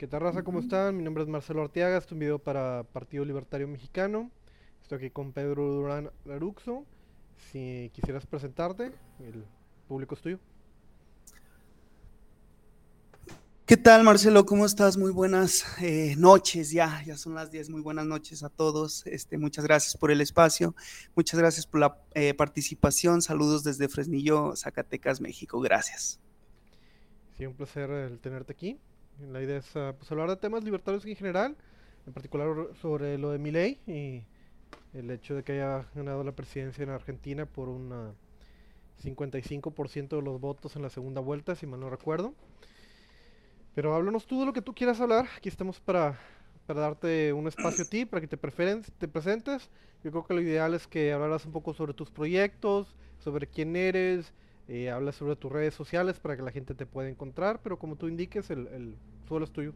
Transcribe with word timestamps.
¿Qué 0.00 0.06
tal 0.06 0.22
raza? 0.22 0.42
¿Cómo 0.42 0.60
están? 0.60 0.96
Mi 0.96 1.02
nombre 1.02 1.24
es 1.24 1.28
Marcelo 1.28 1.60
Arteaga, 1.60 1.98
este 1.98 2.06
es 2.06 2.12
un 2.12 2.20
video 2.20 2.38
para 2.38 2.84
Partido 2.84 3.22
Libertario 3.22 3.68
Mexicano. 3.68 4.30
Estoy 4.80 4.96
aquí 4.96 5.10
con 5.10 5.34
Pedro 5.34 5.66
Durán 5.74 6.10
Laruxo. 6.24 6.86
Si 7.52 7.90
quisieras 7.92 8.24
presentarte, 8.24 8.92
el 9.18 9.44
público 9.88 10.14
es 10.14 10.22
tuyo. 10.22 10.38
¿Qué 13.66 13.76
tal, 13.76 14.02
Marcelo? 14.02 14.46
¿Cómo 14.46 14.64
estás? 14.64 14.96
Muy 14.96 15.12
buenas 15.12 15.66
eh, 15.82 16.14
noches, 16.16 16.70
ya, 16.70 17.02
ya 17.04 17.18
son 17.18 17.34
las 17.34 17.50
10. 17.50 17.68
Muy 17.68 17.82
buenas 17.82 18.06
noches 18.06 18.42
a 18.42 18.48
todos. 18.48 19.06
Este, 19.06 19.36
muchas 19.36 19.66
gracias 19.66 19.98
por 19.98 20.10
el 20.10 20.22
espacio, 20.22 20.74
muchas 21.14 21.38
gracias 21.38 21.66
por 21.66 21.78
la 21.80 21.98
eh, 22.14 22.32
participación. 22.32 23.20
Saludos 23.20 23.64
desde 23.64 23.86
Fresnillo, 23.90 24.56
Zacatecas, 24.56 25.20
México. 25.20 25.60
Gracias. 25.60 26.18
Sí, 27.36 27.44
un 27.44 27.52
placer 27.52 27.90
el 27.90 28.18
tenerte 28.18 28.54
aquí. 28.54 28.80
La 29.28 29.42
idea 29.42 29.58
es 29.58 29.76
ah, 29.76 29.94
pues, 29.98 30.10
hablar 30.10 30.28
de 30.28 30.36
temas 30.36 30.64
libertarios 30.64 31.04
en 31.04 31.14
general, 31.14 31.56
en 32.06 32.12
particular 32.12 32.48
sobre 32.80 33.18
lo 33.18 33.30
de 33.30 33.38
Milei 33.38 33.78
y 33.86 34.24
el 34.94 35.10
hecho 35.10 35.34
de 35.34 35.42
que 35.42 35.52
haya 35.52 35.86
ganado 35.94 36.24
la 36.24 36.32
presidencia 36.32 36.82
en 36.82 36.90
Argentina 36.90 37.44
por 37.46 37.68
un 37.68 38.14
55% 39.02 40.08
de 40.08 40.22
los 40.22 40.40
votos 40.40 40.76
en 40.76 40.82
la 40.82 40.90
segunda 40.90 41.20
vuelta, 41.20 41.54
si 41.54 41.66
mal 41.66 41.80
no 41.80 41.90
recuerdo. 41.90 42.34
Pero 43.74 43.94
háblanos 43.94 44.26
tú 44.26 44.40
de 44.40 44.46
lo 44.46 44.52
que 44.52 44.62
tú 44.62 44.74
quieras 44.74 45.00
hablar. 45.00 45.26
Aquí 45.36 45.48
estamos 45.48 45.80
para, 45.80 46.18
para 46.66 46.80
darte 46.80 47.32
un 47.32 47.46
espacio 47.46 47.84
a 47.84 47.88
ti, 47.88 48.04
para 48.04 48.20
que 48.20 48.26
te, 48.26 48.36
te 48.36 49.08
presentes. 49.08 49.70
Yo 50.02 50.10
creo 50.10 50.26
que 50.26 50.34
lo 50.34 50.40
ideal 50.40 50.74
es 50.74 50.86
que 50.86 51.12
hablaras 51.12 51.44
un 51.44 51.52
poco 51.52 51.74
sobre 51.74 51.94
tus 51.94 52.10
proyectos, 52.10 52.96
sobre 53.18 53.46
quién 53.46 53.76
eres, 53.76 54.32
eh, 54.72 54.88
habla 54.88 55.10
sobre 55.10 55.34
tus 55.34 55.50
redes 55.50 55.74
sociales 55.74 56.20
para 56.20 56.36
que 56.36 56.44
la 56.44 56.52
gente 56.52 56.76
te 56.76 56.86
pueda 56.86 57.08
encontrar, 57.08 57.60
pero 57.60 57.76
como 57.76 57.96
tú 57.96 58.06
indiques, 58.06 58.50
el, 58.50 58.68
el 58.68 58.96
suelo 59.26 59.44
es 59.44 59.50
tuyo. 59.50 59.74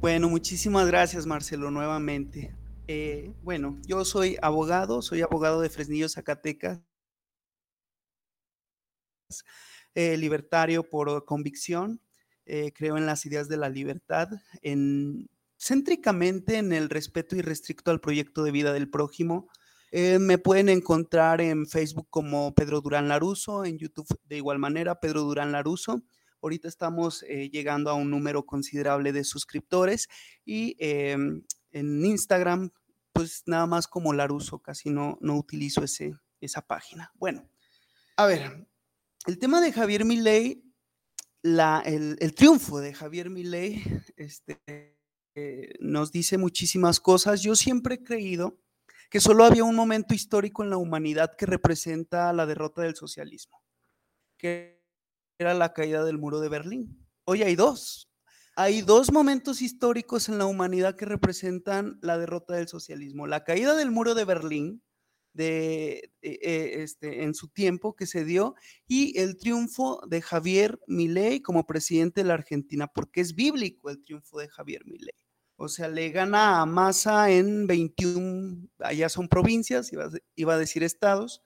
Bueno, 0.00 0.28
muchísimas 0.28 0.88
gracias 0.88 1.24
Marcelo 1.24 1.70
nuevamente. 1.70 2.52
Eh, 2.88 3.32
bueno, 3.44 3.78
yo 3.86 4.04
soy 4.04 4.36
abogado, 4.42 5.02
soy 5.02 5.22
abogado 5.22 5.60
de 5.60 5.70
Fresnillo, 5.70 6.08
Zacatecas, 6.08 6.80
eh, 9.94 10.16
libertario 10.16 10.82
por 10.90 11.24
convicción, 11.26 12.00
creo 12.44 12.96
en 12.96 13.06
las 13.06 13.24
ideas 13.24 13.48
de 13.48 13.56
la 13.56 13.68
libertad, 13.68 14.30
en, 14.62 15.28
céntricamente 15.56 16.58
en 16.58 16.72
el 16.72 16.90
respeto 16.90 17.36
irrestricto 17.36 17.92
al 17.92 18.00
proyecto 18.00 18.42
de 18.42 18.50
vida 18.50 18.72
del 18.72 18.90
prójimo, 18.90 19.48
eh, 19.92 20.18
me 20.18 20.38
pueden 20.38 20.68
encontrar 20.68 21.40
en 21.40 21.66
Facebook 21.66 22.08
como 22.10 22.54
Pedro 22.54 22.80
Durán 22.80 23.08
Laruso, 23.08 23.64
en 23.64 23.78
YouTube 23.78 24.08
de 24.24 24.36
igual 24.36 24.58
manera, 24.58 25.00
Pedro 25.00 25.22
Durán 25.22 25.52
Laruso. 25.52 26.02
Ahorita 26.42 26.68
estamos 26.68 27.22
eh, 27.24 27.50
llegando 27.50 27.90
a 27.90 27.94
un 27.94 28.10
número 28.10 28.44
considerable 28.44 29.12
de 29.12 29.24
suscriptores 29.24 30.08
y 30.44 30.76
em, 30.78 31.42
en 31.70 32.04
Instagram, 32.04 32.70
pues 33.12 33.42
nada 33.46 33.66
más 33.66 33.86
como 33.86 34.12
Laruso, 34.12 34.58
casi 34.58 34.90
no, 34.90 35.18
no 35.20 35.36
utilizo 35.36 35.82
ese, 35.82 36.14
esa 36.40 36.62
página. 36.62 37.10
Bueno, 37.14 37.48
a 38.16 38.26
ver, 38.26 38.66
el 39.26 39.38
tema 39.38 39.60
de 39.60 39.72
Javier 39.72 40.04
Milei, 40.04 40.62
la, 41.42 41.82
el, 41.84 42.16
el, 42.20 42.34
triunfo 42.34 42.80
de 42.80 42.92
Javier 42.92 43.30
Milei 43.30 43.82
este, 44.16 44.60
eh, 45.34 45.74
nos 45.80 46.12
dice 46.12 46.38
muchísimas 46.38 46.98
cosas. 46.98 47.42
Yo 47.42 47.56
siempre 47.56 47.96
he 47.96 48.02
creído 48.02 48.58
que 49.10 49.20
solo 49.20 49.44
había 49.44 49.64
un 49.64 49.76
momento 49.76 50.14
histórico 50.14 50.62
en 50.62 50.70
la 50.70 50.76
humanidad 50.76 51.36
que 51.36 51.46
representa 51.46 52.32
la 52.32 52.46
derrota 52.46 52.82
del 52.82 52.96
socialismo, 52.96 53.62
que 54.36 54.82
era 55.38 55.54
la 55.54 55.72
caída 55.72 56.04
del 56.04 56.18
muro 56.18 56.40
de 56.40 56.48
Berlín. 56.48 57.06
Hoy 57.24 57.42
hay 57.42 57.56
dos. 57.56 58.10
Hay 58.58 58.80
dos 58.80 59.12
momentos 59.12 59.60
históricos 59.60 60.30
en 60.30 60.38
la 60.38 60.46
humanidad 60.46 60.96
que 60.96 61.04
representan 61.04 61.98
la 62.00 62.16
derrota 62.16 62.54
del 62.54 62.68
socialismo. 62.68 63.26
La 63.26 63.44
caída 63.44 63.76
del 63.76 63.90
muro 63.90 64.14
de 64.14 64.24
Berlín, 64.24 64.82
de, 65.34 66.10
eh, 66.22 66.38
eh, 66.40 66.82
este, 66.82 67.24
en 67.24 67.34
su 67.34 67.48
tiempo 67.48 67.94
que 67.94 68.06
se 68.06 68.24
dio, 68.24 68.54
y 68.88 69.18
el 69.18 69.36
triunfo 69.36 70.00
de 70.08 70.22
Javier 70.22 70.80
Milei 70.86 71.42
como 71.42 71.66
presidente 71.66 72.22
de 72.22 72.28
la 72.28 72.34
Argentina, 72.34 72.86
porque 72.86 73.20
es 73.20 73.34
bíblico 73.34 73.90
el 73.90 74.02
triunfo 74.02 74.38
de 74.38 74.48
Javier 74.48 74.86
Milei. 74.86 75.25
O 75.56 75.68
sea, 75.68 75.88
le 75.88 76.10
gana 76.10 76.60
a 76.60 76.66
Massa 76.66 77.30
en 77.30 77.66
21, 77.66 78.68
allá 78.80 79.08
son 79.08 79.26
provincias, 79.26 79.90
iba 79.90 80.10
a, 80.54 80.58
decir 80.58 80.82
estados, 80.82 81.42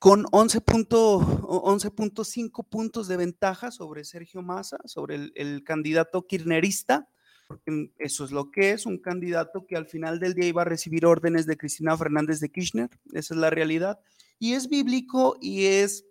con 0.00 0.24
11.5 0.24 2.68
puntos 2.68 3.06
de 3.06 3.16
ventaja 3.16 3.70
sobre 3.70 4.04
Sergio 4.04 4.42
Massa, 4.42 4.78
sobre 4.86 5.30
el, 5.36 5.62
candidato 5.62 6.26
kirchnerista, 6.26 7.08
porque 7.46 7.92
eso 7.98 8.24
es 8.24 8.32
lo 8.32 8.50
que 8.50 8.72
es, 8.72 8.86
un 8.86 8.98
candidato 8.98 9.66
que 9.66 9.76
al 9.76 9.86
final 9.86 10.18
del 10.18 10.34
día 10.34 10.48
iba 10.48 10.62
a 10.62 10.64
recibir 10.64 11.06
órdenes 11.06 11.46
de 11.46 11.56
Cristina 11.56 11.96
Fernández 11.96 12.40
de 12.40 12.50
Kirchner, 12.50 12.90
esa 13.12 13.34
es 13.34 13.40
la 13.40 13.50
realidad, 13.50 14.00
y 14.40 14.54
es 14.54 14.68
bíblico 14.68 15.36
y 15.40 15.66
es 15.66 16.06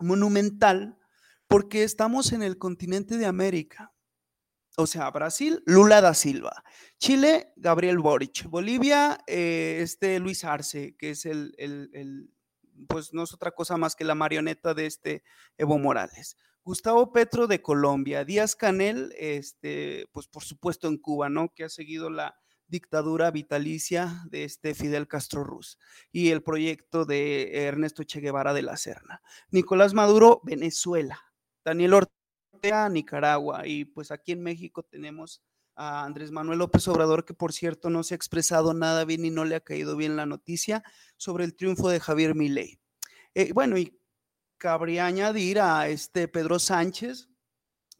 monumental 0.00 0.96
porque 1.46 1.82
estamos 1.82 2.32
en 2.32 2.42
el 2.42 2.56
continente 2.56 3.18
de 3.18 3.26
América, 3.26 3.92
o 4.78 4.86
sea, 4.86 5.10
Brasil, 5.10 5.60
Lula 5.66 6.00
da 6.00 6.14
Silva. 6.14 6.62
Chile, 6.98 7.52
Gabriel 7.56 7.98
Boric. 7.98 8.44
Bolivia, 8.48 9.18
eh, 9.26 9.80
este 9.82 10.20
Luis 10.20 10.44
Arce, 10.44 10.94
que 10.96 11.10
es 11.10 11.26
el, 11.26 11.52
el, 11.58 12.30
pues 12.86 13.12
no 13.12 13.24
es 13.24 13.34
otra 13.34 13.50
cosa 13.50 13.76
más 13.76 13.96
que 13.96 14.04
la 14.04 14.14
marioneta 14.14 14.74
de 14.74 14.86
este 14.86 15.24
Evo 15.56 15.78
Morales. 15.78 16.36
Gustavo 16.62 17.12
Petro 17.12 17.48
de 17.48 17.60
Colombia, 17.60 18.24
Díaz 18.24 18.54
Canel, 18.54 19.12
este, 19.18 20.06
pues 20.12 20.28
por 20.28 20.44
supuesto 20.44 20.86
en 20.86 20.98
Cuba, 20.98 21.28
¿no? 21.28 21.52
Que 21.52 21.64
ha 21.64 21.68
seguido 21.68 22.08
la 22.08 22.36
dictadura 22.68 23.32
vitalicia 23.32 24.22
de 24.30 24.44
este 24.44 24.76
Fidel 24.76 25.08
Castro 25.08 25.42
Ruz 25.42 25.78
y 26.12 26.30
el 26.30 26.44
proyecto 26.44 27.04
de 27.04 27.64
Ernesto 27.64 28.04
Che 28.04 28.20
Guevara 28.20 28.54
de 28.54 28.62
la 28.62 28.76
Serna. 28.76 29.22
Nicolás 29.50 29.92
Maduro, 29.92 30.40
Venezuela. 30.44 31.20
Daniel 31.64 31.94
Ortega 31.94 32.17
a 32.72 32.88
Nicaragua. 32.88 33.66
Y 33.66 33.84
pues 33.84 34.10
aquí 34.10 34.32
en 34.32 34.42
México 34.42 34.82
tenemos 34.82 35.42
a 35.74 36.04
Andrés 36.04 36.32
Manuel 36.32 36.58
López 36.58 36.86
Obrador, 36.88 37.24
que 37.24 37.34
por 37.34 37.52
cierto 37.52 37.88
no 37.88 38.02
se 38.02 38.14
ha 38.14 38.16
expresado 38.16 38.74
nada 38.74 39.04
bien 39.04 39.24
y 39.24 39.30
no 39.30 39.44
le 39.44 39.54
ha 39.54 39.60
caído 39.60 39.96
bien 39.96 40.16
la 40.16 40.26
noticia 40.26 40.82
sobre 41.16 41.44
el 41.44 41.54
triunfo 41.54 41.88
de 41.88 42.00
Javier 42.00 42.34
Milei. 42.34 42.80
Eh, 43.34 43.52
bueno, 43.52 43.78
y 43.78 43.96
cabría 44.58 45.06
añadir 45.06 45.60
a 45.60 45.88
este 45.88 46.26
Pedro 46.26 46.58
Sánchez, 46.58 47.28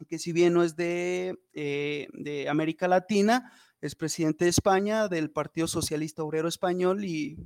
que 0.07 0.19
si 0.19 0.33
bien 0.33 0.53
no 0.53 0.63
es 0.63 0.75
de, 0.75 1.39
eh, 1.53 2.07
de 2.13 2.49
América 2.49 2.87
Latina, 2.87 3.53
es 3.81 3.95
presidente 3.95 4.43
de 4.43 4.49
España, 4.49 5.07
del 5.07 5.31
Partido 5.31 5.67
Socialista 5.67 6.23
Obrero 6.23 6.49
Español 6.49 7.05
y 7.05 7.37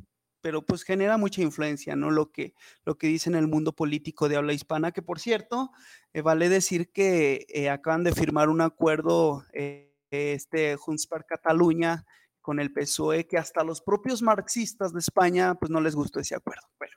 pero 0.44 0.62
pues 0.62 0.84
genera 0.84 1.18
mucha 1.18 1.42
influencia, 1.42 1.96
¿no? 1.96 2.12
Lo 2.12 2.30
que, 2.34 2.54
lo 2.84 2.98
que 2.98 3.08
dice 3.08 3.30
en 3.30 3.36
el 3.36 3.48
mundo 3.48 3.74
político 3.74 4.28
de 4.28 4.36
habla 4.36 4.52
hispana, 4.52 4.92
que 4.92 5.02
por 5.02 5.18
cierto, 5.18 5.72
eh, 6.12 6.22
vale 6.22 6.50
decir 6.50 6.92
que 6.92 7.46
eh, 7.48 7.70
acaban 7.70 8.04
de 8.04 8.12
firmar 8.12 8.50
un 8.50 8.60
acuerdo, 8.60 9.46
eh, 9.54 9.96
este 10.12 10.76
Junts 10.76 11.08
per 11.08 11.26
Cataluña, 11.26 12.06
con 12.42 12.60
el 12.60 12.74
PSOE, 12.74 13.26
que 13.26 13.38
hasta 13.38 13.64
los 13.64 13.80
propios 13.80 14.22
marxistas 14.22 14.92
de 14.92 15.00
España, 15.00 15.56
pues 15.56 15.72
no 15.72 15.80
les 15.80 15.96
gustó 15.96 16.20
ese 16.20 16.36
acuerdo. 16.36 16.68
Bueno, 16.78 16.94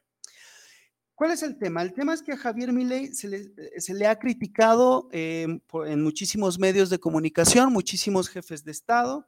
¿cuál 1.14 1.30
es 1.30 1.44
el 1.44 1.56
tema? 1.56 1.82
El 1.82 1.94
tema 1.94 2.14
es 2.14 2.22
que 2.22 2.32
a 2.32 2.36
Javier 2.36 2.72
Milei 2.72 3.14
se 3.14 3.28
le, 3.28 3.80
se 3.80 3.94
le 3.94 4.08
ha 4.08 4.18
criticado 4.18 5.08
en 5.12 6.02
muchísimos 6.02 6.58
medios 6.58 6.90
de 6.90 6.98
comunicación, 6.98 7.72
muchísimos 7.72 8.28
jefes 8.28 8.64
de 8.64 8.72
Estado, 8.72 9.24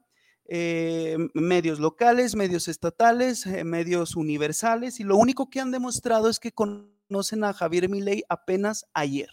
eh, 0.51 1.19
medios 1.35 1.79
locales, 1.79 2.35
medios 2.35 2.69
estatales, 2.69 3.45
eh, 3.45 3.65
medios 3.65 4.17
universales, 4.17 4.99
y 4.99 5.05
lo 5.05 5.19
único 5.19 5.51
que 5.51 5.61
han 5.61 5.71
demostrado 5.71 6.31
es 6.31 6.41
que 6.41 6.53
conocen 6.53 7.45
a 7.45 7.53
Javier 7.53 7.91
Milei 7.91 8.25
apenas 8.31 8.87
ayer. 8.95 9.29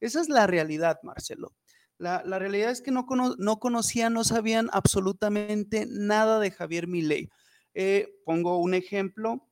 Esa 0.00 0.18
es 0.22 0.30
la 0.30 0.46
realidad, 0.46 0.98
Marcelo. 1.02 1.54
La, 1.98 2.22
realidad 2.22 2.70
es 2.70 2.80
que 2.80 2.90
no, 2.90 3.06
no, 3.38 3.58
conocían, 3.58 4.14
no 4.14 4.24
sabían 4.24 4.68
absolutamente 4.72 5.86
nada 5.90 6.40
de 6.40 6.50
Javier 6.50 6.86
Milei. 6.86 7.28
Eh, 7.74 8.08
pongo 8.24 8.56
un 8.58 8.72
ejemplo, 8.72 9.46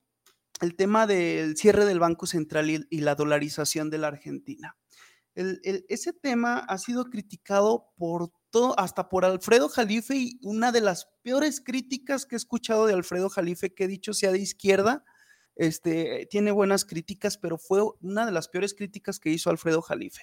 el 0.63 0.75
tema 0.75 1.07
del 1.07 1.57
cierre 1.59 1.85
del 1.85 2.01
Banco 2.01 2.27
Central 2.27 2.71
y, 2.71 3.01
la 3.01 3.15
dolarización 3.15 3.91
de 3.91 3.99
la 3.99 4.09
Argentina. 4.09 4.77
ese 5.35 6.13
tema 6.15 6.59
ha 6.59 6.79
sido 6.79 7.05
criticado 7.07 7.93
por 7.97 8.31
hasta 8.79 9.09
por 9.09 9.25
Alfredo 9.25 9.69
Jalife 9.69 10.17
y 10.17 10.39
una 10.43 10.73
de 10.73 10.81
las 10.81 11.09
peores 11.23 11.61
críticas 11.61 12.27
que 12.27 12.37
he 12.37 12.39
escuchado 12.39 12.87
de 12.87 12.95
Alfredo 12.95 13.29
Jalife, 13.29 13.75
que 13.75 13.85
he 13.85 13.89
dicho 13.89 14.15
sea 14.15 14.33
de 14.33 14.39
izquierda, 14.39 15.05
este, 15.57 16.27
tiene 16.31 16.51
buenas 16.51 16.85
críticas, 16.85 17.39
pero 17.39 17.59
fue 17.59 17.83
una 18.01 18.27
de 18.27 18.33
las 18.33 18.49
peores 18.49 18.75
críticas 18.75 19.21
que 19.21 19.31
hizo 19.31 19.51
Alfredo 19.51 19.83
Jalife. 19.83 20.23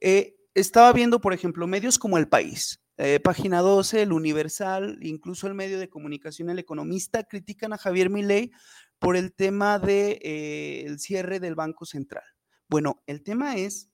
Eh, 0.00 0.36
estaba 0.54 0.92
viendo, 0.92 1.20
por 1.20 1.32
ejemplo, 1.32 1.66
medios 1.66 1.98
como 1.98 2.18
El 2.18 2.28
País, 2.28 2.80
eh, 2.96 3.20
Página 3.20 3.60
12, 3.60 4.02
El 4.02 4.12
Universal, 4.12 4.98
incluso 5.02 5.46
el 5.46 5.54
medio 5.54 5.78
de 5.78 5.88
comunicación 5.88 6.50
El 6.50 6.58
Economista, 6.58 7.24
critican 7.24 7.72
a 7.72 7.78
Javier 7.78 8.10
Milei 8.10 8.52
por 8.98 9.16
el 9.16 9.32
tema 9.34 9.78
del 9.78 9.86
de, 9.86 10.20
eh, 10.22 10.98
cierre 10.98 11.40
del 11.40 11.54
Banco 11.54 11.86
Central. 11.86 12.24
Bueno, 12.68 13.02
el 13.06 13.22
tema 13.22 13.56
es, 13.56 13.90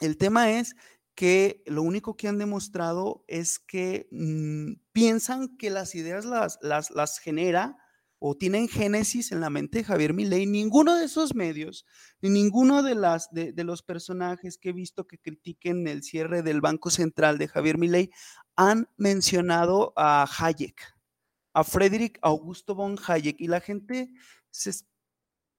el 0.00 0.16
tema 0.16 0.50
es 0.50 0.74
que 1.14 1.62
lo 1.66 1.82
único 1.82 2.16
que 2.16 2.28
han 2.28 2.38
demostrado 2.38 3.24
es 3.28 3.58
que 3.58 4.08
mm, 4.10 4.74
piensan 4.92 5.56
que 5.56 5.70
las 5.70 5.94
ideas 5.94 6.24
las, 6.24 6.58
las, 6.62 6.90
las 6.90 7.18
genera 7.18 7.76
o 8.24 8.36
tienen 8.36 8.68
génesis 8.68 9.32
en 9.32 9.40
la 9.40 9.50
mente 9.50 9.78
de 9.78 9.84
Javier 9.84 10.14
Milei. 10.14 10.46
Ninguno 10.46 10.94
de 10.96 11.06
esos 11.06 11.34
medios, 11.34 11.84
ni 12.20 12.30
ninguno 12.30 12.84
de, 12.84 12.94
las, 12.94 13.28
de, 13.32 13.52
los 13.64 13.82
personajes 13.82 14.58
que 14.58 14.68
he 14.68 14.72
visto 14.72 15.08
que 15.08 15.18
critiquen 15.18 15.88
el 15.88 16.04
cierre 16.04 16.42
del 16.42 16.60
Banco 16.60 16.88
Central 16.90 17.36
de 17.36 17.48
Javier 17.48 17.78
Milei 17.78 18.10
han 18.54 18.88
mencionado 18.96 19.92
a 19.96 20.24
Hayek, 20.38 20.80
a 21.52 21.64
Friedrich 21.64 22.16
Augusto 22.22 22.76
von 22.76 22.96
Hayek. 23.04 23.40
Y 23.40 23.48
la 23.48 23.60
gente 23.60 24.12
se, 24.52 24.72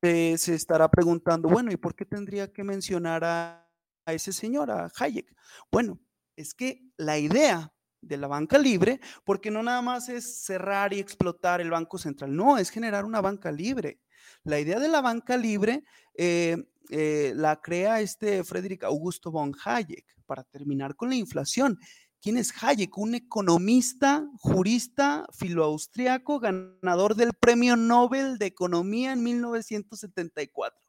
se 0.02 0.56
estará 0.56 0.90
preguntando, 0.90 1.50
bueno, 1.50 1.70
¿y 1.70 1.76
por 1.76 1.96
qué 1.96 2.06
tendría 2.06 2.54
que 2.54 2.64
mencionar 2.64 3.26
a, 3.26 3.63
a 4.06 4.14
ese 4.14 4.34
señor, 4.34 4.72
a 4.72 4.92
Hayek? 4.98 5.36
Bueno, 5.72 6.00
es 6.36 6.54
que 6.54 6.82
la 6.98 7.18
idea 7.18 7.74
de 8.02 8.18
la 8.18 8.28
banca 8.28 8.58
libre, 8.58 9.00
porque 9.24 9.50
no 9.50 9.64
nada 9.64 9.82
más 9.82 10.10
es 10.10 10.44
cerrar 10.44 10.94
y 10.94 11.00
explotar 11.00 11.62
el 11.62 11.72
Banco 11.72 11.98
Central, 11.98 12.36
no, 12.36 12.58
es 12.58 12.70
generar 12.70 13.06
una 13.06 13.22
banca 13.22 13.52
libre. 13.52 14.00
La 14.44 14.60
idea 14.60 14.80
de 14.80 14.90
la 14.90 15.02
banca 15.02 15.38
libre 15.38 15.84
eh, 16.16 16.58
eh, 16.90 17.34
la 17.36 17.62
crea 17.62 18.02
este 18.02 18.44
Frederick 18.44 18.84
Augusto 18.84 19.32
von 19.32 19.56
Hayek 19.64 20.06
para 20.26 20.44
terminar 20.44 20.96
con 20.96 21.10
la 21.10 21.16
inflación. 21.16 21.80
¿Quién 22.22 22.38
es 22.38 22.54
Hayek? 22.62 22.98
Un 22.98 23.16
economista, 23.16 24.26
jurista, 24.38 25.26
filoaustriaco, 25.34 26.40
ganador 26.40 27.16
del 27.16 27.34
Premio 27.34 27.76
Nobel 27.76 28.38
de 28.38 28.46
Economía 28.46 29.12
en 29.14 29.24
1974. 29.24 30.80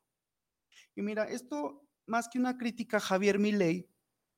Y 0.95 1.03
mira, 1.03 1.25
esto 1.25 1.83
más 2.07 2.29
que 2.29 2.39
una 2.39 2.57
crítica 2.57 2.99
a 2.99 3.01
Javier 3.01 3.39
Milei, 3.39 3.89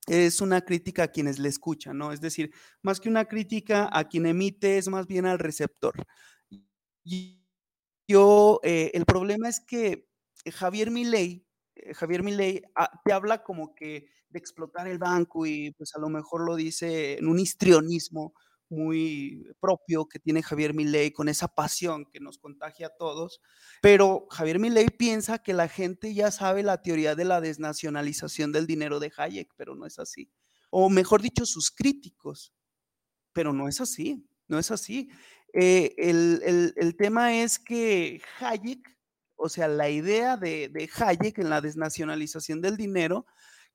es 0.07 0.41
una 0.41 0.61
crítica 0.61 1.05
a 1.05 1.09
quienes 1.09 1.39
le 1.39 1.49
escuchan, 1.49 1.99
¿no? 1.99 2.13
Es 2.13 2.21
decir, 2.21 2.53
más 2.83 3.01
que 3.01 3.09
una 3.09 3.25
crítica 3.25 3.89
a 3.93 4.05
quien 4.05 4.27
emite, 4.27 4.79
es 4.79 4.89
más 4.89 5.07
bien 5.07 5.27
al 5.27 5.39
receptor. 5.39 5.95
Yo, 8.09 8.61
eh, 8.63 8.93
el 8.95 9.05
problema 9.05 9.49
es 9.49 9.61
que 9.61 10.09
Javier 10.53 10.91
Milei, 10.91 11.45
eh, 11.75 11.95
Javier 11.95 12.23
Milei 12.23 12.63
ah, 12.77 12.91
te 13.05 13.13
habla 13.13 13.43
como 13.43 13.75
que 13.75 14.09
de 14.29 14.39
explotar 14.39 14.87
el 14.87 14.99
banco 14.99 15.47
y 15.47 15.73
pues 15.73 15.95
a 15.95 16.01
lo 16.01 16.09
mejor 16.09 16.47
lo 16.47 16.57
dice 16.57 17.19
en 17.19 17.29
un 17.29 17.39
histrionismo 17.39 18.35
muy 18.69 19.47
propio 19.61 20.07
que 20.07 20.19
tiene 20.19 20.43
Javier 20.43 20.75
Milei 20.75 21.13
con 21.13 21.29
esa 21.29 21.49
pasión 21.49 22.07
que 22.07 22.21
nos 22.21 22.39
contagia 22.39 22.89
a 22.89 22.97
todos, 22.97 23.41
pero 23.81 24.27
Javier 24.31 24.59
Milei 24.59 24.89
piensa 24.89 25.39
que 25.39 25.55
la 25.55 25.69
gente 25.69 26.15
ya 26.15 26.31
sabe 26.31 26.63
la 26.63 26.83
teoría 26.83 27.15
de 27.15 27.25
la 27.25 27.41
desnacionalización 27.41 28.53
del 28.53 28.67
dinero 28.67 29.01
de 29.01 29.13
Hayek, 29.17 29.53
pero 29.57 29.75
no 29.75 29.87
es 29.87 29.99
así. 29.99 30.31
O 30.71 30.91
mejor 30.91 31.23
dicho, 31.23 31.47
sus 31.47 31.71
críticos, 31.71 32.53
pero 33.33 33.53
no 33.53 33.69
es 33.69 33.81
así, 33.81 34.27
no 34.49 34.59
es 34.59 34.71
así. 34.71 35.11
Eh, 35.53 35.95
el, 35.97 36.97
tema 36.97 37.35
es 37.35 37.59
que 37.59 38.21
Hayek, 38.41 38.81
o 39.37 39.49
sea, 39.49 39.69
la 39.69 39.89
idea 39.89 40.37
de, 40.37 40.69
de 40.69 40.91
Hayek 40.95 41.39
en 41.39 41.51
la 41.51 41.61
desnacionalización 41.61 42.61
del 42.61 42.77
dinero, 42.77 43.27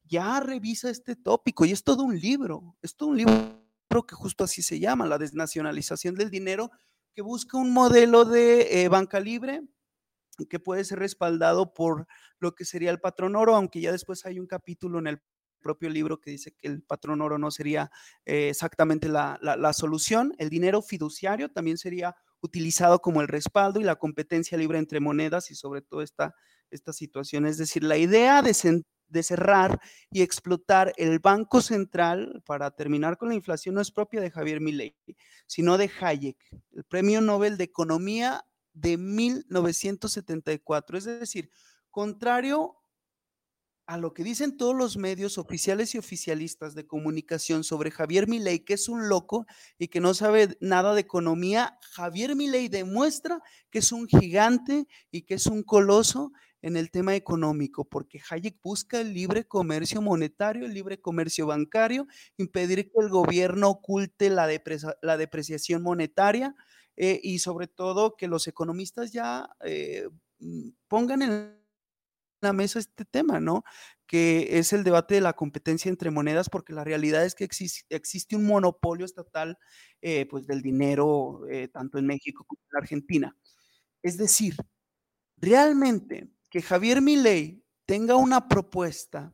ya 0.03 0.39
revisa 0.41 0.89
este 0.89 1.15
tópico 1.15 1.63
y 1.65 1.71
es 1.71 1.83
todo 1.83 2.03
un 2.03 2.19
libro, 2.19 2.75
es 2.81 2.95
todo 2.95 3.09
un 3.09 3.17
libro 3.17 3.60
que 4.05 4.15
justo 4.15 4.43
así 4.43 4.61
se 4.61 4.79
llama, 4.79 5.05
la 5.05 5.17
desnacionalización 5.17 6.15
del 6.15 6.29
dinero, 6.29 6.71
que 7.13 7.21
busca 7.21 7.57
un 7.57 7.73
modelo 7.73 8.25
de 8.25 8.83
eh, 8.83 8.87
banca 8.87 9.19
libre 9.19 9.61
que 10.49 10.59
puede 10.59 10.83
ser 10.83 10.99
respaldado 10.99 11.73
por 11.73 12.07
lo 12.39 12.55
que 12.55 12.65
sería 12.65 12.89
el 12.89 12.99
patrón 12.99 13.35
oro, 13.35 13.55
aunque 13.55 13.81
ya 13.81 13.91
después 13.91 14.25
hay 14.25 14.39
un 14.39 14.47
capítulo 14.47 14.99
en 14.99 15.07
el 15.07 15.21
propio 15.61 15.89
libro 15.89 16.19
que 16.19 16.31
dice 16.31 16.53
que 16.53 16.67
el 16.67 16.81
patrón 16.81 17.21
oro 17.21 17.37
no 17.37 17.51
sería 17.51 17.91
eh, 18.25 18.49
exactamente 18.49 19.07
la, 19.07 19.37
la, 19.41 19.73
solución. 19.73 20.33
El 20.39 20.49
dinero 20.49 20.81
fiduciario 20.81 21.51
también 21.51 21.77
sería 21.77 22.15
utilizado 22.41 22.99
como 22.99 23.21
el 23.21 23.27
respaldo 23.27 23.79
y 23.79 23.83
la 23.83 23.97
competencia 23.97 24.57
libre 24.57 24.79
entre 24.79 24.99
monedas 24.99 25.51
y 25.51 25.55
sobre 25.55 25.83
todo 25.83 26.01
esta, 26.01 26.33
esta 26.71 26.93
situación. 26.93 27.45
Es 27.45 27.57
decir, 27.57 27.83
la 27.83 27.97
idea 27.97 28.41
de, 28.41 28.55
de 29.11 29.23
cerrar 29.23 29.79
y 30.11 30.21
explotar 30.21 30.93
el 30.97 31.19
Banco 31.19 31.61
Central 31.61 32.41
para 32.45 32.71
terminar 32.71 33.17
con 33.17 33.29
la 33.29 33.35
inflación 33.35 33.75
no 33.75 33.81
es 33.81 33.91
propia 33.91 34.21
de 34.21 34.31
Javier 34.31 34.61
Milei, 34.61 34.95
sino 35.45 35.77
de 35.77 35.91
Hayek, 35.99 36.37
el 36.73 36.83
Premio 36.85 37.21
Nobel 37.21 37.57
de 37.57 37.65
Economía 37.65 38.45
de 38.73 38.97
1974. 38.97 40.97
Es 40.97 41.05
decir, 41.05 41.49
contrario 41.89 42.81
a 43.91 43.97
lo 43.97 44.13
que 44.13 44.23
dicen 44.23 44.55
todos 44.55 44.73
los 44.73 44.95
medios 44.95 45.37
oficiales 45.37 45.93
y 45.93 45.97
oficialistas 45.97 46.75
de 46.75 46.87
comunicación 46.87 47.65
sobre 47.65 47.91
Javier 47.91 48.25
Milei, 48.25 48.59
que 48.59 48.75
es 48.75 48.87
un 48.87 49.09
loco 49.09 49.45
y 49.77 49.89
que 49.89 49.99
no 49.99 50.13
sabe 50.13 50.57
nada 50.61 50.93
de 50.93 51.01
economía, 51.01 51.77
Javier 51.91 52.37
Milei 52.37 52.69
demuestra 52.69 53.41
que 53.69 53.79
es 53.79 53.91
un 53.91 54.07
gigante 54.07 54.87
y 55.11 55.23
que 55.23 55.33
es 55.33 55.45
un 55.47 55.63
coloso 55.63 56.31
en 56.61 56.77
el 56.77 56.91
tema 56.91 57.15
económico, 57.15 57.85
porque 57.85 58.21
Hayek 58.29 58.61
busca 58.61 59.01
el 59.01 59.13
libre 59.13 59.45
comercio 59.47 60.01
monetario, 60.01 60.65
el 60.65 60.73
libre 60.73 61.01
comercio 61.01 61.47
bancario, 61.47 62.07
impedir 62.37 62.91
que 62.91 62.99
el 62.99 63.09
gobierno 63.09 63.69
oculte 63.69 64.29
la, 64.29 64.47
la 65.01 65.17
depreciación 65.17 65.81
monetaria 65.81 66.55
eh, 66.97 67.19
y 67.23 67.39
sobre 67.39 67.67
todo 67.67 68.15
que 68.15 68.27
los 68.27 68.47
economistas 68.47 69.11
ya 69.11 69.49
eh, 69.65 70.07
mm, 70.39 70.69
pongan 70.87 71.21
en 71.21 71.57
la 72.41 72.53
mesa 72.53 72.79
este 72.79 73.05
tema, 73.05 73.39
¿no? 73.39 73.63
Que 74.07 74.59
es 74.59 74.73
el 74.73 74.83
debate 74.83 75.15
de 75.15 75.21
la 75.21 75.33
competencia 75.33 75.89
entre 75.89 76.11
monedas, 76.11 76.49
porque 76.49 76.73
la 76.73 76.83
realidad 76.83 77.25
es 77.25 77.35
que 77.35 77.47
existe 77.89 78.35
un 78.35 78.45
monopolio 78.45 79.05
estatal 79.05 79.57
eh, 80.01 80.25
pues 80.27 80.47
del 80.47 80.61
dinero, 80.61 81.41
tanto 81.73 81.97
en 81.99 82.07
México 82.07 82.45
como 82.47 82.61
en 82.71 82.77
Argentina. 82.77 83.35
Es 84.03 84.17
decir, 84.17 84.55
realmente 85.37 86.29
que 86.51 86.61
Javier 86.61 87.01
Milei 87.01 87.63
tenga 87.85 88.17
una 88.17 88.47
propuesta 88.47 89.33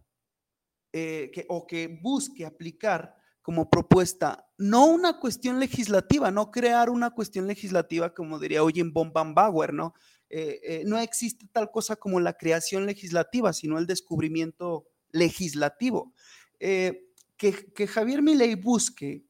eh, 0.94 1.32
que, 1.34 1.46
o 1.50 1.66
que 1.66 2.00
busque 2.02 2.46
aplicar 2.46 3.16
como 3.42 3.70
propuesta, 3.70 4.48
no 4.58 4.86
una 4.86 5.20
cuestión 5.20 5.60
legislativa, 5.60 6.32
no 6.32 6.52
crear 6.52 6.90
una 6.90 7.12
cuestión 7.12 7.48
legislativa 7.48 8.14
como 8.14 8.40
diría 8.40 8.64
hoy 8.64 8.74
en 8.80 8.94
Bauer, 8.94 9.74
¿no? 9.74 9.96
Eh, 10.30 10.60
eh, 10.64 10.84
no 10.86 11.00
existe 11.00 11.48
tal 11.52 11.72
cosa 11.72 11.96
como 11.96 12.20
la 12.20 12.34
creación 12.34 12.86
legislativa, 12.86 13.52
sino 13.52 13.80
el 13.80 13.88
descubrimiento 13.88 14.86
legislativo. 15.12 16.14
que, 16.60 17.08
que, 17.38 17.88
Javier 17.88 18.22
Milei 18.22 18.56
busque 18.56 19.26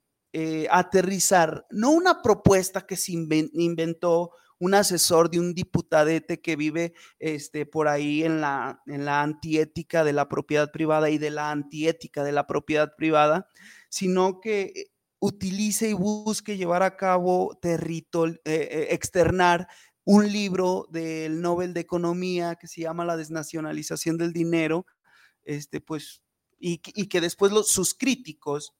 aterrizar 0.69 1.65
no 1.69 1.91
una 1.91 2.21
propuesta 2.21 2.85
que 2.85 2.95
se 2.95 3.11
inventó 3.13 4.31
un 4.59 4.73
asesor 4.73 5.29
de 5.29 5.39
un 5.39 5.53
diputadete 5.53 6.41
que 6.41 6.55
vive 6.55 6.93
este, 7.19 7.65
por 7.65 7.87
ahí 7.87 8.23
en 8.23 8.41
la, 8.41 8.81
en 8.87 9.05
la 9.05 9.21
antiética 9.21 10.03
de 10.03 10.13
la 10.13 10.27
propiedad 10.29 10.71
privada 10.71 11.09
y 11.09 11.17
de 11.17 11.29
la 11.29 11.51
antiética 11.51 12.23
de 12.23 12.31
la 12.31 12.47
propiedad 12.47 12.95
privada, 12.97 13.47
sino 13.89 14.39
que 14.41 14.91
utilice 15.19 15.89
y 15.89 15.93
busque 15.93 16.57
llevar 16.57 16.83
a 16.83 16.95
cabo, 16.95 17.57
territorio, 17.61 18.35
eh, 18.45 18.67
eh, 18.71 18.87
externar 18.91 19.67
un 20.03 20.31
libro 20.31 20.87
del 20.89 21.41
Nobel 21.41 21.73
de 21.73 21.81
Economía 21.81 22.55
que 22.55 22.67
se 22.67 22.81
llama 22.81 23.05
La 23.05 23.17
desnacionalización 23.17 24.17
del 24.17 24.31
dinero, 24.31 24.85
este, 25.43 25.81
pues, 25.81 26.21
y, 26.59 26.81
y 26.95 27.07
que 27.07 27.21
después 27.21 27.51
los, 27.51 27.69
sus 27.69 27.93
críticos 27.93 28.73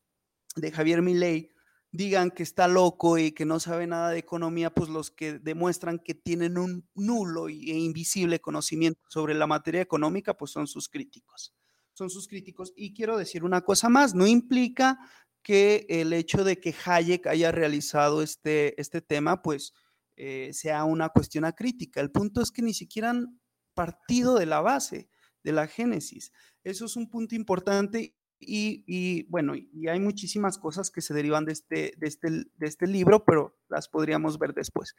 de 0.55 0.71
Javier 0.71 1.01
Milei 1.01 1.51
digan 1.97 2.29
que 2.29 2.43
está 2.43 2.67
loco 2.67 3.17
y 3.17 3.31
que 3.31 3.43
no 3.45 3.59
sabe 3.59 3.87
nada 3.87 4.11
de 4.11 4.19
economía, 4.19 4.69
pues 4.69 4.89
los 4.89 5.09
que 5.09 5.39
demuestran 5.39 5.97
que 5.97 6.13
tienen 6.13 6.57
un 6.57 6.87
nulo 6.93 7.49
e 7.49 7.53
invisible 7.53 8.39
conocimiento 8.39 9.01
sobre 9.09 9.33
la 9.33 9.47
materia 9.47 9.81
económica, 9.81 10.35
pues 10.37 10.51
son 10.51 10.67
sus 10.67 10.87
críticos. 10.87 11.55
Son 11.93 12.11
sus 12.11 12.27
críticos. 12.27 12.71
Y 12.75 12.93
quiero 12.93 13.17
decir 13.17 13.43
una 13.43 13.61
cosa 13.61 13.89
más, 13.89 14.13
no 14.13 14.27
implica 14.27 14.99
que 15.41 15.87
el 15.89 16.13
hecho 16.13 16.43
de 16.43 16.59
que 16.59 16.75
Hayek 16.85 17.25
haya 17.25 17.51
realizado 17.51 18.21
este, 18.21 18.79
este 18.79 19.01
tema, 19.01 19.41
pues 19.41 19.73
eh, 20.15 20.51
sea 20.53 20.83
una 20.83 21.09
cuestión 21.09 21.45
a 21.45 21.53
crítica. 21.53 21.99
El 21.99 22.11
punto 22.11 22.41
es 22.41 22.51
que 22.51 22.61
ni 22.61 22.75
siquiera 22.75 23.09
han 23.09 23.39
partido 23.73 24.35
de 24.35 24.45
la 24.45 24.61
base, 24.61 25.09
de 25.43 25.51
la 25.51 25.67
génesis. 25.67 26.31
Eso 26.63 26.85
es 26.85 26.95
un 26.95 27.09
punto 27.09 27.33
importante 27.33 28.16
y, 28.39 29.23
bueno, 29.29 29.55
y 29.55 29.87
hay 29.87 29.99
muchísimas 29.99 30.57
cosas 30.57 30.91
que 30.91 31.01
se 31.01 31.13
derivan 31.13 31.45
de 31.45 31.53
este, 31.53 31.93
de 31.97 32.07
este, 32.07 32.29
de 32.29 32.67
este 32.67 32.87
libro, 32.87 33.25
pero 33.25 33.57
las 33.69 33.87
podríamos 33.87 34.37
ver 34.37 34.53
después. 34.53 34.95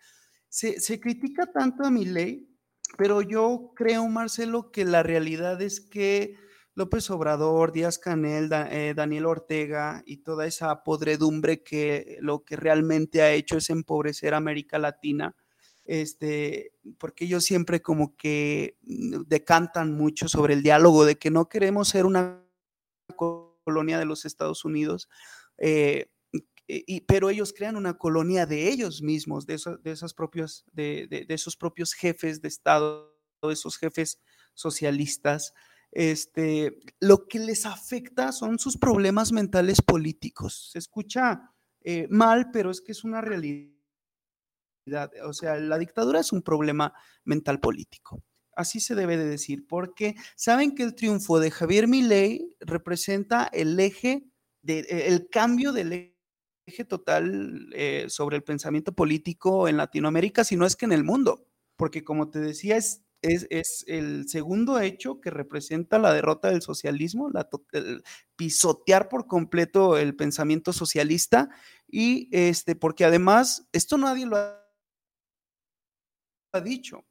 Se, 0.48 1.00
critica 1.00 1.46
tanto 1.52 1.84
a 1.84 1.90
mi 1.90 2.04
ley, 2.04 2.48
pero 2.96 3.22
yo 3.22 3.72
creo, 3.76 4.06
Marcelo, 4.08 4.70
que 4.70 4.84
la 4.84 5.02
realidad 5.02 5.60
es 5.60 5.80
que 5.80 6.36
López 6.74 7.10
Obrador, 7.10 7.72
Díaz 7.72 7.98
Canel, 7.98 8.50
eh, 8.52 8.94
Daniel 8.96 9.26
Ortega 9.26 10.02
y 10.06 10.18
toda 10.18 10.46
esa 10.46 10.82
podredumbre 10.84 11.62
que 11.62 12.18
lo 12.20 12.44
que 12.44 12.56
realmente 12.56 13.20
ha 13.20 13.32
hecho 13.32 13.58
es 13.58 13.68
empobrecer 13.68 14.32
a 14.32 14.38
América 14.38 14.78
Latina, 14.78 15.36
este, 15.84 16.72
porque 16.98 17.24
ellos 17.24 17.44
siempre 17.44 17.82
como 17.82 18.16
que 18.16 18.78
decantan 18.82 19.92
mucho 19.92 20.28
sobre 20.28 20.54
el 20.54 20.62
diálogo, 20.62 21.04
de 21.04 21.18
que 21.18 21.30
no 21.30 21.48
queremos 21.48 21.88
ser 21.88 22.06
una 22.06 22.47
colonia 23.16 23.98
de 23.98 24.04
los 24.04 24.24
Estados 24.24 24.64
Unidos. 24.64 25.08
Eh, 25.58 26.10
pero 27.06 27.30
ellos 27.30 27.54
crean 27.56 27.76
una 27.76 27.96
colonia 27.96 28.44
de 28.44 28.68
ellos 28.68 29.00
mismos, 29.00 29.46
de, 29.46 29.58
de, 29.82 29.90
esas 29.90 30.12
propios, 30.12 30.66
de, 30.72 31.06
de, 31.08 31.34
esos 31.34 31.56
propios 31.56 31.94
jefes 31.94 32.42
de 32.42 32.48
Estado, 32.48 33.16
de 33.42 33.52
esos 33.52 33.78
jefes 33.78 34.20
socialistas. 34.54 35.54
Este, 35.92 36.78
lo 37.00 37.26
que 37.26 37.38
les 37.38 37.64
afecta 37.64 38.32
son 38.32 38.58
sus 38.58 38.76
problemas 38.76 39.32
mentales 39.32 39.80
políticos. 39.80 40.70
Se 40.72 40.78
escucha 40.78 41.54
eh, 41.82 42.06
mal, 42.10 42.50
pero 42.52 42.70
es 42.70 42.82
que 42.82 42.92
es 42.92 43.04
una 43.04 43.22
realidad. 43.22 43.72
O 45.24 45.32
sea, 45.32 45.56
la 45.56 45.78
dictadura 45.78 46.20
es 46.20 46.32
un 46.32 46.42
problema 46.42 46.92
mental 47.24 47.60
político. 47.60 48.22
Así 48.58 48.80
se 48.80 48.96
debe 48.96 49.16
de 49.16 49.24
decir, 49.24 49.68
porque 49.68 50.16
saben 50.34 50.74
que 50.74 50.82
el 50.82 50.96
triunfo 50.96 51.38
de 51.38 51.52
Javier 51.52 51.86
Milei 51.86 52.56
representa 52.58 53.48
el 53.52 53.78
eje, 53.78 54.24
de, 54.62 54.80
el 54.80 55.28
cambio 55.28 55.70
del 55.72 56.16
eje 56.66 56.84
total 56.84 57.70
eh, 57.72 58.06
sobre 58.08 58.36
el 58.36 58.42
pensamiento 58.42 58.92
político 58.92 59.68
en 59.68 59.76
Latinoamérica, 59.76 60.42
si 60.42 60.56
no 60.56 60.66
es 60.66 60.74
que 60.74 60.86
en 60.86 60.92
el 60.92 61.04
mundo, 61.04 61.46
porque 61.76 62.02
como 62.02 62.30
te 62.30 62.40
decía, 62.40 62.76
es, 62.76 63.04
es, 63.22 63.84
el 63.86 64.28
segundo 64.28 64.80
hecho 64.80 65.20
que 65.20 65.30
representa 65.30 66.00
la 66.00 66.12
derrota 66.12 66.50
del 66.50 66.60
socialismo, 66.60 67.30
la, 67.30 67.48
pisotear 68.34 69.08
por 69.08 69.28
completo 69.28 69.96
el 69.96 70.16
pensamiento 70.16 70.72
socialista 70.72 71.48
y 71.86 72.28
este, 72.32 72.74
porque 72.74 73.04
además 73.04 73.68
esto 73.72 73.98
nadie 73.98 74.26
lo 74.26 74.36
ha, 74.36 74.64
dicho. 76.60 77.07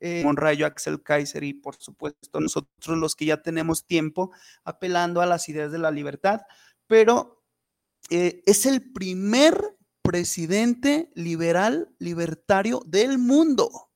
Eh, 0.00 0.22
Monrayo, 0.24 0.66
Axel 0.66 1.02
Kaiser 1.02 1.44
y 1.44 1.54
por 1.54 1.76
supuesto 1.76 2.40
nosotros 2.40 2.98
los 2.98 3.16
que 3.16 3.26
ya 3.26 3.42
tenemos 3.42 3.86
tiempo 3.86 4.30
apelando 4.64 5.20
a 5.20 5.26
las 5.26 5.48
ideas 5.48 5.72
de 5.72 5.78
la 5.78 5.90
libertad, 5.90 6.40
pero 6.86 7.44
eh, 8.10 8.42
es 8.46 8.66
el 8.66 8.92
primer 8.92 9.76
presidente 10.02 11.10
liberal 11.14 11.94
libertario 11.98 12.82
del 12.86 13.18
mundo. 13.18 13.90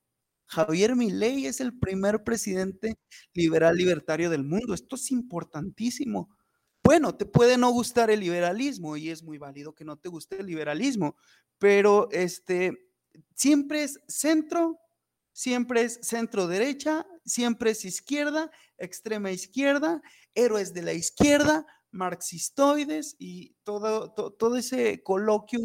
Javier 0.47 0.95
Milei 0.97 1.47
es 1.47 1.61
el 1.61 1.79
primer 1.79 2.25
presidente 2.25 2.99
liberal 3.33 3.75
libertario 3.77 4.29
del 4.29 4.45
mundo. 4.45 4.75
Esto 4.75 4.97
es 4.97 5.11
importantísimo. 5.11 6.29
Bueno, 6.85 7.15
te 7.15 7.25
puede 7.25 7.57
no 7.57 7.71
gustar 7.71 8.11
el 8.11 8.21
liberalismo 8.21 8.97
y 8.99 9.09
es 9.09 9.23
muy 9.23 9.39
válido 9.39 9.75
que 9.75 9.85
no 9.85 9.97
te 9.97 10.11
guste 10.11 10.41
el 10.41 10.47
liberalismo, 10.47 11.17
pero 11.59 12.11
este 12.11 12.91
siempre 13.35 13.85
es 13.85 13.99
centro, 14.09 14.79
siempre 15.33 15.83
es 15.83 16.01
centro 16.03 16.47
derecha, 16.47 17.07
siempre 17.25 17.71
es 17.71 17.85
izquierda, 17.85 18.51
extrema 18.79 19.31
izquierda, 19.31 20.03
héroes 20.35 20.75
de 20.75 20.83
la 20.83 20.93
izquierda, 20.93 21.67
marxistoides 21.91 23.17
y 23.19 23.55
todo, 23.63 24.13
todo 24.13 24.57
ese 24.57 25.03
coloquio 25.03 25.61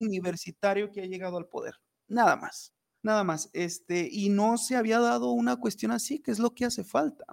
universitario 0.00 0.90
que 0.90 1.02
ha 1.02 1.06
llegado 1.06 1.36
al 1.36 1.48
poder. 1.48 1.74
Nada 2.08 2.36
más, 2.36 2.72
nada 3.02 3.24
más. 3.24 3.50
Este, 3.52 4.08
y 4.10 4.30
no 4.30 4.58
se 4.58 4.76
había 4.76 4.98
dado 4.98 5.30
una 5.30 5.56
cuestión 5.56 5.92
así, 5.92 6.20
que 6.20 6.30
es 6.30 6.38
lo 6.38 6.54
que 6.54 6.64
hace 6.64 6.84
falta. 6.84 7.24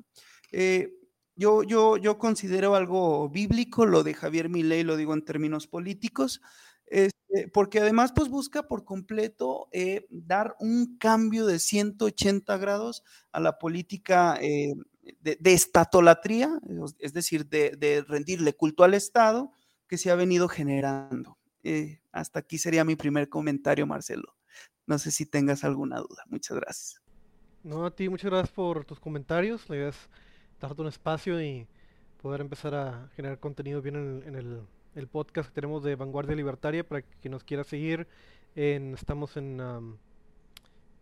Eh, 0.51 0.93
yo, 1.35 1.63
yo, 1.63 1.97
yo 1.97 2.17
considero 2.17 2.75
algo 2.75 3.29
bíblico 3.29 3.85
lo 3.85 4.03
de 4.03 4.15
Javier 4.15 4.49
Milei, 4.49 4.83
lo 4.83 4.97
digo 4.97 5.13
en 5.13 5.23
términos 5.23 5.67
políticos, 5.67 6.41
este, 6.87 7.47
porque 7.53 7.79
además 7.79 8.13
pues 8.15 8.29
busca 8.29 8.67
por 8.67 8.85
completo 8.85 9.67
eh, 9.71 10.07
dar 10.09 10.55
un 10.59 10.97
cambio 10.97 11.45
de 11.45 11.59
180 11.59 12.57
grados 12.57 13.03
a 13.31 13.39
la 13.39 13.59
política 13.59 14.37
eh, 14.41 14.73
de, 15.21 15.53
estatolatría, 15.53 16.49
es 16.99 17.13
decir, 17.13 17.47
de, 17.47 18.03
rendirle 18.07 18.53
culto 18.53 18.83
al 18.83 18.93
Estado 18.93 19.51
que 19.87 19.97
se 19.97 20.11
ha 20.11 20.15
venido 20.15 20.47
generando. 20.47 21.37
Eh, 21.63 22.01
hasta 22.11 22.39
aquí 22.39 22.57
sería 22.57 22.83
mi 22.83 22.95
primer 22.95 23.29
comentario, 23.29 23.85
Marcelo. 23.87 24.35
No 24.85 24.97
sé 24.99 25.11
si 25.11 25.25
tengas 25.25 25.63
alguna 25.63 25.97
duda. 25.97 26.23
Muchas 26.27 26.57
gracias. 26.57 27.01
No, 27.63 27.85
a 27.85 27.91
ti, 27.91 28.07
muchas 28.09 28.31
gracias 28.31 28.51
por 28.51 28.85
tus 28.85 28.99
comentarios. 28.99 29.69
La 29.69 29.75
idea 29.75 29.89
es 29.89 29.97
darte 30.59 30.81
un 30.81 30.87
espacio 30.87 31.41
y 31.41 31.67
poder 32.21 32.41
empezar 32.41 32.75
a 32.75 33.09
generar 33.15 33.39
contenido 33.39 33.81
bien 33.81 34.23
en, 34.25 34.35
el, 34.35 34.61
podcast 35.05 35.49
que 35.49 35.53
tenemos 35.53 35.83
de 35.83 35.95
Vanguardia 35.95 36.35
Libertaria 36.35 36.83
para 36.83 37.03
que 37.03 37.29
nos 37.29 37.43
quiera 37.43 37.63
seguir. 37.63 38.07
estamos 38.55 39.37
en 39.37 39.61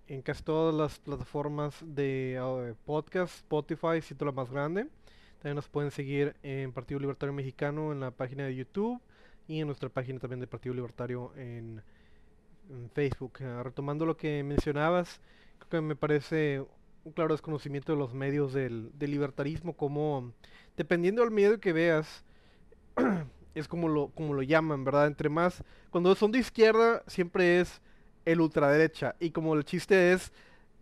en 0.07 0.21
casi 0.21 0.43
todas 0.43 0.73
las 0.73 0.99
plataformas 0.99 1.75
de 1.81 2.39
uh, 2.41 2.75
podcast, 2.85 3.35
Spotify, 3.35 4.01
siendo 4.01 4.25
la 4.25 4.31
más 4.31 4.51
grande. 4.51 4.87
También 5.39 5.55
nos 5.55 5.67
pueden 5.67 5.91
seguir 5.91 6.35
en 6.43 6.71
Partido 6.71 6.99
Libertario 6.99 7.33
Mexicano 7.33 7.91
en 7.91 7.99
la 7.99 8.11
página 8.11 8.45
de 8.45 8.55
YouTube 8.55 9.01
y 9.47 9.59
en 9.59 9.67
nuestra 9.67 9.89
página 9.89 10.19
también 10.19 10.39
de 10.39 10.47
Partido 10.47 10.75
Libertario 10.75 11.31
en, 11.35 11.81
Facebook. 12.93 13.33
Ah, 13.41 13.61
retomando 13.63 14.07
lo 14.07 14.17
que 14.17 14.43
mencionabas, 14.43 15.21
creo 15.59 15.69
que 15.69 15.81
me 15.81 15.95
parece 15.95 16.65
un 17.03 17.11
claro 17.11 17.35
desconocimiento 17.35 17.91
de 17.91 17.99
los 17.99 18.15
medios 18.15 18.53
del, 18.53 18.91
del 18.97 19.11
libertarismo, 19.11 19.73
como 19.73 20.33
dependiendo 20.75 21.21
del 21.21 21.29
medio 21.29 21.59
que 21.59 21.73
veas, 21.73 22.25
es 23.55 23.67
como 23.67 23.87
lo, 23.87 24.09
como 24.09 24.33
lo 24.33 24.41
llaman, 24.43 24.83
¿verdad? 24.83 25.07
Entre 25.07 25.29
más, 25.29 25.63
cuando 25.89 26.13
son 26.15 26.31
de 26.31 26.39
izquierda, 26.39 27.03
siempre 27.07 27.61
es 27.61 27.81
el 28.25 28.41
ultraderecha. 28.41 29.15
Y 29.19 29.31
como 29.31 29.55
el 29.55 29.63
chiste 29.63 30.13
es, 30.13 30.31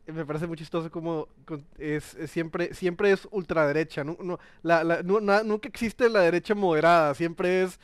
me 0.08 0.26
parece 0.26 0.48
muy 0.48 0.58
chistoso 0.58 0.92
como 0.92 1.28
es, 1.78 2.18
siempre, 2.28 2.74
siempre 2.74 3.12
es 3.12 3.28
ultraderecha. 3.32 4.04
No, 4.04 4.18
no, 4.22 4.40
la, 4.64 5.02
nunca 5.04 5.70
existe 5.70 6.10
la 6.10 6.22
derecha 6.22 6.56
moderada. 6.56 7.14
Siempre 7.14 7.64
es 7.64 7.80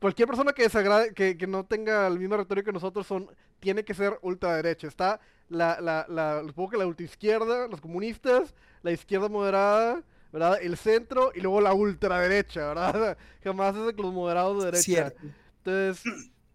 cualquier 0.00 0.28
persona 0.28 0.52
que 0.52 0.64
desagrade, 0.64 1.14
que, 1.14 1.36
que 1.36 1.46
no 1.46 1.64
tenga 1.64 2.06
el 2.08 2.18
mismo 2.18 2.36
retórico 2.36 2.66
que 2.66 2.72
nosotros 2.72 3.06
son, 3.06 3.30
tiene 3.60 3.84
que 3.84 3.94
ser 3.94 4.18
ultraderecha. 4.22 4.88
Está 4.88 5.20
la, 5.48 5.80
la, 5.80 6.06
la, 6.08 6.42
supongo 6.46 6.70
que 6.70 6.78
la 6.78 6.86
ultraizquierda, 6.86 7.68
los 7.68 7.80
comunistas, 7.80 8.54
la 8.82 8.90
izquierda 8.90 9.28
moderada, 9.28 10.02
¿verdad? 10.32 10.58
El 10.62 10.76
centro 10.76 11.30
y 11.34 11.40
luego 11.40 11.60
la 11.60 11.74
ultraderecha, 11.74 12.68
¿verdad? 12.68 13.18
Jamás 13.44 13.76
es 13.76 13.96
los 13.96 14.12
moderados 14.12 14.58
de 14.64 14.70
derecha. 14.70 15.12
Entonces, 15.58 16.02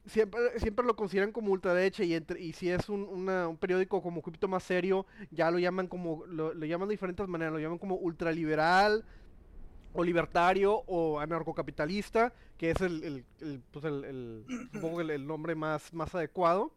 siempre, 0.07 0.59
siempre 0.59 0.85
lo 0.85 0.95
consideran 0.95 1.31
como 1.31 1.51
ultraderecha 1.51 2.03
y, 2.03 2.13
entre, 2.13 2.41
y 2.41 2.53
si 2.53 2.69
es 2.69 2.89
un, 2.89 3.03
un, 3.03 3.57
periódico 3.57 4.01
como 4.01 4.17
un 4.17 4.23
poquito 4.23 4.47
más 4.47 4.63
serio, 4.63 5.05
ya 5.31 5.51
lo 5.51 5.59
llaman 5.59 5.87
como, 5.87 6.25
lo, 6.25 6.53
llaman 6.53 6.87
de 6.87 6.93
diferentes 6.93 7.27
maneras, 7.27 7.53
lo 7.53 7.59
llaman 7.59 7.77
como 7.77 7.95
ultraliberal 7.95 9.05
o 9.93 10.03
libertario 10.03 10.83
o 10.87 11.19
anarcocapitalista, 11.19 12.33
que 12.57 12.71
es 12.71 12.81
el, 12.81 13.25
el, 13.39 13.61
pues 13.71 13.85
el, 13.85 14.45
supongo 14.73 15.01
el, 15.01 15.27
nombre 15.27 15.55
más, 15.55 15.93
más 15.93 16.13
adecuado. 16.15 16.73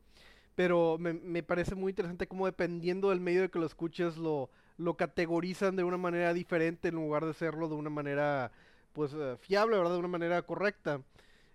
Pero 0.54 0.98
me, 0.98 1.14
me, 1.14 1.42
parece 1.42 1.74
muy 1.74 1.90
interesante 1.90 2.26
como 2.26 2.44
dependiendo 2.44 3.10
del 3.10 3.20
medio 3.20 3.42
de 3.42 3.50
que 3.50 3.58
lo 3.58 3.64
escuches, 3.64 4.18
lo, 4.18 4.50
lo 4.80 4.96
categorizan 4.96 5.76
de 5.76 5.84
una 5.84 5.98
manera 5.98 6.32
diferente 6.32 6.88
en 6.88 6.94
lugar 6.94 7.24
de 7.24 7.30
hacerlo 7.30 7.68
de 7.68 7.74
una 7.74 7.90
manera 7.90 8.50
pues 8.92 9.12
eh, 9.14 9.36
fiable, 9.38 9.76
¿verdad? 9.76 9.92
De 9.92 9.98
una 9.98 10.08
manera 10.08 10.42
correcta. 10.42 11.02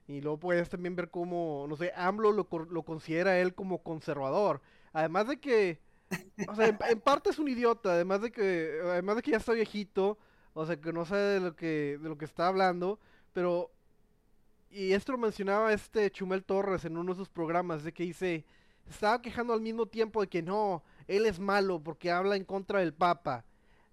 Y 0.08 0.22
luego 0.22 0.40
puedes 0.40 0.70
también 0.70 0.96
ver 0.96 1.10
cómo, 1.10 1.66
no 1.68 1.76
sé, 1.76 1.92
AMLO 1.96 2.32
lo, 2.32 2.48
lo 2.70 2.84
considera 2.84 3.40
él 3.40 3.56
como 3.56 3.82
conservador. 3.82 4.62
Además 4.94 5.28
de 5.28 5.40
que, 5.40 5.80
sea, 6.56 6.68
en, 6.68 7.02
parte 7.02 7.32
es 7.32 7.40
un 7.40 7.48
idiota, 7.48 7.94
además 7.94 8.22
de 8.22 8.32
que, 8.32 8.80
además 8.84 9.16
de 9.16 9.22
que 9.24 9.32
ya 9.32 9.38
está 9.38 9.54
viejito, 9.54 10.20
o 10.54 10.66
sea, 10.66 10.80
que 10.80 10.94
no 10.94 11.06
sabe 11.06 11.22
de 11.22 11.40
lo 11.40 11.56
que, 11.56 11.98
de 12.00 12.10
lo 12.10 12.18
que 12.18 12.26
está 12.26 12.48
hablando, 12.48 13.00
pero, 13.34 13.72
y 14.70 14.94
esto 14.94 15.12
lo 15.12 15.18
mencionaba 15.18 15.74
este 15.74 16.12
Chumel 16.12 16.44
Torres 16.44 16.86
en 16.86 16.98
uno 16.98 17.14
de 17.14 17.18
sus 17.18 17.30
programas, 17.30 17.84
de 17.84 17.92
que 17.92 18.04
dice, 18.04 18.46
estaba 18.88 19.22
quejando 19.22 19.54
al 19.54 19.62
mismo 19.62 19.88
tiempo 19.88 20.22
de 20.22 20.28
que 20.28 20.44
no, 20.44 20.84
él 21.08 21.26
es 21.26 21.40
malo 21.40 21.82
porque 21.82 22.12
habla 22.12 22.36
en 22.36 22.46
contra 22.46 22.80
del 22.80 22.94
Papa. 22.94 23.46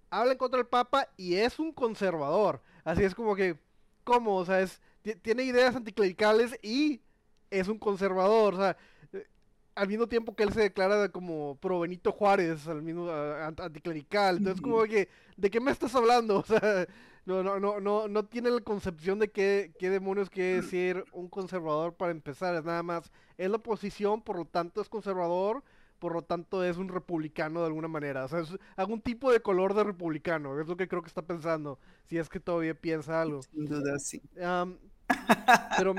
Habla 0.09 0.33
en 0.33 0.37
contra 0.37 0.57
del 0.57 0.67
Papa 0.67 1.09
y 1.17 1.35
es 1.35 1.59
un 1.59 1.71
conservador. 1.71 2.61
Así 2.83 3.03
es 3.03 3.15
como 3.15 3.35
que, 3.35 3.57
¿cómo? 4.03 4.37
O 4.37 4.45
sea, 4.45 4.61
es 4.61 4.81
tiene 5.21 5.43
ideas 5.43 5.75
anticlericales 5.75 6.57
y 6.61 7.01
es 7.49 7.67
un 7.67 7.77
conservador, 7.77 8.55
o 8.55 8.57
sea, 8.57 8.77
eh, 9.11 9.27
al 9.75 9.87
mismo 9.87 10.07
tiempo 10.07 10.35
que 10.35 10.43
él 10.43 10.53
se 10.53 10.61
declara 10.61 11.09
como 11.09 11.55
pro 11.57 11.81
Benito 11.81 12.11
Juárez, 12.11 12.67
al 12.67 12.81
mismo 12.81 13.09
anticlerical, 13.11 14.37
entonces 14.37 14.61
como 14.61 14.83
que, 14.83 15.09
¿de 15.37 15.49
qué 15.49 15.59
me 15.59 15.71
estás 15.71 15.93
hablando? 15.95 16.39
O 16.43 16.43
sea, 16.43 16.87
no, 17.25 17.41
no, 17.41 17.57
no, 17.57 17.79
no, 17.79 18.09
no 18.09 18.25
tiene 18.25 18.49
la 18.49 18.59
concepción 18.59 19.17
de 19.17 19.31
qué, 19.31 19.73
qué 19.79 19.89
demonios 19.89 20.29
quiere 20.29 20.61
decir 20.61 21.05
un 21.13 21.29
conservador 21.29 21.93
para 21.93 22.11
empezar, 22.11 22.53
es 22.55 22.65
nada 22.65 22.83
más, 22.83 23.11
es 23.37 23.49
la 23.49 23.57
oposición, 23.57 24.21
por 24.21 24.37
lo 24.37 24.45
tanto 24.45 24.81
es 24.81 24.89
conservador, 24.89 25.63
por 26.03 26.11
lo 26.15 26.21
tanto 26.21 26.65
es 26.65 26.75
un 26.75 26.89
republicano 26.89 27.61
de 27.61 27.67
alguna 27.67 27.87
manera. 27.87 28.25
O 28.25 28.27
sea, 28.27 28.41
es 28.41 28.49
algún 28.75 28.99
tipo 28.99 29.31
de 29.31 29.39
color 29.39 29.73
de 29.73 29.85
republicano, 29.85 30.59
es 30.59 30.67
lo 30.67 30.75
que 30.75 30.89
creo 30.89 31.01
que 31.01 31.07
está 31.07 31.21
pensando, 31.21 31.79
si 32.09 32.17
es 32.17 32.27
que 32.27 32.41
todavía 32.41 32.73
piensa 32.73 33.21
algo. 33.21 33.41
Sin 33.41 33.63
duda, 33.63 33.97
sí. 33.99 34.21
Pero 35.77 35.95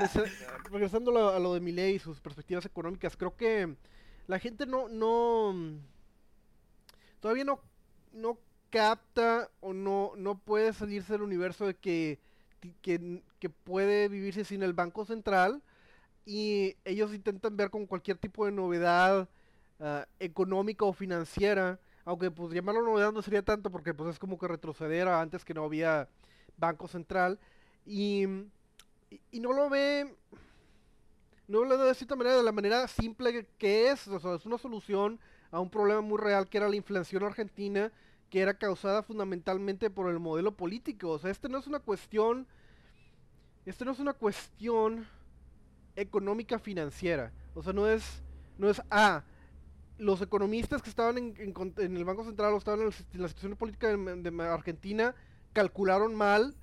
regresando 0.71 1.27
a 1.27 1.39
lo 1.39 1.55
de 1.55 1.59
Milei 1.59 1.95
y 1.95 1.99
sus 1.99 2.21
perspectivas 2.21 2.67
económicas, 2.67 3.17
creo 3.17 3.35
que 3.35 3.75
la 4.27 4.37
gente 4.37 4.67
no, 4.67 4.89
no, 4.89 5.55
todavía 7.19 7.45
no, 7.45 7.59
no 8.13 8.37
capta 8.69 9.49
o 9.59 9.73
no, 9.73 10.11
no 10.17 10.37
puede 10.37 10.71
salirse 10.73 11.13
del 11.13 11.23
universo 11.23 11.65
de 11.65 11.73
que, 11.73 12.19
que, 12.83 13.23
que 13.39 13.49
puede 13.49 14.07
vivirse 14.07 14.45
sin 14.45 14.61
el 14.61 14.73
Banco 14.73 15.03
Central 15.03 15.63
y 16.25 16.75
ellos 16.85 17.11
intentan 17.11 17.57
ver 17.57 17.71
con 17.71 17.87
cualquier 17.87 18.19
tipo 18.19 18.45
de 18.45 18.51
novedad 18.51 19.27
ah, 19.79 20.05
económica 20.19 20.85
o 20.85 20.93
financiera, 20.93 21.79
aunque 22.05 22.31
pues 22.31 22.53
llamarlo 22.53 22.81
novedad 22.83 23.11
no 23.11 23.21
sería 23.21 23.41
tanto 23.41 23.71
porque 23.71 23.93
pues 23.93 24.11
es 24.11 24.19
como 24.19 24.37
que 24.37 24.47
retroceder 24.47 25.07
a 25.07 25.21
antes 25.21 25.43
que 25.43 25.53
no 25.53 25.63
había 25.63 26.07
Banco 26.57 26.87
Central. 26.87 27.39
Y, 27.85 28.25
y, 29.31 29.39
no 29.39 29.53
lo 29.53 29.69
ve 29.69 30.15
no 31.47 31.63
lo 31.63 31.77
ve 31.77 31.85
de 31.85 31.93
cierta 31.93 32.15
manera 32.15 32.35
de 32.35 32.43
la 32.43 32.51
manera 32.51 32.87
simple 32.87 33.45
que 33.59 33.91
es, 33.91 34.07
o 34.07 34.19
sea, 34.19 34.33
es 34.33 34.45
una 34.47 34.57
solución 34.57 35.19
a 35.51 35.59
un 35.59 35.69
problema 35.69 36.01
muy 36.01 36.17
real 36.17 36.49
que 36.49 36.57
era 36.57 36.67
la 36.67 36.75
inflación 36.75 37.23
argentina 37.23 37.91
que 38.31 38.41
era 38.41 38.55
causada 38.55 39.03
fundamentalmente 39.03 39.91
por 39.91 40.09
el 40.09 40.19
modelo 40.19 40.57
político, 40.57 41.11
o 41.11 41.19
sea, 41.19 41.29
este 41.29 41.47
no 41.47 41.59
es 41.59 41.67
una 41.67 41.79
cuestión 41.79 42.47
este 43.65 43.85
no 43.85 43.91
es 43.91 43.99
una 43.99 44.13
cuestión 44.13 45.07
económica 45.95 46.59
financiera. 46.59 47.31
O 47.53 47.63
sea, 47.63 47.73
no 47.73 47.87
es, 47.87 48.21
no 48.57 48.69
es, 48.69 48.81
ah, 48.91 49.23
los 49.97 50.21
economistas 50.21 50.81
que 50.81 50.89
estaban 50.89 51.17
en, 51.17 51.33
en, 51.37 51.97
el 51.97 52.05
Banco 52.05 52.23
Central 52.23 52.53
o 52.53 52.57
estaban 52.57 52.81
en, 52.81 52.87
la 53.13 53.27
situación 53.27 53.55
política 53.55 53.87
de, 53.87 54.43
Argentina 54.43 55.15
calcularon 55.53 56.15
mal. 56.15 56.55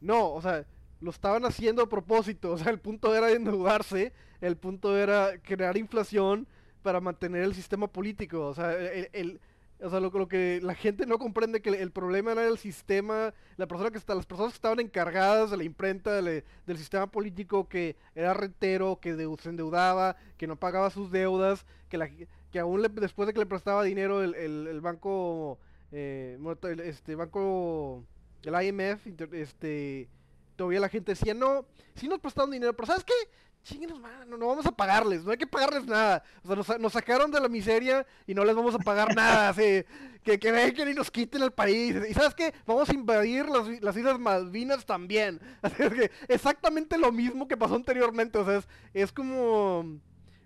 No, 0.00 0.32
o 0.32 0.42
sea, 0.42 0.66
lo 1.00 1.10
estaban 1.10 1.44
haciendo 1.44 1.82
a 1.82 1.88
propósito. 1.88 2.52
O 2.52 2.58
sea, 2.58 2.72
el 2.72 2.78
punto 2.78 3.14
era 3.14 3.30
endeudarse, 3.30 4.12
el 4.40 4.56
punto 4.56 4.96
era 4.96 5.38
crear 5.42 5.76
inflación 5.76 6.46
para 6.82 7.00
mantener 7.00 7.42
el 7.42 7.54
sistema 7.54 7.86
político. 7.86 8.46
O 8.46 8.54
sea, 8.54 8.72
el 8.72 9.40
o 9.82 9.88
sea, 9.88 10.00
lo, 10.00 10.28
que 10.28 10.60
la 10.62 10.74
gente 10.74 11.06
no 11.06 11.18
comprende 11.18 11.62
que 11.62 11.70
el 11.70 11.90
problema 11.90 12.32
era 12.32 12.46
el 12.46 12.58
sistema, 12.58 13.32
la 13.56 13.66
persona 13.66 13.90
que 13.90 13.98
está, 13.98 14.14
las 14.14 14.26
personas 14.26 14.52
que 14.52 14.56
estaban 14.56 14.80
encargadas 14.80 15.50
de 15.50 15.56
la 15.56 15.64
imprenta 15.64 16.20
del 16.20 16.44
sistema 16.76 17.06
político 17.06 17.68
que 17.68 17.96
era 18.14 18.34
rentero, 18.34 19.00
que 19.00 19.14
se 19.40 19.48
endeudaba, 19.48 20.16
que 20.36 20.46
no 20.46 20.56
pagaba 20.56 20.90
sus 20.90 21.10
deudas, 21.10 21.64
que, 21.88 21.96
la, 21.96 22.10
que 22.50 22.58
aún 22.58 22.82
después 22.94 23.26
de 23.26 23.32
que 23.32 23.40
le 23.40 23.46
prestaba 23.46 23.82
dinero 23.82 24.22
el, 24.22 24.34
el, 24.34 24.80
banco, 24.80 25.58
eh, 25.92 26.38
este 26.84 27.14
banco, 27.14 28.04
el 28.42 28.62
IMF, 28.66 29.06
este, 29.32 30.08
todavía 30.56 30.80
la 30.80 30.88
gente 30.88 31.12
decía, 31.12 31.34
no, 31.34 31.66
sí 31.94 32.08
nos 32.08 32.20
prestaron 32.20 32.50
dinero, 32.50 32.74
pero 32.74 32.86
¿sabes 32.86 33.04
qué? 33.04 33.14
chinguenos, 33.62 34.00
no, 34.26 34.36
no 34.36 34.46
vamos 34.46 34.66
a 34.66 34.72
pagarles, 34.72 35.24
no 35.24 35.32
hay 35.32 35.36
que 35.36 35.46
pagarles 35.46 35.86
nada. 35.86 36.22
O 36.42 36.64
sea, 36.64 36.78
nos, 36.78 36.92
sacaron 36.92 37.30
de 37.30 37.40
la 37.40 37.48
miseria 37.48 38.06
y 38.26 38.34
no 38.34 38.44
les 38.44 38.54
vamos 38.54 38.74
a 38.74 38.78
pagar 38.78 39.14
nada, 39.14 39.54
que, 39.54 39.84
que 40.22 40.52
vengan 40.52 40.88
y 40.88 40.94
nos 40.94 41.10
quiten 41.10 41.42
el 41.42 41.50
país. 41.50 41.96
Y 42.08 42.14
sabes 42.14 42.34
qué, 42.34 42.54
vamos 42.66 42.88
a 42.88 42.94
invadir 42.94 43.46
las, 43.46 43.68
las 43.82 43.96
Islas 43.96 44.18
Malvinas 44.18 44.84
también. 44.86 45.40
Así 45.62 45.82
es 45.82 45.92
que 45.92 46.10
exactamente 46.28 46.98
lo 46.98 47.12
mismo 47.12 47.48
que 47.48 47.56
pasó 47.56 47.74
anteriormente, 47.74 48.38
o 48.38 48.44
sea, 48.44 48.58
es, 48.58 48.68
es 48.94 49.12
como 49.12 50.00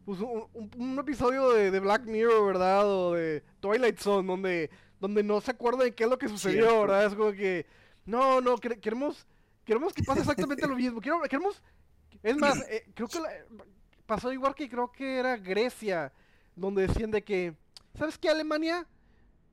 pues, 0.05 0.21
un, 0.21 0.99
episodio 0.99 1.51
de, 1.51 1.81
Black 1.81 2.05
Mirror, 2.05 2.47
¿verdad? 2.47 2.87
O 2.87 3.15
de 3.15 3.43
Twilight 3.61 3.99
Zone, 3.99 4.27
donde, 4.27 4.71
donde 5.01 5.23
no 5.23 5.41
se 5.41 5.51
acuerda 5.51 5.85
de 5.85 5.95
qué 5.95 6.05
es 6.05 6.11
lo 6.11 6.19
que 6.19 6.29
sucedió, 6.29 6.83
¿verdad? 6.83 7.07
Es 7.07 7.15
como 7.15 7.33
que, 7.33 7.67
no, 8.05 8.41
no, 8.41 8.57
queremos... 8.59 9.27
Queremos 9.65 9.95
que 9.95 10.03
pase 10.03 10.21
exactamente 10.21 10.67
lo 10.67 10.77
mismo. 10.77 11.01
Queremos, 11.01 11.63
es 12.23 12.37
más, 12.37 12.61
eh, 12.69 12.85
creo 12.95 13.09
que 13.09 13.19
pasó 14.07 14.33
igual 14.33 14.55
que 14.55 14.69
creo 14.69 14.93
que 14.93 15.19
era 15.19 15.37
Grecia, 15.37 16.13
donde 16.55 16.87
decían 16.87 17.11
de 17.11 17.25
que, 17.25 17.55
¿sabes 17.99 18.19
qué, 18.19 18.29
Alemania? 18.29 18.87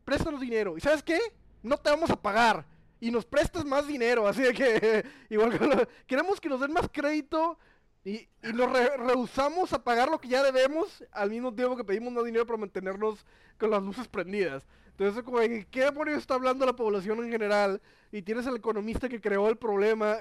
Préstanos 0.04 0.42
dinero. 0.42 0.78
¿Y 0.78 0.82
sabes 0.82 1.02
qué? 1.02 1.20
No 1.64 1.78
te 1.78 1.90
vamos 1.90 2.10
a 2.10 2.22
pagar. 2.22 2.66
Y 3.00 3.10
nos 3.10 3.26
prestas 3.26 3.66
más 3.66 3.88
dinero. 3.88 4.28
Así 4.28 4.42
de 4.42 4.54
que, 4.54 5.06
igual 5.30 5.58
que 5.58 5.88
queremos 6.06 6.40
que 6.40 6.50
nos 6.50 6.60
den 6.60 6.74
más 6.74 6.90
crédito 6.92 7.58
y, 8.04 8.28
y 8.44 8.54
nos 8.54 8.72
rehusamos 8.72 9.74
a 9.74 9.84
pagar 9.84 10.10
lo 10.10 10.20
que 10.20 10.28
ya 10.28 10.44
debemos 10.44 11.04
al 11.12 11.30
mismo 11.30 11.54
tiempo 11.54 11.76
que 11.76 11.84
pedimos 11.84 12.12
más 12.14 12.26
dinero 12.26 12.46
para 12.46 12.58
mantenernos 12.58 13.26
con 13.58 13.70
las 13.70 13.84
luces 13.84 14.08
prendidas. 14.08 14.66
Entonces, 14.92 15.24
como, 15.24 15.40
¿qué 15.40 15.82
demonios 15.86 16.20
está 16.20 16.36
hablando 16.36 16.66
la 16.66 16.76
población 16.76 17.24
en 17.24 17.32
general? 17.32 17.82
Y 18.12 18.22
tienes 18.22 18.46
al 18.48 18.56
economista 18.56 19.10
que 19.10 19.22
creó 19.22 19.50
el 19.50 19.58
problema 19.58 20.18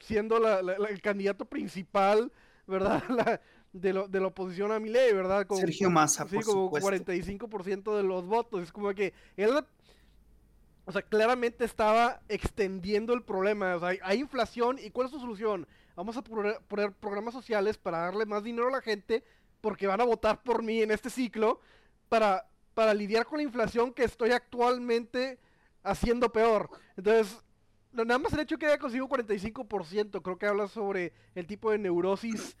siendo 0.00 0.36
el 0.36 1.02
candidato 1.02 1.44
principal, 1.44 2.32
¿verdad? 2.66 3.02
de, 3.72 3.92
lo, 3.92 4.08
de 4.08 4.20
la 4.20 4.26
oposición 4.28 4.72
a 4.72 4.78
ley, 4.78 5.12
¿verdad? 5.12 5.46
Sergio 5.54 5.90
Massa, 5.90 6.26
sí, 6.28 6.40
como 6.40 6.70
45% 6.70 7.96
de 7.96 8.02
los 8.02 8.26
votos. 8.26 8.62
Es 8.62 8.72
como 8.72 8.92
que 8.94 9.12
él, 9.36 9.52
o 10.90 10.92
sea, 10.92 11.02
claramente 11.02 11.64
estaba 11.64 12.20
extendiendo 12.28 13.14
el 13.14 13.22
problema. 13.22 13.76
O 13.76 13.78
sea, 13.78 13.96
hay, 14.02 14.18
inflación 14.18 14.76
y 14.76 14.90
¿cuál 14.90 15.06
es 15.06 15.12
su 15.12 15.20
solución? 15.20 15.68
Vamos 15.94 16.16
a 16.16 16.22
poner, 16.22 16.60
programas 16.98 17.32
sociales 17.32 17.78
para 17.78 17.98
darle 17.98 18.26
más 18.26 18.42
dinero 18.42 18.66
a 18.66 18.72
la 18.72 18.82
gente 18.82 19.22
porque 19.60 19.86
van 19.86 20.00
a 20.00 20.04
votar 20.04 20.42
por 20.42 20.64
mí 20.64 20.82
en 20.82 20.90
este 20.90 21.08
ciclo 21.08 21.60
para, 22.08 22.44
para 22.74 22.92
lidiar 22.92 23.24
con 23.24 23.36
la 23.36 23.44
inflación 23.44 23.94
que 23.94 24.02
estoy 24.02 24.32
actualmente 24.32 25.38
haciendo 25.84 26.32
peor. 26.32 26.68
Entonces, 26.96 27.38
nada 27.92 28.18
más 28.18 28.32
el 28.32 28.40
hecho 28.40 28.58
que 28.58 28.66
haya 28.66 28.78
conseguido 28.78 29.06
45%, 29.06 30.22
creo 30.22 30.38
que 30.38 30.46
habla 30.46 30.66
sobre 30.66 31.12
el 31.36 31.46
tipo 31.46 31.70
de 31.70 31.78
neurosis 31.78 32.56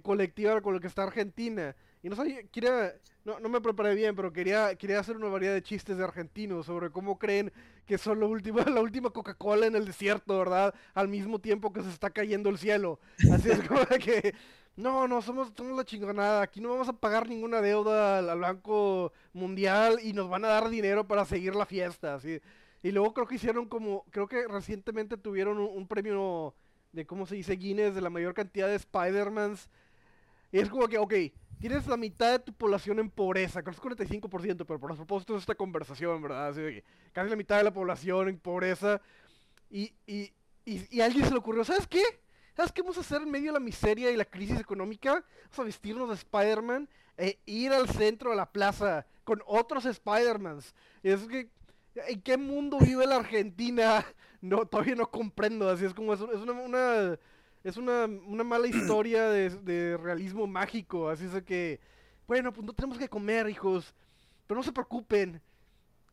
colectiva 0.00 0.60
con 0.60 0.74
lo 0.74 0.80
que 0.80 0.86
está 0.86 1.02
Argentina. 1.02 1.76
Y 2.02 2.08
no 2.08 2.16
sé, 2.16 2.48
quería, 2.50 2.94
no, 3.24 3.38
no 3.38 3.48
me 3.48 3.60
preparé 3.60 3.94
bien, 3.94 4.16
pero 4.16 4.32
quería, 4.32 4.74
quería 4.74 4.98
hacer 4.98 5.16
una 5.16 5.28
variedad 5.28 5.54
de 5.54 5.62
chistes 5.62 5.96
de 5.96 6.04
argentinos 6.04 6.66
sobre 6.66 6.90
cómo 6.90 7.18
creen 7.18 7.52
que 7.86 7.98
son 7.98 8.18
la 8.18 8.26
última, 8.26 8.64
la 8.64 8.80
última 8.80 9.10
Coca-Cola 9.10 9.66
en 9.66 9.76
el 9.76 9.84
desierto, 9.84 10.38
¿verdad? 10.38 10.74
Al 10.94 11.08
mismo 11.08 11.38
tiempo 11.40 11.72
que 11.72 11.82
se 11.82 11.90
está 11.90 12.10
cayendo 12.10 12.48
el 12.50 12.58
cielo. 12.58 12.98
Así 13.30 13.50
es 13.50 13.62
como 13.68 13.84
que, 14.02 14.34
no, 14.76 15.06
no, 15.06 15.20
somos, 15.20 15.52
somos 15.56 15.76
la 15.76 15.84
chingonada, 15.84 16.42
aquí 16.42 16.60
no 16.60 16.70
vamos 16.70 16.88
a 16.88 16.94
pagar 16.94 17.28
ninguna 17.28 17.60
deuda 17.60 18.18
al, 18.18 18.40
Banco 18.40 19.12
Mundial 19.34 19.98
y 20.02 20.14
nos 20.14 20.28
van 20.30 20.44
a 20.44 20.48
dar 20.48 20.70
dinero 20.70 21.06
para 21.06 21.24
seguir 21.26 21.54
la 21.54 21.66
fiesta, 21.66 22.14
así. 22.14 22.40
Y 22.82 22.90
luego 22.90 23.12
creo 23.12 23.26
que 23.26 23.34
hicieron 23.34 23.68
como, 23.68 24.04
creo 24.10 24.26
que 24.26 24.48
recientemente 24.48 25.16
tuvieron 25.18 25.58
un, 25.58 25.86
premio 25.86 26.54
de, 26.92 27.06
¿cómo 27.06 27.26
se 27.26 27.36
dice? 27.36 27.56
Guinness 27.56 27.94
de 27.94 28.00
la 28.00 28.10
mayor 28.10 28.34
cantidad 28.34 28.66
de 28.66 28.76
Spider-Mans. 28.76 29.68
Y 30.52 30.58
es 30.60 30.68
como 30.68 30.86
que, 30.86 30.98
ok, 30.98 31.14
tienes 31.58 31.86
la 31.86 31.96
mitad 31.96 32.32
de 32.32 32.38
tu 32.38 32.52
población 32.52 32.98
en 32.98 33.10
pobreza, 33.10 33.62
creo 33.62 33.74
que 33.74 34.02
es 34.02 34.10
45%, 34.10 34.64
pero 34.66 34.78
por 34.78 34.90
los 34.90 34.98
propósitos 34.98 35.36
de 35.36 35.40
esta 35.40 35.54
conversación, 35.54 36.22
¿verdad? 36.22 36.48
Así 36.48 36.60
de 36.60 36.74
que 36.74 36.84
casi 37.12 37.30
la 37.30 37.36
mitad 37.36 37.56
de 37.56 37.64
la 37.64 37.72
población 37.72 38.28
en 38.28 38.38
pobreza. 38.38 39.00
Y, 39.70 39.92
y, 40.06 40.30
y, 40.64 41.00
a 41.00 41.06
alguien 41.06 41.24
se 41.24 41.32
le 41.32 41.38
ocurrió, 41.38 41.64
¿sabes 41.64 41.86
qué? 41.86 42.02
¿Sabes 42.54 42.70
qué 42.70 42.82
vamos 42.82 42.98
a 42.98 43.00
hacer 43.00 43.22
en 43.22 43.30
medio 43.30 43.46
de 43.46 43.58
la 43.58 43.64
miseria 43.64 44.10
y 44.10 44.16
la 44.16 44.26
crisis 44.26 44.60
económica? 44.60 45.24
Vamos 45.44 45.58
a 45.58 45.62
vestirnos 45.64 46.08
de 46.10 46.14
Spider-Man 46.16 46.88
e 47.16 47.38
ir 47.46 47.72
al 47.72 47.88
centro 47.88 48.30
de 48.30 48.36
la 48.36 48.52
plaza 48.52 49.06
con 49.24 49.42
otros 49.46 49.86
Spider-Mans. 49.86 50.74
Es 51.02 51.22
que 51.22 51.50
¿En 51.94 52.22
qué 52.22 52.36
mundo 52.36 52.78
vive 52.78 53.06
la 53.06 53.16
Argentina? 53.16 54.04
No, 54.42 54.66
todavía 54.66 54.96
no 54.96 55.08
comprendo. 55.08 55.70
Así 55.70 55.84
es 55.84 55.94
como 55.94 56.12
es, 56.14 56.20
una, 56.20 57.16
es 57.64 57.76
una, 57.76 58.06
mala 58.06 58.66
historia 58.66 59.28
de, 59.28 59.96
realismo 59.96 60.46
mágico. 60.46 61.08
Así 61.08 61.24
es 61.24 61.32
de 61.32 61.44
que, 61.44 61.80
bueno, 62.26 62.52
pues 62.52 62.66
no 62.66 62.72
tenemos 62.72 62.98
que 62.98 63.08
comer, 63.08 63.48
hijos. 63.48 63.94
Pero 64.46 64.58
no 64.58 64.64
se 64.64 64.72
preocupen. 64.72 65.40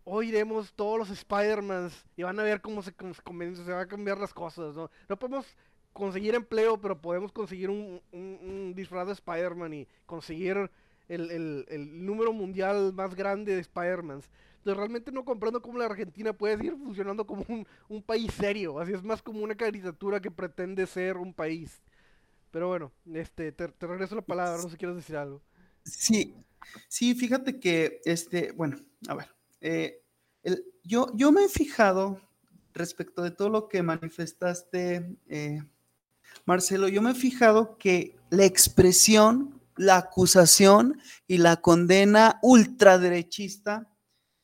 Hoy 0.04 0.30
iremos 0.30 0.74
todos 0.74 0.98
los 0.98 1.10
Spider-Mans 1.10 2.06
y 2.16 2.24
van 2.24 2.40
a 2.40 2.44
ver 2.44 2.62
cómo 2.62 2.82
se, 2.82 2.94
cómo 2.94 3.14
se, 3.56 3.72
van 3.72 3.82
a 3.82 3.88
cambiar 3.88 4.18
las 4.18 4.34
cosas. 4.34 4.76
¿no? 4.76 4.90
no 5.08 5.20
podemos 5.20 5.46
conseguir 5.94 6.36
empleo, 6.36 6.80
pero 6.80 7.00
podemos 7.00 7.32
conseguir 7.32 7.70
un, 7.70 8.02
un, 8.12 8.74
disfraz 8.76 9.08
de 9.08 9.14
Spider-Man 9.14 9.74
y 9.74 9.88
conseguir 10.06 10.72
el, 11.08 11.32
el, 11.32 11.66
el 11.68 12.06
número 12.06 12.32
mundial 12.32 12.94
más 12.94 13.16
grande 13.16 13.56
de 13.56 13.62
Spider-Mans. 13.62 14.30
Realmente 14.66 15.12
no 15.12 15.26
comprendo 15.26 15.62
cómo 15.62 15.80
la 15.80 15.86
Argentina 15.86 16.34
puede 16.34 16.58
seguir 16.58 16.76
funcionando 16.78 17.26
como 17.26 17.46
un, 17.88 18.04
país 18.04 18.32
serio. 18.34 18.80
Así 18.80 18.94
es 18.94 19.04
más 19.04 19.22
como 19.22 19.42
una 19.42 19.56
caricatura 19.56 20.20
que 20.20 20.30
pretende 20.30 20.86
ser 20.86 21.18
un 21.18 21.34
país. 21.34 21.82
Pero 22.52 22.68
bueno, 22.68 22.92
este, 23.14 23.52
te, 23.52 23.68
regreso 23.80 24.16
la 24.16 24.22
palabra, 24.22 24.58
no 24.58 24.64
sé 24.64 24.72
si 24.72 24.78
quieres 24.78 24.98
decir 24.98 25.16
algo. 25.16 25.42
Sí, 25.84 26.36
sí, 26.88 27.16
fíjate 27.16 27.60
que, 27.60 28.02
este, 28.06 28.52
bueno, 28.52 28.78
a 29.08 29.16
ver, 29.16 29.28
eh, 29.62 30.04
yo, 30.84 31.08
yo 31.16 31.32
me 31.32 31.46
he 31.46 31.50
fijado 31.50 32.20
respecto 32.74 33.22
de 33.22 33.32
todo 33.32 33.50
lo 33.50 33.68
que 33.70 33.84
manifestaste, 33.84 35.16
eh, 35.28 35.64
Marcelo, 36.46 36.88
yo 36.88 37.02
me 37.02 37.12
he 37.12 37.16
fijado 37.16 37.78
que 37.78 38.18
la 38.30 38.46
expresión, 38.46 39.62
la 39.76 39.98
acusación 39.98 41.00
y 41.28 41.38
la 41.38 41.58
condena 41.58 42.40
ultraderechista 42.42 43.88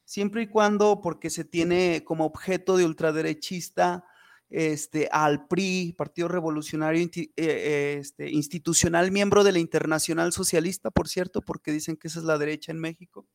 siempre 0.05 0.43
y 0.43 0.47
cuando, 0.47 1.01
porque 1.01 1.29
se 1.29 1.43
tiene 1.43 2.03
como 2.05 2.25
objeto 2.25 2.77
de 2.77 2.85
ultraderechista 2.85 4.05
este, 4.49 5.09
al 5.11 5.47
PRI, 5.47 5.93
Partido 5.97 6.27
Revolucionario 6.27 7.01
eh, 7.03 7.29
eh, 7.35 7.97
este, 7.99 8.29
Institucional, 8.29 9.11
miembro 9.11 9.43
de 9.43 9.51
la 9.51 9.59
Internacional 9.59 10.31
Socialista, 10.31 10.91
por 10.91 11.09
cierto, 11.09 11.41
porque 11.41 11.71
dicen 11.71 11.97
que 11.97 12.07
esa 12.07 12.19
es 12.19 12.25
la 12.25 12.37
derecha 12.37 12.71
en 12.71 12.79
México, 12.79 13.27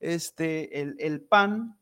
este, 0.00 0.80
el, 0.80 1.20
PAN, 1.22 1.78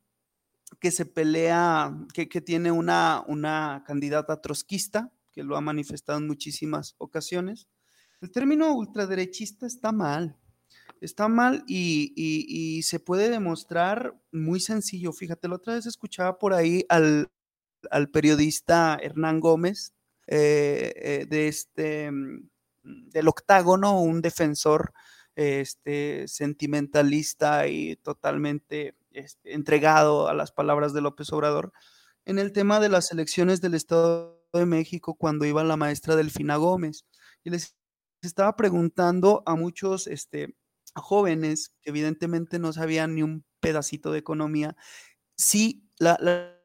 que 0.78 0.90
se 0.90 1.06
pelea, 1.06 1.96
que, 2.12 2.26
tiene 2.40 2.70
una, 2.70 3.24
una 3.26 3.82
candidata 3.86 4.40
trotskista, 4.40 5.12
que 5.32 5.42
lo 5.42 5.56
ha 5.56 5.60
manifestado 5.60 6.18
en 6.18 6.26
muchísimas 6.26 6.94
ocasiones. 6.98 7.68
El 8.20 8.30
término 8.30 8.74
ultraderechista 8.74 9.66
está 9.66 9.92
mal, 9.92 10.38
está 11.00 11.28
mal 11.28 11.64
y, 11.66 12.80
se 12.82 13.00
puede 13.00 13.30
demostrar 13.30 14.14
muy 14.32 14.60
sencillo. 14.60 15.12
Fíjate, 15.12 15.48
la 15.48 15.56
otra 15.56 15.74
vez 15.74 15.86
escuchaba 15.86 16.38
por 16.38 16.54
ahí 16.54 16.84
al, 16.88 17.30
periodista 18.12 18.98
Hernán 19.00 19.40
Gómez 19.40 19.92
eh, 20.26 20.92
eh, 20.96 21.26
de 21.28 21.48
este, 21.48 22.10
mm, 22.10 22.48
del 22.82 23.28
octágono, 23.28 24.00
un 24.00 24.22
defensor 24.22 24.92
este, 25.36 26.26
sentimentalista 26.28 27.68
y 27.68 27.96
totalmente 27.96 28.94
este, 29.10 29.54
entregado 29.54 30.28
a 30.28 30.34
las 30.34 30.52
palabras 30.52 30.92
de 30.94 31.02
López 31.02 31.32
Obrador, 31.32 31.72
en 32.24 32.38
el 32.38 32.52
tema 32.52 32.80
de 32.80 32.88
las 32.88 33.12
elecciones 33.12 33.60
del 33.60 33.74
Estado 33.74 34.42
de 34.52 34.66
México 34.66 35.14
cuando 35.14 35.44
iba 35.44 35.62
la 35.64 35.76
maestra 35.76 36.16
Delfina 36.16 36.56
Gómez. 36.56 37.04
Y 37.44 37.50
les 37.50 37.76
estaba 38.22 38.56
preguntando 38.56 39.42
a 39.46 39.54
muchos 39.54 40.06
este, 40.06 40.56
jóvenes 40.96 41.74
que 41.82 41.90
evidentemente 41.90 42.58
no 42.58 42.72
sabían 42.72 43.14
ni 43.14 43.22
un 43.22 43.44
pedacito 43.60 44.12
de 44.12 44.18
economía, 44.18 44.76
si 45.36 45.90
la, 45.98 46.18
la, 46.20 46.56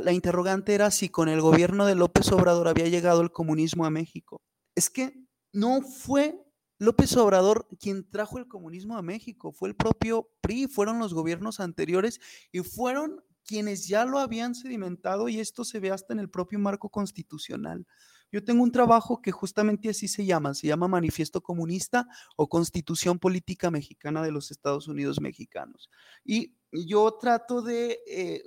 la 0.00 0.12
interrogante 0.12 0.74
era 0.74 0.90
si 0.90 1.08
con 1.08 1.28
el 1.28 1.40
gobierno 1.40 1.86
de 1.86 1.94
López 1.94 2.30
Obrador 2.32 2.68
había 2.68 2.88
llegado 2.88 3.20
el 3.20 3.32
comunismo 3.32 3.84
a 3.86 3.90
México. 3.90 4.42
Es 4.74 4.90
que 4.90 5.26
no 5.52 5.80
fue 5.82 6.42
López 6.78 7.16
Obrador 7.16 7.68
quien 7.80 8.08
trajo 8.10 8.38
el 8.38 8.48
comunismo 8.48 8.98
a 8.98 9.02
México, 9.02 9.52
fue 9.52 9.68
el 9.70 9.76
propio 9.76 10.28
PRI, 10.42 10.66
fueron 10.66 10.98
los 10.98 11.14
gobiernos 11.14 11.60
anteriores 11.60 12.20
y 12.52 12.60
fueron 12.60 13.24
quienes 13.44 13.86
ya 13.88 14.04
lo 14.04 14.18
habían 14.18 14.54
sedimentado 14.54 15.28
y 15.28 15.40
esto 15.40 15.64
se 15.64 15.80
ve 15.80 15.90
hasta 15.90 16.12
en 16.12 16.18
el 16.18 16.28
propio 16.28 16.58
marco 16.58 16.90
constitucional. 16.90 17.86
Yo 18.32 18.44
tengo 18.44 18.62
un 18.62 18.72
trabajo 18.72 19.22
que 19.22 19.32
justamente 19.32 19.88
así 19.88 20.08
se 20.08 20.24
llama, 20.24 20.54
se 20.54 20.66
llama 20.66 20.88
Manifiesto 20.88 21.40
Comunista 21.40 22.06
o 22.36 22.48
Constitución 22.48 23.18
Política 23.18 23.70
Mexicana 23.70 24.22
de 24.22 24.32
los 24.32 24.50
Estados 24.50 24.88
Unidos 24.88 25.20
Mexicanos. 25.20 25.90
Y 26.24 26.54
yo 26.72 27.16
trato 27.20 27.62
de 27.62 27.98
eh, 28.08 28.42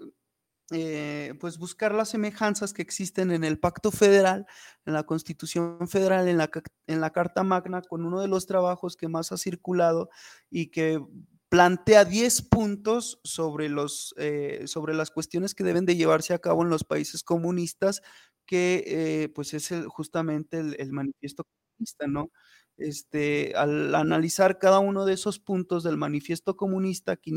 eh, 0.72 1.34
pues 1.40 1.58
buscar 1.58 1.96
las 1.96 2.10
semejanzas 2.10 2.74
que 2.74 2.84
existen 2.84 3.32
en 3.32 3.44
el 3.44 3.60
Pacto 3.60 3.92
Federal, 3.92 4.46
en 4.86 4.94
la 4.94 5.04
Constitución 5.04 5.88
Federal, 5.88 6.28
en 6.28 6.38
la, 6.38 6.50
en 6.86 7.02
la 7.02 7.10
Carta 7.10 7.44
Magna, 7.44 7.82
con 7.82 8.06
uno 8.06 8.22
de 8.22 8.28
los 8.28 8.46
trabajos 8.46 8.96
que 8.96 9.08
más 9.08 9.32
ha 9.32 9.38
circulado 9.38 10.10
y 10.52 10.68
que 10.68 11.02
plantea 11.50 12.06
10 12.06 12.44
puntos 12.44 13.20
sobre, 13.24 13.70
los, 13.70 14.14
eh, 14.18 14.64
sobre 14.68 14.94
las 14.94 15.10
cuestiones 15.10 15.56
que 15.56 15.64
deben 15.64 15.86
de 15.86 15.96
llevarse 15.96 16.36
a 16.36 16.40
cabo 16.40 16.62
en 16.62 16.70
los 16.70 16.84
países 16.84 17.24
comunistas, 17.24 18.04
que 18.50 18.84
eh, 18.88 19.30
pues 19.30 19.54
es 19.54 19.72
justamente 19.90 20.58
el, 20.58 20.92
manifiesto 20.92 21.44
comunista, 21.46 22.08
¿no? 22.08 22.32
Este, 22.78 23.54
al 23.56 23.94
analizar 23.94 24.58
cada 24.58 24.80
uno 24.80 25.06
de 25.06 25.14
esos 25.14 25.38
puntos 25.40 25.84
del 25.84 25.98
manifiesto 25.98 26.58
comunista 26.58 27.16
que 27.16 27.30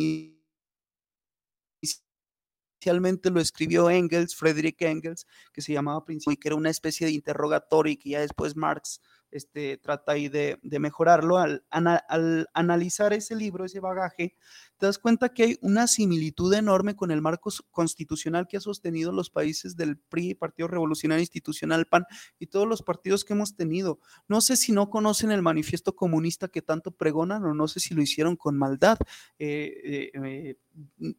inicialmente 2.80 3.28
lo 3.28 3.40
escribió 3.40 3.90
Engels, 3.90 4.34
Friedrich 4.34 4.80
Engels, 4.80 5.26
que 5.52 5.60
se 5.60 5.74
llamaba 5.74 6.02
Principio 6.06 6.32
y 6.32 6.36
que 6.38 6.48
era 6.48 6.56
una 6.56 6.70
especie 6.70 7.06
de 7.06 7.12
interrogatorio 7.12 7.92
y 7.92 7.98
que 7.98 8.10
ya 8.10 8.20
después 8.20 8.56
Marx 8.56 9.02
este, 9.32 9.78
trata 9.78 10.12
ahí 10.12 10.28
de, 10.28 10.58
mejorarlo. 10.62 11.38
Al, 11.38 11.64
al, 11.70 12.48
analizar 12.54 13.12
ese 13.12 13.34
libro, 13.34 13.64
ese 13.64 13.80
bagaje, 13.80 14.36
te 14.78 14.86
das 14.86 14.98
cuenta 14.98 15.32
que 15.32 15.44
hay 15.44 15.58
una 15.60 15.86
similitud 15.86 16.52
enorme 16.54 16.96
con 16.96 17.10
el 17.10 17.22
marco 17.22 17.50
constitucional 17.70 18.48
que 18.48 18.56
ha 18.56 18.60
sostenido 18.60 19.12
los 19.12 19.30
países 19.30 19.76
del 19.76 19.96
PRI, 19.96 20.34
Partido 20.34 20.68
Revolucionario 20.68 21.20
Institucional, 21.20 21.86
PAN 21.86 22.04
y 22.38 22.46
todos 22.46 22.66
los 22.66 22.82
partidos 22.82 23.24
que 23.24 23.32
hemos 23.32 23.54
tenido. 23.54 24.00
No 24.28 24.40
sé 24.40 24.56
si 24.56 24.72
no 24.72 24.90
conocen 24.90 25.30
el 25.30 25.40
manifiesto 25.40 25.94
comunista 25.94 26.48
que 26.48 26.62
tanto 26.62 26.90
pregonan 26.90 27.44
o 27.44 27.54
no 27.54 27.68
sé 27.68 27.80
si 27.80 27.94
lo 27.94 28.02
hicieron 28.02 28.36
con 28.36 28.58
maldad, 28.58 28.98
eh, 29.38 30.10
eh, 30.14 30.20
eh, 30.24 30.56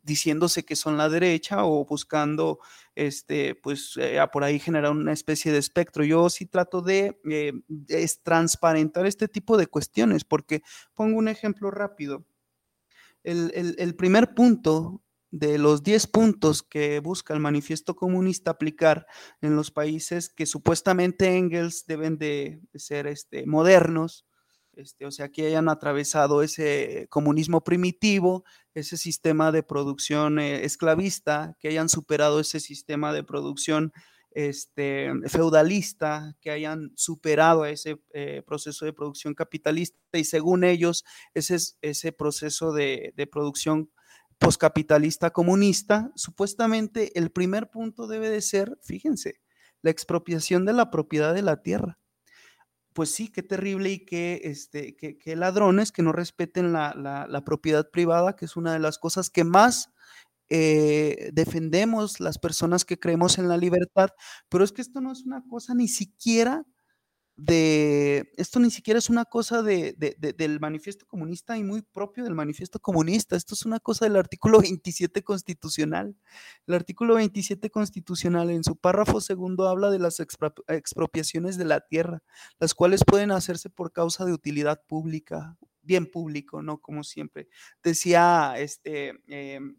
diciéndose 0.04 0.66
que 0.66 0.76
son 0.76 0.98
la 0.98 1.10
derecha 1.10 1.66
o 1.66 1.86
buscando, 1.86 2.60
este, 2.96 3.56
pues, 3.56 3.96
por 4.32 4.44
ahí 4.44 4.60
generar 4.60 4.92
una 4.92 5.14
especie 5.14 5.52
de 5.52 5.58
espectro. 5.58 6.04
Yo 6.04 6.30
sí 6.30 6.46
trato 6.46 6.82
de, 6.82 7.18
de 7.68 8.12
transparentar 8.24 9.06
este 9.06 9.28
tipo 9.28 9.58
de 9.58 9.68
cuestiones, 9.68 10.24
porque 10.24 10.62
pongo 10.94 11.18
un 11.18 11.28
ejemplo 11.28 11.72
rápido 11.72 12.26
el, 13.24 13.96
primer 13.96 14.34
punto 14.34 15.02
de 15.32 15.58
los 15.58 15.84
10 15.84 16.08
puntos 16.08 16.62
que 16.62 17.00
busca 17.00 17.34
el 17.34 17.40
manifiesto 17.40 17.96
comunista 17.96 18.52
aplicar 18.52 19.08
en 19.42 19.56
los 19.56 19.72
países 19.72 20.30
que 20.30 20.46
supuestamente 20.46 21.38
Engels 21.38 21.86
deben 21.88 22.18
de 22.18 22.62
ser 22.76 23.08
este, 23.08 23.46
modernos, 23.46 24.26
este, 24.76 25.06
o 25.06 25.12
sea, 25.12 25.30
que 25.30 25.48
hayan 25.48 25.70
atravesado 25.70 26.42
ese 26.42 27.08
comunismo 27.10 27.64
primitivo, 27.64 28.44
ese 28.74 28.98
sistema 28.98 29.52
de 29.52 29.64
producción 29.64 30.40
eh, 30.40 30.66
esclavista, 30.66 31.56
que 31.60 31.70
hayan 31.70 31.90
superado 31.90 32.40
ese 32.40 32.60
sistema 32.60 33.14
de 33.14 33.24
producción 33.24 33.94
este, 34.32 35.12
feudalista, 35.28 36.36
que 36.42 36.52
hayan 36.52 36.92
superado 36.96 37.66
ese 37.66 38.02
eh, 38.14 38.42
proceso 38.46 38.86
de 38.86 38.94
producción 38.94 39.36
capitalista 39.36 39.98
y 40.14 40.24
según 40.24 40.64
ellos, 40.64 41.06
ese, 41.34 42.12
proceso 42.12 42.74
de, 42.74 43.14
de 43.16 43.28
producción 43.28 43.92
poscapitalista 44.40 45.32
comunista, 45.32 46.12
supuestamente 46.16 47.18
el 47.18 47.32
primer 47.32 47.70
punto 47.70 48.08
debe 48.08 48.30
de 48.30 48.42
ser, 48.42 48.78
fíjense, 48.82 49.40
la 49.82 49.92
expropiación 49.92 50.66
de 50.66 50.74
la 50.74 50.90
propiedad 50.90 51.34
de 51.34 51.44
la 51.44 51.62
tierra. 51.62 52.00
Pues 52.94 53.12
sí, 53.12 53.30
qué 53.30 53.42
terrible 53.42 53.92
y 53.92 54.06
qué, 54.06 54.42
este, 54.44 54.96
qué, 54.96 55.36
ladrones 55.36 55.92
que 55.92 56.04
no 56.04 56.12
respeten 56.12 56.74
la, 56.74 56.94
la, 56.96 57.44
propiedad 57.44 57.90
privada, 57.90 58.36
que 58.36 58.46
es 58.46 58.56
una 58.56 58.74
de 58.74 58.80
las 58.80 59.00
cosas 59.00 59.30
que 59.32 59.44
más 59.44 59.92
eh, 60.50 61.32
defendemos 61.34 62.20
las 62.20 62.38
personas 62.38 62.86
que 62.86 63.00
creemos 63.00 63.40
en 63.40 63.48
la 63.48 63.58
libertad, 63.58 64.10
pero 64.50 64.64
es 64.64 64.72
que 64.72 64.82
esto 64.82 65.02
no 65.02 65.12
es 65.12 65.26
una 65.26 65.44
cosa 65.50 65.74
ni 65.74 65.88
siquiera 65.88 66.66
de, 67.36 68.32
esto 68.38 68.60
ni 68.60 68.70
siquiera 68.70 69.00
es 69.00 69.10
una 69.10 69.26
cosa 69.26 69.64
de, 69.64 69.94
del 69.94 70.60
manifiesto 70.60 71.06
comunista 71.08 71.58
y 71.58 71.64
muy 71.64 71.82
propio 71.82 72.24
del 72.24 72.36
manifiesto 72.36 72.80
comunista, 72.80 73.36
esto 73.36 73.56
es 73.56 73.66
una 73.66 73.80
cosa 73.80 74.06
del 74.06 74.16
artículo 74.16 74.60
27 74.62 75.24
constitucional. 75.24 76.16
El 76.68 76.74
artículo 76.76 77.16
27 77.16 77.70
constitucional 77.70 78.50
en 78.52 78.64
su 78.64 78.76
párrafo 78.76 79.22
segundo 79.22 79.68
habla 79.68 79.90
de 79.90 80.00
las 80.00 80.20
expropiaciones 80.20 81.58
de 81.58 81.66
la 81.66 81.82
tierra, 81.82 82.24
las 82.60 82.74
cuales 82.74 83.04
pueden 83.06 83.32
hacerse 83.32 83.70
por 83.70 83.92
causa 83.92 84.26
de 84.26 84.34
utilidad 84.34 84.82
pública, 84.88 85.58
bien 85.82 86.10
público, 86.10 86.62
¿no? 86.62 86.80
Como 86.80 87.04
siempre. 87.04 87.48
Decía 87.82 88.56
este... 88.58 89.14
Em, 89.28 89.76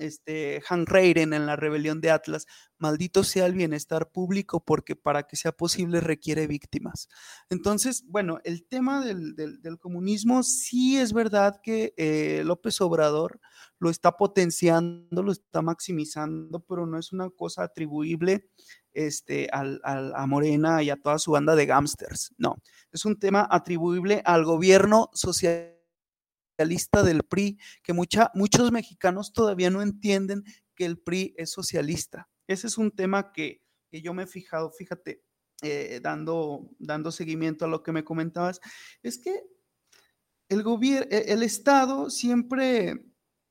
este, 0.00 0.62
Han 0.68 0.86
Reiren 0.86 1.32
en 1.32 1.46
la 1.46 1.56
rebelión 1.56 2.00
de 2.00 2.10
Atlas, 2.10 2.46
maldito 2.78 3.22
sea 3.22 3.46
el 3.46 3.54
bienestar 3.54 4.10
público 4.10 4.64
porque 4.64 4.96
para 4.96 5.24
que 5.24 5.36
sea 5.36 5.52
posible 5.52 6.00
requiere 6.00 6.46
víctimas. 6.46 7.08
Entonces, 7.50 8.04
bueno, 8.06 8.38
el 8.44 8.66
tema 8.66 9.04
del, 9.04 9.34
comunismo 9.78 10.42
sí 10.42 10.96
es 10.96 11.12
verdad 11.12 11.60
que 11.62 11.94
eh, 11.96 12.42
López 12.44 12.80
Obrador 12.80 13.40
lo 13.78 13.90
está 13.90 14.16
potenciando, 14.16 15.22
lo 15.22 15.32
está 15.32 15.62
maximizando, 15.62 16.60
pero 16.60 16.86
no 16.86 16.98
es 16.98 17.12
una 17.12 17.30
cosa 17.30 17.64
atribuible 17.64 18.48
este, 18.92 19.48
a 19.52 20.26
Morena 20.26 20.82
y 20.82 20.90
a 20.90 20.96
toda 20.96 21.18
su 21.18 21.32
banda 21.32 21.54
de 21.54 21.66
gámsters, 21.66 22.34
no, 22.36 22.56
es 22.92 23.04
un 23.04 23.18
tema 23.18 23.46
atribuible 23.48 24.20
al 24.24 24.44
gobierno 24.44 25.10
social 25.12 25.79
socialista 26.60 27.02
del 27.02 27.22
PRI, 27.22 27.58
que 27.82 27.94
mucha, 27.94 28.30
muchos 28.34 28.70
mexicanos 28.70 29.32
todavía 29.32 29.70
no 29.70 29.80
entienden 29.80 30.44
que 30.74 30.84
el 30.84 30.98
PRI 30.98 31.34
es 31.38 31.50
socialista. 31.50 32.28
Ese 32.46 32.66
es 32.66 32.76
un 32.76 32.90
tema 32.90 33.32
que, 33.32 33.62
yo 33.90 34.12
me 34.12 34.24
he 34.24 34.26
fijado, 34.26 34.70
fíjate, 34.70 35.22
eh, 35.62 36.00
dando, 36.02 36.70
dando 36.78 37.12
seguimiento 37.12 37.64
a 37.64 37.68
lo 37.68 37.82
que 37.82 37.92
me 37.92 38.04
comentabas, 38.04 38.60
es 39.02 39.18
que 39.18 39.42
el 40.48 40.62
gobierno, 40.62 41.06
e, 41.10 41.32
el 41.32 41.42
Estado 41.42 42.10
siempre, 42.10 43.06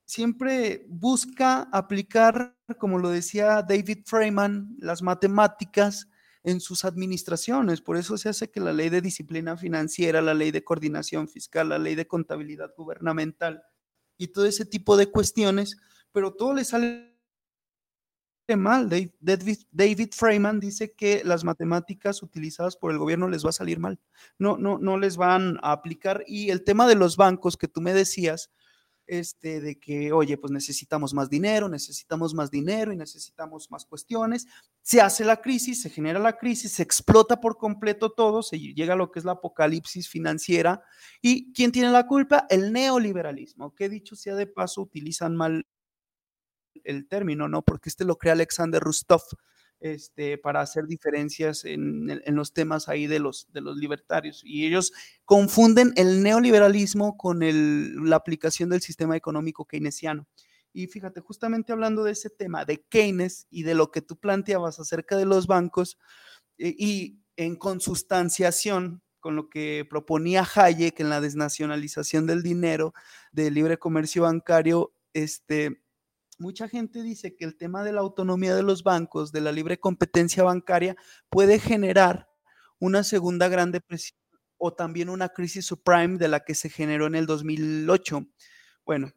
siempre 0.06 0.86
busca 0.88 1.64
aplicar, 1.72 2.56
como 2.78 3.00
lo 3.00 3.10
decía 3.10 3.64
David 3.68 4.04
Freeman, 4.06 4.76
las 4.78 5.02
matemáticas 5.02 6.08
en 6.50 6.60
sus 6.60 6.86
administraciones. 6.86 7.82
Por 7.82 7.98
eso 7.98 8.18
se 8.18 8.30
hace 8.30 8.50
que 8.50 8.60
la 8.60 8.74
ley 8.74 8.90
de 8.90 9.02
disciplina 9.02 9.58
financiera, 9.58 10.22
la 10.22 10.34
ley 10.34 10.52
de 10.52 10.64
coordinación 10.64 11.28
fiscal, 11.28 11.70
la 11.70 11.80
ley 11.80 11.96
de 11.96 12.08
contabilidad 12.08 12.74
gubernamental 12.76 13.64
y 14.18 14.28
todo 14.28 14.46
ese 14.46 14.66
tipo 14.66 14.98
de 14.98 15.08
cuestiones, 15.08 15.78
pero 16.12 16.34
todo 16.34 16.54
le 16.54 16.66
sale 16.66 17.10
mal. 18.58 18.90
David, 18.90 20.10
Freeman 20.12 20.60
dice 20.60 20.94
que 20.94 21.22
las 21.24 21.44
matemáticas 21.44 22.24
utilizadas 22.24 22.76
por 22.76 22.92
el 22.92 22.98
gobierno 22.98 23.28
les 23.28 23.46
va 23.46 23.50
a 23.50 23.54
salir 23.54 23.80
mal. 23.80 24.00
No, 24.38 24.58
no, 24.58 24.78
no 24.80 24.98
les 24.98 25.18
van 25.18 25.58
a 25.62 25.72
aplicar. 25.72 26.24
Y 26.28 26.50
el 26.50 26.64
tema 26.64 26.88
de 26.88 26.96
los 26.96 27.16
bancos 27.16 27.58
que 27.58 27.68
tú 27.68 27.82
me 27.82 27.94
decías, 27.94 28.52
este, 29.10 29.60
de 29.60 29.80
que, 29.80 30.12
oye, 30.12 30.38
pues 30.38 30.52
necesitamos 30.52 31.16
más 31.16 31.30
dinero, 31.30 31.68
necesitamos 31.68 32.36
más 32.36 32.52
dinero 32.52 32.94
y 32.94 32.96
necesitamos 32.96 33.72
más 33.72 33.84
cuestiones. 33.86 34.46
Se 34.84 35.02
hace 35.02 35.26
la 35.26 35.42
crisis, 35.42 35.82
se 35.82 35.90
genera 35.90 36.20
la 36.20 36.38
crisis, 36.38 36.74
se 36.74 36.84
explota 36.84 37.42
por 37.42 37.58
completo 37.58 38.12
todo, 38.12 38.44
se 38.44 38.60
llega 38.60 38.94
a 38.94 38.98
lo 38.98 39.12
que 39.12 39.18
es 39.18 39.26
la 39.26 39.34
apocalipsis 39.34 40.08
financiera. 40.08 40.84
¿Y 41.24 41.52
quién 41.54 41.72
tiene 41.72 41.90
la 41.90 42.06
culpa? 42.06 42.46
El 42.50 42.72
neoliberalismo, 42.72 43.74
que 43.74 43.90
dicho 43.90 44.16
sea 44.16 44.36
de 44.36 44.46
paso, 44.46 44.82
utilizan 44.82 45.36
mal 45.36 45.66
el 46.84 47.08
término, 47.08 47.48
¿no? 47.48 47.64
Porque 47.64 47.90
este 47.90 48.06
lo 48.06 48.18
crea 48.18 48.34
Alexander 48.34 48.82
Rustov. 48.82 49.24
Este, 49.82 50.38
para 50.38 50.60
hacer 50.60 50.88
diferencias 50.88 51.64
en, 51.64 52.22
los 52.36 52.52
temas 52.52 52.90
ahí 52.90 53.08
de 53.08 53.20
los, 53.20 53.48
libertarios. 53.54 54.42
Y 54.44 54.66
ellos 54.66 54.92
confunden 55.24 55.94
el 55.96 56.22
neoliberalismo 56.22 57.16
con 57.16 57.40
la 58.10 58.18
aplicación 58.18 58.70
del 58.70 58.82
sistema 58.82 59.16
económico 59.16 59.64
keynesiano. 59.64 60.28
Y 60.74 60.88
fíjate, 60.88 61.22
justamente 61.22 61.72
hablando 61.72 62.04
de 62.04 62.12
ese 62.12 62.30
tema 62.30 62.66
de 62.66 62.84
Keynes 62.90 63.48
y 63.50 63.64
de 63.64 63.74
lo 63.74 63.90
que 63.90 64.02
tú 64.02 64.18
planteabas 64.18 64.80
acerca 64.80 65.16
de 65.16 65.26
los 65.26 65.48
bancos 65.48 65.98
eh, 66.58 66.76
y 66.78 67.22
en 67.38 67.56
consustanciación 67.56 69.02
con 69.22 69.38
lo 69.38 69.50
que 69.50 69.88
proponía 69.90 70.46
Hayek 70.56 71.00
en 71.00 71.10
la 71.10 71.22
desnacionalización 71.22 72.28
del 72.28 72.44
dinero, 72.44 72.94
del 73.32 73.54
libre 73.54 73.78
comercio 73.78 74.24
bancario, 74.24 74.94
este, 75.14 75.82
mucha 76.40 76.68
gente 76.68 77.04
dice 77.04 77.36
que 77.36 77.46
el 77.46 77.56
tema 77.56 77.84
de 77.84 77.92
la 77.92 78.02
autonomía 78.02 78.56
de 78.56 78.64
los 78.64 78.84
bancos, 78.84 79.32
de 79.32 79.42
la 79.42 79.52
libre 79.52 79.80
competencia 79.80 80.44
bancaria, 80.44 80.96
puede 81.30 81.60
generar 81.60 82.30
una 82.80 83.04
segunda 83.04 83.48
gran 83.48 83.72
depresión 83.72 84.18
o 84.58 84.74
también 84.74 85.10
una 85.10 85.30
crisis 85.30 85.66
subprime 85.66 86.18
de 86.18 86.28
la 86.28 86.42
que 86.42 86.56
se 86.56 86.70
generó 86.70 87.08
en 87.08 87.16
el 87.16 87.26
2008. 87.26 88.26
Bueno, 88.86 89.12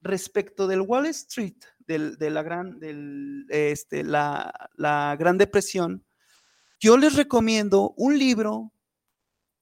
respecto 0.00 0.66
del 0.66 0.80
Wall 0.80 1.06
Street, 1.06 1.56
de 1.86 2.30
la 2.30 2.42
gran, 2.42 2.78
del, 2.78 3.46
este, 3.50 4.04
la 4.04 5.16
gran 5.18 5.38
depresión, 5.38 6.04
yo 6.78 6.96
les 6.96 7.14
recomiendo 7.14 7.92
un 7.96 8.18
libro 8.18 8.72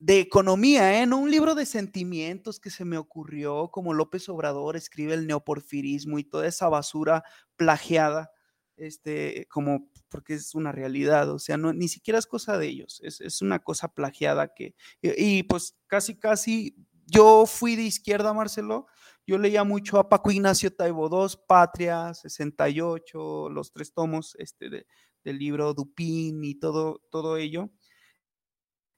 de 0.00 0.20
economía, 0.20 1.00
¿eh? 1.00 1.06
no 1.06 1.18
un 1.18 1.30
libro 1.30 1.54
de 1.54 1.66
sentimientos 1.66 2.60
que 2.60 2.70
se 2.70 2.84
me 2.84 2.98
ocurrió, 2.98 3.68
como 3.72 3.94
López 3.94 4.28
Obrador 4.28 4.76
escribe 4.76 5.14
el 5.14 5.26
neoporfirismo 5.26 6.18
y 6.18 6.24
toda 6.24 6.46
esa 6.46 6.68
basura 6.68 7.24
plagiada, 7.56 8.30
este, 8.76 9.46
como 9.50 9.90
porque 10.08 10.34
es 10.34 10.54
una 10.54 10.70
realidad, 10.70 11.30
o 11.30 11.40
sea, 11.40 11.56
no, 11.56 11.72
ni 11.72 11.88
siquiera 11.88 12.18
es 12.18 12.26
cosa 12.26 12.56
de 12.58 12.68
ellos, 12.68 13.00
es, 13.02 13.20
es 13.20 13.42
una 13.42 13.58
cosa 13.58 13.88
plagiada 13.88 14.54
que, 14.54 14.76
y, 15.02 15.42
pues 15.42 15.76
casi, 15.88 16.16
casi, 16.16 16.76
yo 17.04 17.44
fui 17.46 17.74
de 17.74 17.82
izquierda, 17.82 18.32
Marcelo, 18.32 18.86
yo 19.26 19.36
leía 19.36 19.64
mucho 19.64 19.98
a 19.98 20.08
Paco 20.08 20.30
Ignacio 20.30 20.74
Taibo 20.74 21.08
II, 21.10 21.38
Patria, 21.48 22.14
68, 22.14 23.50
los 23.50 23.72
tres 23.72 23.92
tomos 23.92 24.36
este, 24.38 24.70
de, 24.70 24.86
del 25.24 25.38
libro 25.38 25.74
Dupin 25.74 26.42
y 26.44 26.54
todo, 26.54 27.02
todo 27.10 27.36
ello. 27.36 27.70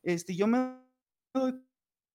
Este, 0.02 0.36
yo 0.36 0.46
me 0.46 0.76
doy 1.32 1.64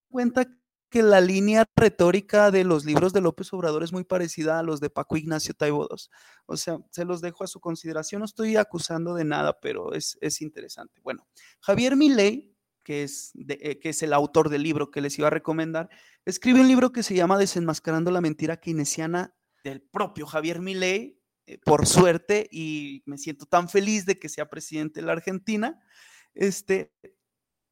cuenta 0.09 0.47
que 0.89 1.03
la 1.03 1.19
línea 1.19 1.65
retórica 1.75 2.51
de 2.51 2.63
los 2.63 2.85
libros 2.85 3.11
de 3.11 3.21
López 3.21 3.51
Obrador 3.53 3.83
es 3.83 3.91
muy 3.91 4.03
parecida 4.03 4.59
a 4.59 4.63
los 4.63 4.79
de 4.79 4.89
Paco 4.89 5.17
Ignacio 5.17 5.53
Taibo 5.53 5.87
II. 5.89 5.97
O 6.45 6.57
sea, 6.57 6.77
se 6.91 7.05
los 7.05 7.21
dejo 7.21 7.43
a 7.43 7.47
su 7.47 7.59
consideración. 7.59 8.19
No 8.19 8.25
estoy 8.25 8.55
acusando 8.55 9.13
de 9.15 9.25
nada, 9.25 9.59
pero 9.59 9.93
es, 9.93 10.17
es 10.21 10.41
interesante. 10.41 11.01
Bueno, 11.01 11.27
Javier 11.59 11.95
Milei, 11.95 12.55
que 12.83 13.03
es, 13.03 13.33
eh, 13.35 13.79
que 13.79 13.89
es 13.89 14.03
el 14.03 14.13
autor 14.13 14.49
del 14.49 14.63
libro 14.63 14.91
que 14.91 15.01
les 15.01 15.17
iba 15.17 15.27
a 15.27 15.31
recomendar, 15.31 15.89
escribe 16.23 16.61
un 16.61 16.67
libro 16.67 16.91
que 16.91 17.03
se 17.03 17.15
llama 17.15 17.37
Desenmascarando 17.37 18.11
la 18.11 18.21
mentira 18.21 18.57
keynesiana 18.57 19.35
del 19.63 19.81
propio 19.81 20.27
Javier 20.27 20.61
Milei, 20.61 21.19
eh, 21.47 21.57
por 21.65 21.87
suerte, 21.87 22.47
y 22.51 23.03
me 23.05 23.17
siento 23.17 23.45
tan 23.47 23.67
feliz 23.69 24.05
de 24.05 24.17
que 24.17 24.29
sea 24.29 24.49
presidente 24.49 25.01
de 25.01 25.07
la 25.07 25.13
Argentina. 25.13 25.81
Este, 26.35 26.93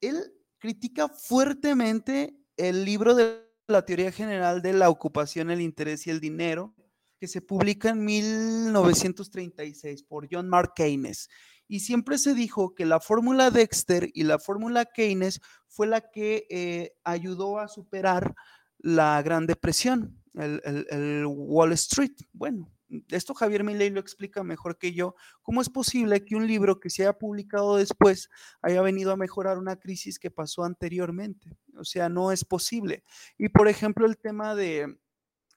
él 0.01 0.33
critica 0.63 1.09
fuertemente 1.09 2.37
el 2.55 2.85
libro 2.85 3.15
de 3.15 3.45
la 3.67 3.83
teoría 3.83 4.13
general 4.13 4.61
de 4.61 4.71
la 4.71 4.89
ocupación, 4.89 5.51
el 5.51 5.59
interés 5.59 6.07
y 6.07 6.09
el 6.09 6.21
dinero, 6.21 6.73
que 7.19 7.27
se 7.27 7.41
publica 7.41 7.89
en 7.89 8.05
1936 8.05 10.03
por 10.03 10.29
John 10.31 10.47
Mark 10.47 10.71
Keynes. 10.73 11.27
Y 11.67 11.81
siempre 11.81 12.17
se 12.17 12.33
dijo 12.33 12.75
que 12.75 12.85
la 12.85 13.01
fórmula 13.01 13.51
Dexter 13.51 14.09
y 14.13 14.23
la 14.23 14.39
fórmula 14.39 14.85
Keynes 14.85 15.41
fue 15.67 15.85
la 15.85 15.99
que 15.99 16.47
eh, 16.49 16.93
ayudó 17.03 17.59
a 17.59 17.67
superar 17.67 18.33
la 18.77 19.21
Gran 19.21 19.45
Depresión, 19.45 20.23
el, 20.33 20.61
el, 20.63 20.87
el 20.91 21.25
Wall 21.27 21.73
Street. 21.73 22.15
Bueno, 22.31 22.72
esto 23.09 23.33
Javier 23.33 23.63
Milei 23.63 23.89
lo 23.89 23.99
explica 23.99 24.43
mejor 24.43 24.77
que 24.77 24.93
yo, 24.93 25.15
cómo 25.41 25.61
es 25.61 25.69
posible 25.69 26.23
que 26.25 26.35
un 26.35 26.47
libro 26.47 26.79
que 26.79 26.89
se 26.89 27.03
haya 27.03 27.13
publicado 27.13 27.77
después 27.77 28.29
haya 28.61 28.81
venido 28.81 29.11
a 29.11 29.17
mejorar 29.17 29.57
una 29.57 29.77
crisis 29.77 30.19
que 30.19 30.31
pasó 30.31 30.63
anteriormente. 30.63 31.57
O 31.77 31.85
sea, 31.85 32.09
no 32.09 32.31
es 32.31 32.45
posible. 32.45 33.03
Y 33.37 33.49
por 33.49 33.67
ejemplo, 33.67 34.05
el 34.05 34.17
tema 34.17 34.55
de, 34.55 34.97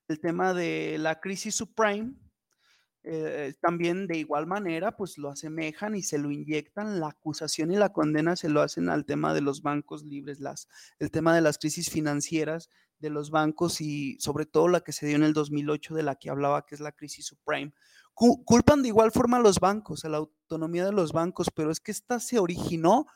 el 0.08 0.20
tema 0.20 0.54
de 0.54 0.98
la 0.98 1.20
crisis 1.20 1.54
subprime, 1.54 2.14
eh, 3.08 3.54
también 3.60 4.08
de 4.08 4.18
igual 4.18 4.48
manera, 4.48 4.96
pues 4.96 5.16
lo 5.16 5.30
asemejan 5.30 5.94
y 5.94 6.02
se 6.02 6.18
lo 6.18 6.32
inyectan, 6.32 6.98
la 6.98 7.08
acusación 7.08 7.70
y 7.70 7.76
la 7.76 7.92
condena 7.92 8.34
se 8.34 8.48
lo 8.48 8.62
hacen 8.62 8.88
al 8.88 9.04
tema 9.04 9.32
de 9.32 9.42
los 9.42 9.62
bancos 9.62 10.02
libres, 10.02 10.40
las, 10.40 10.68
el 10.98 11.12
tema 11.12 11.32
de 11.32 11.40
las 11.40 11.58
crisis 11.58 11.88
financieras 11.88 12.68
de 12.98 13.10
los 13.10 13.30
bancos 13.30 13.80
y 13.80 14.16
sobre 14.20 14.46
todo 14.46 14.68
la 14.68 14.80
que 14.80 14.92
se 14.92 15.06
dio 15.06 15.16
en 15.16 15.22
el 15.22 15.32
2008 15.32 15.94
de 15.94 16.02
la 16.02 16.16
que 16.16 16.30
hablaba, 16.30 16.64
que 16.64 16.74
es 16.74 16.80
la 16.80 16.92
crisis 16.92 17.26
subprime. 17.26 17.74
Culpan 18.14 18.82
de 18.82 18.88
igual 18.88 19.12
forma 19.12 19.36
a 19.36 19.40
los 19.40 19.60
bancos, 19.60 20.04
a 20.04 20.08
la 20.08 20.18
autonomía 20.18 20.86
de 20.86 20.92
los 20.92 21.12
bancos, 21.12 21.50
pero 21.54 21.70
es 21.70 21.80
que 21.80 21.92
esta 21.92 22.18
se 22.18 22.38
originó 22.38 23.06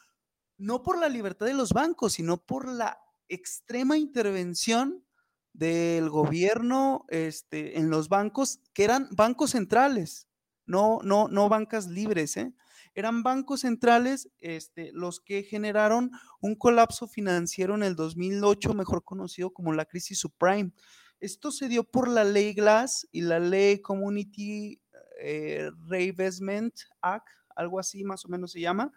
no 0.58 0.82
por 0.82 0.98
la 0.98 1.08
libertad 1.08 1.46
de 1.46 1.54
los 1.54 1.72
bancos, 1.72 2.14
sino 2.14 2.36
por 2.36 2.68
la 2.68 2.98
extrema 3.28 3.96
intervención 3.96 5.06
del 5.54 6.10
gobierno 6.10 7.06
este, 7.08 7.78
en 7.78 7.88
los 7.88 8.08
bancos, 8.10 8.60
que 8.74 8.84
eran 8.84 9.08
bancos 9.12 9.52
centrales, 9.52 10.28
no, 10.66 10.98
no, 11.02 11.28
no 11.28 11.48
bancas 11.48 11.88
libres, 11.88 12.36
¿eh? 12.36 12.54
Eran 12.94 13.22
bancos 13.22 13.60
centrales 13.60 14.28
este, 14.38 14.90
los 14.92 15.20
que 15.20 15.42
generaron 15.42 16.10
un 16.40 16.54
colapso 16.54 17.06
financiero 17.06 17.74
en 17.74 17.82
el 17.82 17.96
2008, 17.96 18.74
mejor 18.74 19.04
conocido 19.04 19.52
como 19.52 19.72
la 19.72 19.84
crisis 19.84 20.18
subprime. 20.18 20.72
Esto 21.20 21.52
se 21.52 21.68
dio 21.68 21.84
por 21.84 22.08
la 22.08 22.24
ley 22.24 22.54
Glass 22.54 23.06
y 23.12 23.20
la 23.20 23.38
ley 23.38 23.80
Community 23.80 24.80
eh, 25.20 25.70
Reinvestment 25.86 26.74
Act, 27.02 27.28
algo 27.54 27.78
así 27.78 28.04
más 28.04 28.24
o 28.24 28.28
menos 28.28 28.52
se 28.52 28.60
llama, 28.60 28.92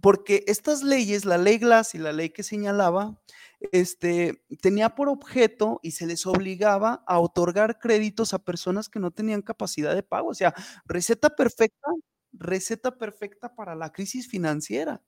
porque 0.00 0.44
estas 0.46 0.82
leyes, 0.84 1.24
la 1.24 1.38
ley 1.38 1.58
Glass 1.58 1.94
y 1.94 1.98
la 1.98 2.12
ley 2.12 2.30
que 2.30 2.44
señalaba, 2.44 3.20
este, 3.72 4.44
tenía 4.62 4.94
por 4.94 5.08
objeto 5.08 5.80
y 5.82 5.92
se 5.92 6.06
les 6.06 6.24
obligaba 6.26 7.02
a 7.06 7.18
otorgar 7.18 7.80
créditos 7.80 8.32
a 8.34 8.38
personas 8.38 8.88
que 8.88 9.00
no 9.00 9.10
tenían 9.10 9.42
capacidad 9.42 9.94
de 9.94 10.04
pago. 10.04 10.28
O 10.28 10.34
sea, 10.34 10.54
receta 10.86 11.30
perfecta, 11.30 11.88
receta 12.32 12.98
perfecta 12.98 13.54
para 13.54 13.74
la 13.74 13.92
crisis 13.92 14.28
financiera. 14.28 15.02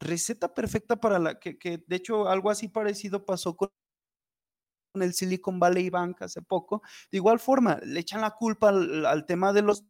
Receta 0.00 0.54
perfecta 0.54 0.96
para 0.96 1.18
la 1.18 1.38
que, 1.38 1.58
que 1.58 1.84
de 1.86 1.96
hecho 1.96 2.28
algo 2.28 2.50
así 2.50 2.68
parecido 2.68 3.24
pasó 3.24 3.56
con 3.56 3.70
el 4.94 5.14
Silicon 5.14 5.58
Valley 5.60 5.90
Bank 5.90 6.22
hace 6.22 6.42
poco. 6.42 6.82
De 7.10 7.18
igual 7.18 7.40
forma, 7.40 7.78
le 7.84 8.00
echan 8.00 8.20
la 8.20 8.32
culpa 8.32 8.70
al, 8.70 9.06
al 9.06 9.26
tema 9.26 9.52
de 9.52 9.62
los 9.62 9.84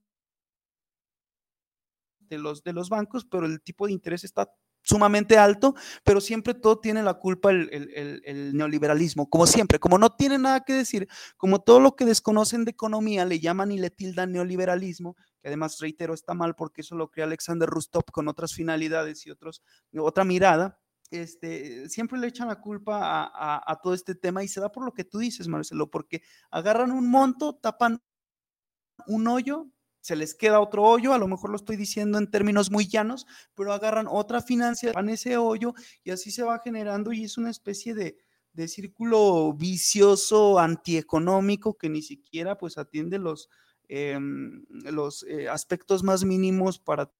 de 2.20 2.38
los, 2.38 2.62
de 2.62 2.72
los 2.72 2.88
bancos, 2.88 3.24
pero 3.24 3.46
el 3.46 3.62
tipo 3.62 3.86
de 3.86 3.92
interés 3.92 4.24
está 4.24 4.52
sumamente 4.84 5.36
alto, 5.38 5.74
pero 6.04 6.20
siempre 6.20 6.54
todo 6.54 6.78
tiene 6.78 7.02
la 7.02 7.14
culpa 7.14 7.50
el, 7.50 7.68
el, 7.72 8.22
el, 8.24 8.56
neoliberalismo, 8.56 9.28
como 9.28 9.46
siempre, 9.46 9.80
como 9.80 9.98
no 9.98 10.14
tiene 10.14 10.38
nada 10.38 10.60
que 10.60 10.74
decir, 10.74 11.08
como 11.36 11.60
todo 11.60 11.80
lo 11.80 11.96
que 11.96 12.04
desconocen 12.04 12.64
de 12.64 12.70
economía 12.70 13.24
le 13.24 13.40
llaman 13.40 13.72
y 13.72 13.78
le 13.78 13.90
tildan 13.90 14.32
neoliberalismo, 14.32 15.16
que 15.40 15.48
además 15.48 15.80
reitero 15.80 16.14
está 16.14 16.34
mal 16.34 16.54
porque 16.54 16.82
eso 16.82 16.94
lo 16.94 17.10
crea 17.10 17.24
Alexander 17.24 17.68
Rustov 17.68 18.04
con 18.12 18.28
otras 18.28 18.52
finalidades 18.54 19.26
y 19.26 19.30
otros, 19.30 19.62
otra 19.98 20.24
mirada, 20.24 20.78
este, 21.10 21.88
siempre 21.88 22.18
le 22.18 22.26
echan 22.26 22.48
la 22.48 22.60
culpa 22.60 22.98
a, 22.98 23.24
a, 23.24 23.72
a 23.72 23.80
todo 23.80 23.94
este 23.94 24.14
tema 24.14 24.44
y 24.44 24.48
se 24.48 24.60
da 24.60 24.70
por 24.70 24.84
lo 24.84 24.92
que 24.92 25.04
tú 25.04 25.18
dices, 25.18 25.48
Marcelo, 25.48 25.90
porque 25.90 26.22
agarran 26.50 26.92
un 26.92 27.08
monto, 27.10 27.54
tapan 27.56 28.02
un 29.06 29.26
hoyo 29.28 29.68
se 30.04 30.16
les 30.16 30.34
queda 30.34 30.60
otro 30.60 30.82
hoyo, 30.82 31.14
a 31.14 31.18
lo 31.18 31.26
mejor 31.26 31.48
lo 31.48 31.56
estoy 31.56 31.76
diciendo 31.76 32.18
en 32.18 32.30
términos 32.30 32.70
muy 32.70 32.86
llanos, 32.86 33.26
pero 33.54 33.72
agarran 33.72 34.06
otra 34.06 34.42
financia, 34.42 34.92
van 34.92 35.08
ese 35.08 35.38
hoyo 35.38 35.72
y 36.02 36.10
así 36.10 36.30
se 36.30 36.42
va 36.42 36.58
generando 36.58 37.10
y 37.10 37.24
es 37.24 37.38
una 37.38 37.48
especie 37.48 37.94
de, 37.94 38.18
de 38.52 38.68
círculo 38.68 39.54
vicioso, 39.54 40.58
antieconómico, 40.58 41.78
que 41.78 41.88
ni 41.88 42.02
siquiera 42.02 42.58
pues 42.58 42.76
atiende 42.76 43.18
los, 43.18 43.48
eh, 43.88 44.18
los 44.68 45.22
eh, 45.22 45.48
aspectos 45.48 46.02
más 46.02 46.22
mínimos 46.22 46.78
para 46.78 47.10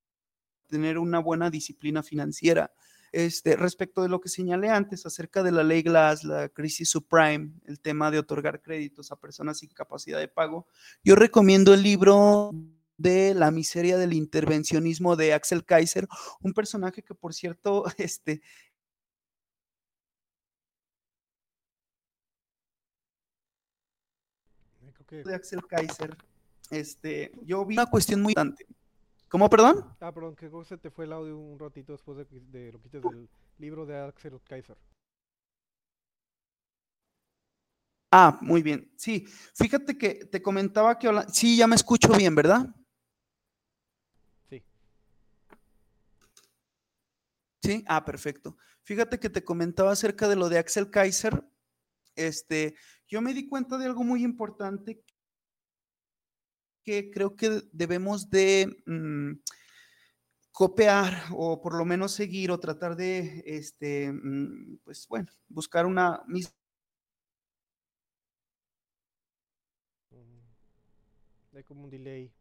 tener 0.69 0.99
una 0.99 1.21
buena 1.21 1.49
disciplina 1.49 2.03
financiera. 2.03 2.71
Este, 3.15 3.55
respecto 3.55 4.03
de 4.03 4.09
lo 4.09 4.21
que 4.21 4.29
señalé 4.29 4.71
antes 4.71 5.07
acerca 5.07 5.45
de 5.45 5.53
la 5.53 5.63
ley 5.63 5.83
Glass, 5.83 6.25
la 6.25 6.49
crisis 6.49 6.91
subprime, 6.91 7.53
el 7.65 7.79
tema 7.79 8.11
de 8.11 8.19
otorgar 8.19 8.61
créditos 8.61 9.13
a 9.13 9.17
personas 9.17 9.59
sin 9.59 9.71
capacidad 9.71 10.19
de 10.19 10.27
pago, 10.27 10.67
yo 11.05 11.15
recomiendo 11.15 11.75
el 11.75 11.83
libro 11.85 12.51
de 12.97 13.35
la 13.35 13.53
miseria 13.53 13.99
del 13.99 14.15
intervencionismo 14.15 15.15
de 15.15 15.33
Axel 15.33 15.65
Kaiser, 15.65 16.09
un 16.41 16.53
personaje 16.55 17.03
que 17.03 17.15
por 17.15 17.35
cierto, 17.35 17.85
este, 17.99 18.43
de 25.09 25.35
Axel 25.37 25.65
Kaiser, 25.69 26.17
este, 26.71 27.31
yo 27.45 27.65
vi 27.65 27.75
una 27.75 27.87
cuestión 27.87 28.23
muy 28.23 28.33
importante. 28.33 28.67
¿Cómo, 29.35 29.51
perdón? 29.51 29.85
Ah, 29.99 30.15
perdón, 30.15 30.37
que 30.37 30.49
se 30.65 30.79
te 30.79 30.93
fue 30.93 31.07
el 31.07 31.13
audio 31.13 31.37
un 31.37 31.59
ratito 31.59 31.91
después 31.91 32.17
de, 32.19 32.25
de 32.53 32.71
lo 32.71 32.81
quites 32.81 33.03
del 33.03 33.29
libro 33.59 33.85
de 33.85 33.99
Axel 33.99 34.41
Kaiser. 34.49 34.79
Ah, 38.13 38.39
muy 38.41 38.63
bien. 38.63 38.93
Sí, 38.97 39.27
fíjate 39.57 39.99
que 39.99 40.27
te 40.27 40.41
comentaba 40.41 40.97
que... 41.01 41.11
Sí, 41.33 41.57
ya 41.57 41.67
me 41.67 41.75
escucho 41.75 42.13
bien, 42.13 42.33
¿verdad? 42.37 42.73
Sí. 44.49 44.63
Sí, 47.61 47.85
ah, 47.89 48.05
perfecto. 48.05 48.57
Fíjate 48.85 49.19
que 49.19 49.31
te 49.31 49.43
comentaba 49.43 49.91
acerca 49.91 50.29
de 50.29 50.37
lo 50.37 50.49
de 50.49 50.59
Axel 50.59 50.91
Kaiser. 50.91 51.43
Este, 52.15 52.77
yo 53.09 53.21
me 53.21 53.35
di 53.35 53.49
cuenta 53.49 53.79
de 53.79 53.87
algo 53.87 54.05
muy 54.05 54.23
importante 54.23 55.03
que 56.85 57.11
creo 57.11 57.35
que 57.35 57.63
debemos 57.73 58.31
de 58.31 58.77
mm, 58.87 59.33
copiar 60.53 61.25
o 61.33 61.61
por 61.61 61.75
lo 61.75 61.85
menos 61.85 62.13
seguir 62.13 62.51
o 62.51 62.61
tratar 62.61 62.95
de, 62.95 63.43
este, 63.47 64.13
mm, 64.13 64.79
pues 64.85 65.09
bueno, 65.09 65.29
buscar 65.49 65.87
una 65.87 66.23
misma. 66.29 66.55
Hay 71.55 71.65
como 71.65 71.85
un 71.85 71.91
delay 71.91 72.33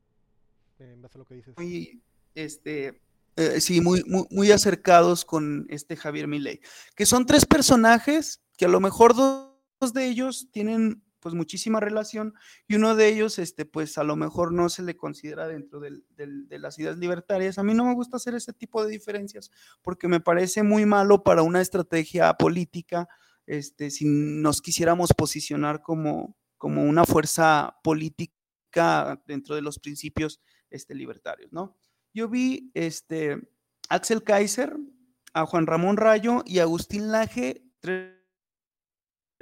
en 0.79 1.01
base 1.01 1.17
a 1.17 1.19
lo 1.19 1.25
que 1.25 1.35
dices. 1.35 1.55
Muy, 1.57 2.01
este, 2.35 3.01
eh, 3.35 3.61
sí, 3.61 3.79
muy, 3.79 4.03
muy, 4.05 4.25
muy, 4.31 4.51
acercados 4.51 5.23
con 5.23 5.65
este 5.69 5.95
Javier 5.95 6.27
Milei, 6.27 6.61
que 6.95 7.05
son 7.05 7.25
tres 7.25 7.45
personajes 7.45 8.41
que 8.57 8.65
a 8.65 8.69
lo 8.69 8.79
mejor 8.79 9.15
dos 9.15 9.93
de 9.93 10.07
ellos 10.07 10.49
tienen 10.51 11.03
pues 11.23 11.33
muchísima 11.33 11.79
relación 11.79 12.33
y 12.67 12.75
uno 12.75 12.95
de 12.95 13.07
ellos, 13.07 13.39
este, 13.39 13.65
pues 13.65 13.97
a 13.97 14.03
lo 14.03 14.17
mejor 14.17 14.51
no 14.51 14.67
se 14.67 14.83
le 14.83 14.97
considera 14.97 15.47
dentro 15.47 15.79
del, 15.79 16.03
de 16.17 16.59
las 16.59 16.77
ideas 16.77 16.97
libertarias. 16.97 17.57
A 17.57 17.63
mí 17.63 17.73
no 17.73 17.85
me 17.85 17.93
gusta 17.93 18.17
hacer 18.17 18.35
ese 18.35 18.51
tipo 18.51 18.83
de 18.83 18.91
diferencias 18.91 19.49
porque 19.81 20.09
me 20.09 20.19
parece 20.19 20.63
muy 20.63 20.85
malo 20.85 21.23
para 21.23 21.41
una 21.41 21.61
estrategia 21.61 22.33
política, 22.33 23.07
este, 23.45 23.89
si 23.89 24.03
nos 24.05 24.61
quisiéramos 24.61 25.11
posicionar 25.17 25.81
como, 25.81 26.35
como 26.57 26.83
una 26.83 27.05
fuerza 27.05 27.77
política 27.83 29.21
dentro 29.25 29.55
de 29.55 29.61
los 29.61 29.79
principios 29.79 30.41
este, 30.69 30.93
libertarios, 30.93 31.53
¿no? 31.53 31.77
Yo 32.13 32.27
vi 32.27 32.69
este, 32.73 33.49
Axel 33.87 34.23
Kaiser, 34.23 34.75
a 35.33 35.45
Juan 35.45 35.67
Ramón 35.67 35.95
Rayo 35.95 36.43
y 36.45 36.59
Agustín 36.59 37.11
Laje, 37.11 37.63
tres 37.79 38.22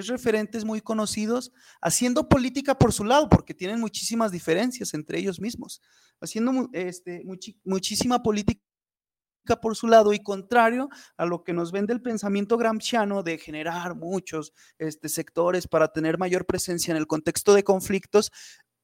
referentes 0.07 0.65
muy 0.65 0.81
conocidos 0.81 1.51
haciendo 1.81 2.29
política 2.29 2.77
por 2.77 2.93
su 2.93 3.03
lado, 3.03 3.29
porque 3.29 3.53
tienen 3.53 3.79
muchísimas 3.79 4.31
diferencias 4.31 4.93
entre 4.93 5.19
ellos 5.19 5.39
mismos, 5.39 5.81
haciendo 6.19 6.69
este, 6.73 7.23
muchísima 7.63 8.21
política 8.23 8.61
por 9.61 9.75
su 9.75 9.87
lado 9.87 10.13
y 10.13 10.19
contrario 10.19 10.89
a 11.17 11.25
lo 11.25 11.43
que 11.43 11.53
nos 11.53 11.71
vende 11.71 11.93
el 11.93 12.01
pensamiento 12.01 12.57
gramsciano 12.57 13.23
de 13.23 13.37
generar 13.37 13.95
muchos 13.95 14.53
este, 14.77 15.09
sectores 15.09 15.67
para 15.67 15.91
tener 15.91 16.17
mayor 16.17 16.45
presencia 16.45 16.91
en 16.91 16.97
el 16.97 17.07
contexto 17.07 17.53
de 17.53 17.63
conflictos, 17.63 18.31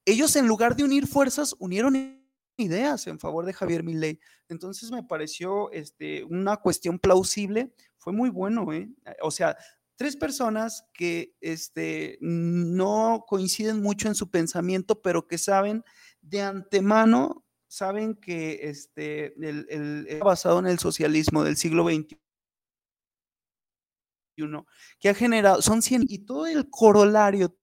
ellos 0.06 0.36
en 0.36 0.48
lugar 0.48 0.76
de 0.76 0.84
unir 0.84 1.06
fuerzas, 1.06 1.56
unieron 1.60 2.24
ideas 2.58 3.08
en 3.08 3.20
favor 3.20 3.46
de 3.46 3.54
Javier 3.54 3.84
Milei. 3.84 4.20
Entonces 4.50 4.92
me 4.92 5.04
pareció 5.04 5.72
este, 5.72 6.24
una 6.24 6.58
cuestión 6.58 6.98
plausible, 6.98 7.74
fue 7.98 8.14
muy 8.14 8.30
bueno, 8.30 8.72
¿eh? 8.74 8.90
o 9.22 9.32
sea, 9.32 9.58
tres 9.98 10.16
personas 10.16 10.86
que 10.94 11.36
este, 11.42 12.18
no 12.22 13.26
coinciden 13.28 13.82
mucho 13.82 14.08
en 14.08 14.16
su 14.16 14.30
pensamiento, 14.30 15.02
pero 15.02 15.28
que 15.28 15.38
saben 15.38 15.84
de 16.22 16.42
antemano, 16.44 17.44
saben 17.68 18.16
que 18.16 18.60
este, 18.70 19.34
el, 19.44 20.20
basado 20.24 20.60
en 20.60 20.68
el 20.68 20.80
socialismo 20.80 21.44
del 21.44 21.58
siglo 21.58 21.84
XXI, 21.84 22.20
que 25.00 25.10
ha 25.10 25.16
generado, 25.16 25.62
son 25.64 25.82
100, 25.82 26.04
y 26.08 26.20
todo 26.20 26.46
el 26.46 26.70
corolario, 26.70 27.58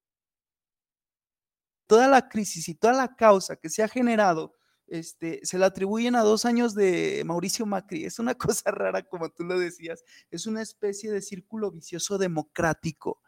toda 1.87 2.09
la 2.09 2.27
crisis 2.27 2.67
y 2.67 2.75
toda 2.75 2.93
la 2.93 3.15
causa 3.15 3.55
que 3.55 3.69
se 3.69 3.81
ha 3.81 3.87
generado 3.87 4.53
este, 4.87 5.39
se 5.43 5.57
le 5.57 5.65
atribuyen 5.65 6.15
a 6.15 6.21
dos 6.21 6.45
años 6.45 6.75
de 6.75 7.23
Mauricio 7.25 7.65
Macri. 7.65 8.05
Es 8.05 8.19
una 8.19 8.35
cosa 8.37 8.71
rara, 8.71 9.03
como 9.03 9.29
tú 9.29 9.43
lo 9.43 9.59
decías. 9.59 10.03
Es 10.31 10.47
una 10.47 10.61
especie 10.61 11.11
de 11.11 11.21
círculo 11.21 11.71
vicioso 11.71 12.17
democrático, 12.17 13.21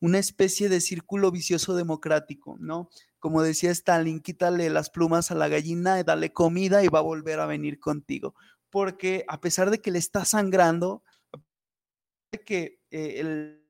una 0.00 0.18
especie 0.18 0.68
de 0.68 0.80
círculo 0.80 1.30
vicioso 1.30 1.74
democrático, 1.76 2.56
¿no? 2.58 2.88
Como 3.18 3.42
decía 3.42 3.70
Stalin, 3.70 4.20
quítale 4.20 4.68
las 4.70 4.90
plumas 4.90 5.30
a 5.30 5.34
la 5.34 5.48
gallina, 5.48 6.02
dale 6.02 6.32
comida 6.32 6.82
y 6.82 6.88
va 6.88 7.00
a 7.00 7.02
volver 7.02 7.40
a 7.40 7.46
venir 7.46 7.78
contigo. 7.78 8.34
Porque 8.70 9.24
a 9.28 9.40
pesar 9.40 9.70
de 9.70 9.80
que 9.80 9.90
le 9.90 9.98
está 9.98 10.24
sangrando, 10.24 11.04
que 12.46 12.80
eh, 12.90 13.20
el 13.20 13.61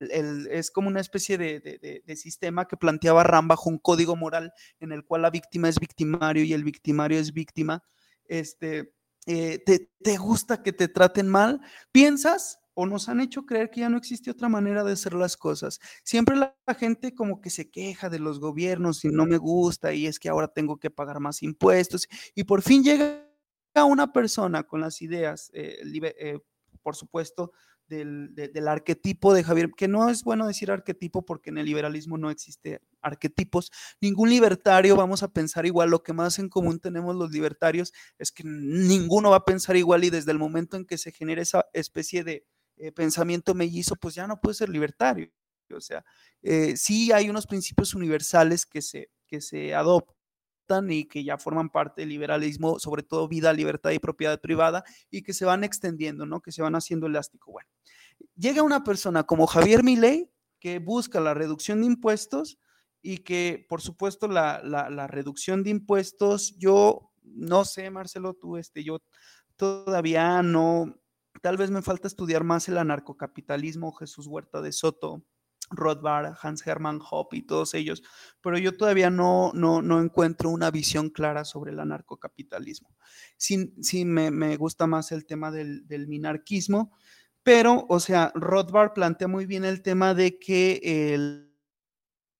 es 0.00 0.70
como 0.70 0.88
una 0.88 1.00
especie 1.00 1.38
de, 1.38 2.16
sistema 2.16 2.66
que 2.66 2.76
planteaba 2.76 3.22
Ram 3.22 3.48
bajo 3.48 3.68
un 3.68 3.78
código 3.78 4.16
moral 4.16 4.52
en 4.78 4.92
el 4.92 5.04
cual 5.04 5.22
la 5.22 5.30
víctima 5.30 5.68
es 5.68 5.78
victimario 5.78 6.44
y 6.44 6.52
el 6.52 6.64
victimario 6.64 7.18
es 7.18 7.32
víctima. 7.32 7.82
Este, 8.24 8.94
eh, 9.26 9.62
te, 10.02 10.16
gusta 10.16 10.62
que 10.62 10.72
te 10.72 10.88
traten 10.88 11.28
mal? 11.28 11.60
¿Piensas 11.92 12.60
o 12.74 12.86
nos 12.86 13.08
han 13.08 13.20
hecho 13.20 13.44
creer 13.44 13.70
que 13.70 13.80
ya 13.80 13.88
no 13.88 13.98
existe 13.98 14.30
otra 14.30 14.48
manera 14.48 14.84
de 14.84 14.92
hacer 14.92 15.14
las 15.14 15.36
cosas? 15.36 15.80
Siempre 16.02 16.36
la, 16.36 16.56
gente 16.78 17.14
como 17.14 17.40
que 17.40 17.50
se 17.50 17.70
queja 17.70 18.08
de 18.08 18.18
los 18.18 18.40
gobiernos 18.40 19.04
y 19.04 19.08
no 19.08 19.26
me 19.26 19.36
gusta 19.36 19.92
y 19.92 20.06
es 20.06 20.18
que 20.18 20.28
ahora 20.28 20.48
tengo 20.48 20.78
que 20.78 20.90
pagar 20.90 21.20
más 21.20 21.42
impuestos 21.42 22.08
y 22.34 22.44
por 22.44 22.62
fin 22.62 22.82
llega 22.84 23.26
una 23.74 24.12
persona 24.12 24.62
con 24.64 24.80
las 24.80 25.02
ideas, 25.02 25.50
eh, 25.54 25.78
eh, 26.18 26.38
por 26.82 26.96
supuesto, 26.96 27.52
del, 27.90 28.68
arquetipo 28.68 29.34
de 29.34 29.42
Javier, 29.42 29.70
que 29.76 29.88
no 29.88 30.08
es 30.08 30.22
bueno 30.22 30.46
decir 30.46 30.70
arquetipo 30.70 31.26
porque 31.26 31.50
en 31.50 31.58
el 31.58 31.66
liberalismo 31.66 32.16
no 32.16 32.30
existe 32.30 32.80
arquetipos. 33.02 33.70
Ningún 34.00 34.30
libertario 34.30 34.96
vamos 34.96 35.22
a 35.22 35.28
pensar 35.28 35.66
igual. 35.66 35.90
Lo 35.90 36.02
que 36.02 36.12
más 36.12 36.38
en 36.38 36.48
común 36.48 36.78
tenemos 36.78 37.16
los 37.16 37.32
libertarios 37.32 37.92
es 38.18 38.30
que 38.32 38.44
ninguno 38.44 39.30
va 39.30 39.36
a 39.36 39.44
pensar 39.44 39.76
igual 39.76 40.04
y 40.04 40.10
desde 40.10 40.30
el 40.30 40.38
momento 40.38 40.76
en 40.76 40.86
que 40.86 40.96
se 40.98 41.12
genera 41.12 41.42
esa 41.42 41.66
especie 41.72 42.24
de 42.24 42.46
eh, 42.76 42.92
pensamiento 42.92 43.54
mellizo, 43.54 43.96
pues 43.96 44.14
ya 44.14 44.26
no 44.26 44.40
puede 44.40 44.54
ser 44.54 44.68
libertario. 44.68 45.30
O 45.74 45.80
sea, 45.80 46.04
eh, 46.42 46.76
sí 46.76 47.12
hay 47.12 47.28
unos 47.28 47.46
principios 47.46 47.94
universales 47.94 48.66
que 48.66 48.82
se, 48.82 49.10
que 49.26 49.40
se 49.40 49.74
adoptan 49.74 50.19
y 50.90 51.04
que 51.06 51.24
ya 51.24 51.38
forman 51.38 51.70
parte 51.70 52.02
del 52.02 52.10
liberalismo, 52.10 52.78
sobre 52.78 53.02
todo 53.02 53.28
vida, 53.28 53.52
libertad 53.52 53.90
y 53.90 53.98
propiedad 53.98 54.40
privada, 54.40 54.84
y 55.10 55.22
que 55.22 55.32
se 55.32 55.44
van 55.44 55.64
extendiendo, 55.64 56.26
¿no? 56.26 56.40
Que 56.40 56.52
se 56.52 56.62
van 56.62 56.74
haciendo 56.74 57.06
elástico. 57.06 57.52
Bueno, 57.52 57.68
llega 58.36 58.62
una 58.62 58.84
persona 58.84 59.24
como 59.24 59.46
Javier 59.46 59.82
Milei 59.82 60.30
que 60.60 60.78
busca 60.78 61.20
la 61.20 61.34
reducción 61.34 61.80
de 61.80 61.86
impuestos 61.86 62.58
y 63.02 63.18
que, 63.18 63.66
por 63.68 63.80
supuesto, 63.80 64.28
la, 64.28 64.62
la, 64.62 65.06
reducción 65.06 65.62
de 65.62 65.70
impuestos, 65.70 66.54
yo 66.58 67.10
no 67.22 67.64
sé, 67.64 67.90
Marcelo, 67.90 68.34
tú, 68.34 68.58
este, 68.58 68.84
yo 68.84 69.00
todavía 69.56 70.42
no, 70.42 71.00
tal 71.40 71.56
vez 71.56 71.70
me 71.70 71.82
falta 71.82 72.08
estudiar 72.08 72.44
más 72.44 72.68
el 72.68 72.76
anarcocapitalismo, 72.76 73.92
Jesús 73.92 74.26
Huerta 74.26 74.60
de 74.60 74.72
Soto, 74.72 75.22
Rothbard, 75.70 76.34
Hans 76.42 76.66
Hermann 76.66 77.00
Hoppe 77.08 77.38
y 77.38 77.42
todos 77.42 77.74
ellos, 77.74 78.02
pero 78.40 78.58
yo 78.58 78.76
todavía 78.76 79.10
no, 79.10 79.52
no, 79.54 79.82
no 79.82 80.00
encuentro 80.00 80.50
una 80.50 80.70
visión 80.70 81.10
clara 81.10 81.44
sobre 81.44 81.72
el 81.72 81.80
anarcocapitalismo. 81.80 82.94
Sí, 83.36 83.72
sí 83.80 84.04
me, 84.04 84.30
me 84.30 84.56
gusta 84.56 84.86
más 84.86 85.12
el 85.12 85.26
tema 85.26 85.50
del, 85.50 85.86
del, 85.86 86.08
minarquismo, 86.08 86.92
pero, 87.42 87.86
o 87.88 88.00
sea, 88.00 88.32
Rothbard 88.34 88.92
plantea 88.92 89.28
muy 89.28 89.46
bien 89.46 89.64
el 89.64 89.82
tema 89.82 90.14
de 90.14 90.38
que 90.38 90.80
el, 91.14 91.54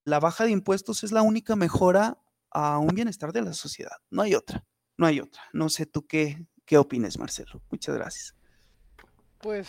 la 0.05 0.21
baja 0.21 0.45
de 0.45 0.51
impuestos 0.51 1.05
es 1.05 1.13
la 1.13 1.23
única 1.23 1.57
mejora 1.57 2.19
a 2.51 2.79
un 2.79 2.89
bienestar 2.89 3.33
de 3.33 3.43
la 3.43 3.53
sociedad. 3.53 3.97
No 4.11 4.23
hay 4.23 4.35
otra, 4.35 4.67
no 4.97 5.07
hay 5.07 5.21
otra. 5.21 5.43
No 5.53 5.69
sé 5.69 5.87
tú 5.87 6.07
qué, 6.07 6.47
qué 6.67 6.79
opines, 6.79 7.19
Marcelo. 7.19 7.63
Muchas 7.71 7.95
gracias. 7.95 8.37
Pues, 9.39 9.69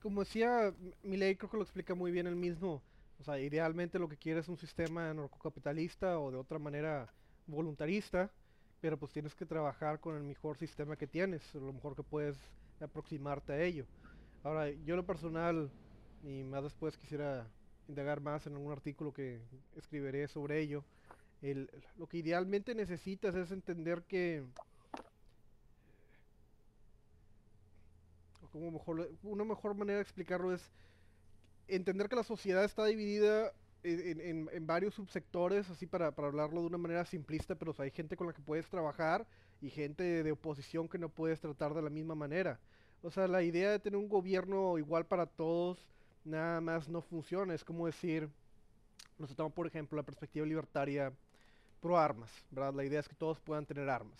como 0.00 0.24
decía, 0.24 0.72
mi 1.02 1.16
ley 1.16 1.36
creo 1.36 1.50
que 1.50 1.56
lo 1.56 1.62
explica 1.62 1.94
muy 1.94 2.10
bien 2.10 2.26
el 2.26 2.36
mismo. 2.36 2.82
O 3.20 3.24
sea, 3.24 3.38
idealmente 3.38 3.98
lo 3.98 4.08
que 4.08 4.16
quiere 4.16 4.40
es 4.40 4.48
un 4.48 4.56
sistema 4.56 5.12
narcocapitalista 5.12 6.18
o 6.18 6.30
de 6.30 6.38
otra 6.38 6.58
manera 6.58 7.06
voluntarista, 7.46 8.30
pero 8.80 8.96
pues 8.96 9.12
tienes 9.12 9.34
que 9.34 9.44
trabajar 9.44 10.00
con 10.00 10.16
el 10.16 10.22
mejor 10.22 10.56
sistema 10.56 10.96
que 10.96 11.06
tienes, 11.06 11.54
lo 11.54 11.70
mejor 11.70 11.94
que 11.94 12.02
puedes 12.02 12.38
aproximarte 12.80 13.52
a 13.52 13.62
ello. 13.62 13.84
Ahora, 14.42 14.70
yo 14.70 14.96
lo 14.96 15.04
personal, 15.04 15.70
y 16.24 16.42
más 16.44 16.62
después 16.62 16.96
quisiera 16.96 17.46
indagar 17.88 18.20
más 18.20 18.46
en 18.46 18.54
algún 18.54 18.72
artículo 18.72 19.12
que 19.12 19.38
escribiré 19.76 20.26
sobre 20.26 20.58
ello, 20.60 20.82
el, 21.42 21.68
lo 21.98 22.06
que 22.06 22.18
idealmente 22.18 22.74
necesitas 22.74 23.34
es 23.34 23.50
entender 23.50 24.02
que 24.08 24.42
como 28.50 28.70
mejor, 28.70 29.10
una 29.22 29.44
mejor 29.44 29.74
manera 29.74 29.98
de 29.98 30.02
explicarlo 30.02 30.54
es 30.54 30.70
entender 31.70 32.08
que 32.08 32.16
la 32.16 32.24
sociedad 32.24 32.64
está 32.64 32.84
dividida 32.86 33.52
en, 33.82 34.66
varios 34.66 34.94
subsectores, 34.94 35.68
así 35.70 35.86
para, 35.86 36.08
hablarlo 36.08 36.60
de 36.60 36.66
una 36.66 36.78
manera 36.78 37.04
simplista, 37.04 37.54
pero 37.54 37.74
hay 37.78 37.90
gente 37.90 38.16
con 38.16 38.26
la 38.26 38.32
que 38.32 38.42
puedes 38.42 38.68
trabajar 38.68 39.26
y 39.62 39.70
gente 39.70 40.22
de 40.22 40.32
oposición 40.32 40.88
que 40.88 40.98
no 40.98 41.08
puedes 41.08 41.40
tratar 41.40 41.74
de 41.74 41.82
la 41.82 41.90
misma 41.90 42.14
manera. 42.14 42.58
O 43.02 43.10
sea, 43.10 43.26
la 43.26 43.42
idea 43.42 43.70
de 43.70 43.78
tener 43.78 43.96
un 43.96 44.08
gobierno 44.08 44.76
igual 44.78 45.06
para 45.06 45.26
todos 45.26 45.78
nada 46.24 46.60
más 46.60 46.88
no 46.88 47.00
funciona. 47.00 47.54
Es 47.54 47.64
como 47.64 47.86
decir, 47.86 48.28
nos 49.18 49.34
tomamos 49.34 49.54
por 49.54 49.66
ejemplo 49.66 49.96
la 49.96 50.02
perspectiva 50.02 50.46
libertaria 50.46 51.12
pro 51.80 51.98
armas, 51.98 52.30
¿verdad? 52.50 52.74
La 52.74 52.84
idea 52.84 53.00
es 53.00 53.08
que 53.08 53.14
todos 53.14 53.40
puedan 53.40 53.64
tener 53.64 53.88
armas, 53.88 54.18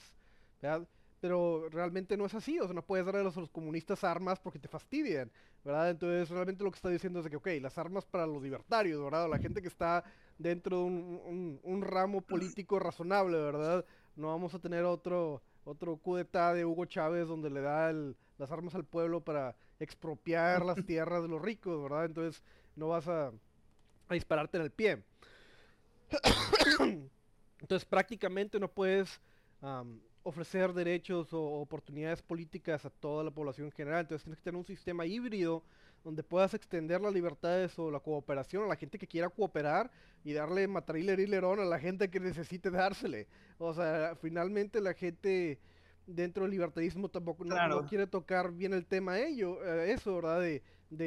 ¿verdad? 0.62 0.86
Pero 1.20 1.68
realmente 1.70 2.16
no 2.16 2.24
es 2.24 2.34
así, 2.34 2.58
o 2.58 2.64
sea, 2.64 2.72
no 2.72 2.84
puedes 2.84 3.04
darle 3.04 3.20
a 3.20 3.24
los, 3.24 3.50
comunistas 3.50 4.04
armas 4.04 4.40
porque 4.40 4.58
te 4.58 4.68
fastidian, 4.68 5.30
¿verdad? 5.64 5.90
Entonces 5.90 6.30
realmente 6.30 6.64
lo 6.64 6.70
que 6.70 6.76
está 6.76 6.88
diciendo 6.88 7.18
es 7.18 7.24
de 7.24 7.30
que, 7.30 7.36
ok, 7.36 7.48
las 7.60 7.76
armas 7.76 8.06
para 8.06 8.26
los 8.26 8.42
libertarios, 8.42 9.02
¿verdad? 9.02 9.28
La 9.28 9.38
gente 9.38 9.60
que 9.60 9.68
está 9.68 10.02
dentro 10.38 10.78
de 10.78 10.84
un, 10.84 11.82
ramo 11.82 12.22
político 12.22 12.78
razonable, 12.78 13.38
¿verdad? 13.38 13.84
No 14.16 14.28
vamos 14.28 14.54
a 14.54 14.58
tener 14.58 14.84
otro 14.84 15.42
otro 15.64 15.98
coup 15.98 16.16
de 16.16 16.64
Hugo 16.64 16.86
Chávez 16.86 17.28
donde 17.28 17.50
le 17.50 17.60
da 17.60 17.92
las 18.38 18.50
armas 18.50 18.74
al 18.74 18.84
pueblo 18.84 19.20
para 19.20 19.54
expropiar 19.78 20.64
las 20.64 20.76
tierras 20.86 21.22
de 21.22 21.28
los 21.28 21.42
ricos, 21.42 21.82
¿verdad? 21.82 22.06
Entonces 22.06 22.42
no 22.76 22.88
vas 22.88 23.06
a, 23.08 23.32
dispararte 24.08 24.56
en 24.56 24.62
el 24.64 24.70
pie. 24.70 25.04
Entonces 27.60 27.84
prácticamente 27.84 28.58
no 28.58 28.68
puedes 28.68 29.20
ofrecer 30.22 30.72
derechos 30.72 31.32
o 31.32 31.42
oportunidades 31.60 32.22
políticas 32.22 32.84
a 32.84 32.90
toda 32.90 33.24
la 33.24 33.30
población 33.30 33.66
en 33.66 33.72
general. 33.72 34.00
Entonces 34.00 34.24
tienes 34.24 34.38
que 34.38 34.44
tener 34.44 34.58
un 34.58 34.66
sistema 34.66 35.06
híbrido 35.06 35.62
donde 36.04 36.22
puedas 36.22 36.54
extender 36.54 37.00
las 37.00 37.12
libertades 37.12 37.78
o 37.78 37.90
la 37.90 38.00
cooperación 38.00 38.64
a 38.64 38.68
la 38.68 38.76
gente 38.76 38.98
que 38.98 39.06
quiera 39.06 39.28
cooperar 39.28 39.90
y 40.24 40.32
darle 40.32 40.66
matriler 40.66 41.20
y 41.20 41.26
lerón 41.26 41.60
a 41.60 41.64
la 41.64 41.78
gente 41.78 42.10
que 42.10 42.20
necesite 42.20 42.70
dársele. 42.70 43.26
O 43.58 43.74
sea, 43.74 44.14
finalmente 44.20 44.80
la 44.80 44.94
gente 44.94 45.58
dentro 46.06 46.44
del 46.44 46.52
libertarismo 46.52 47.08
tampoco 47.08 47.44
no, 47.44 47.86
quiere 47.86 48.06
tocar 48.06 48.52
bien 48.52 48.72
el 48.72 48.86
tema 48.86 49.20
ello, 49.20 49.62
eh, 49.64 49.92
eso, 49.92 50.16
¿verdad? 50.16 50.40
De, 50.40 50.62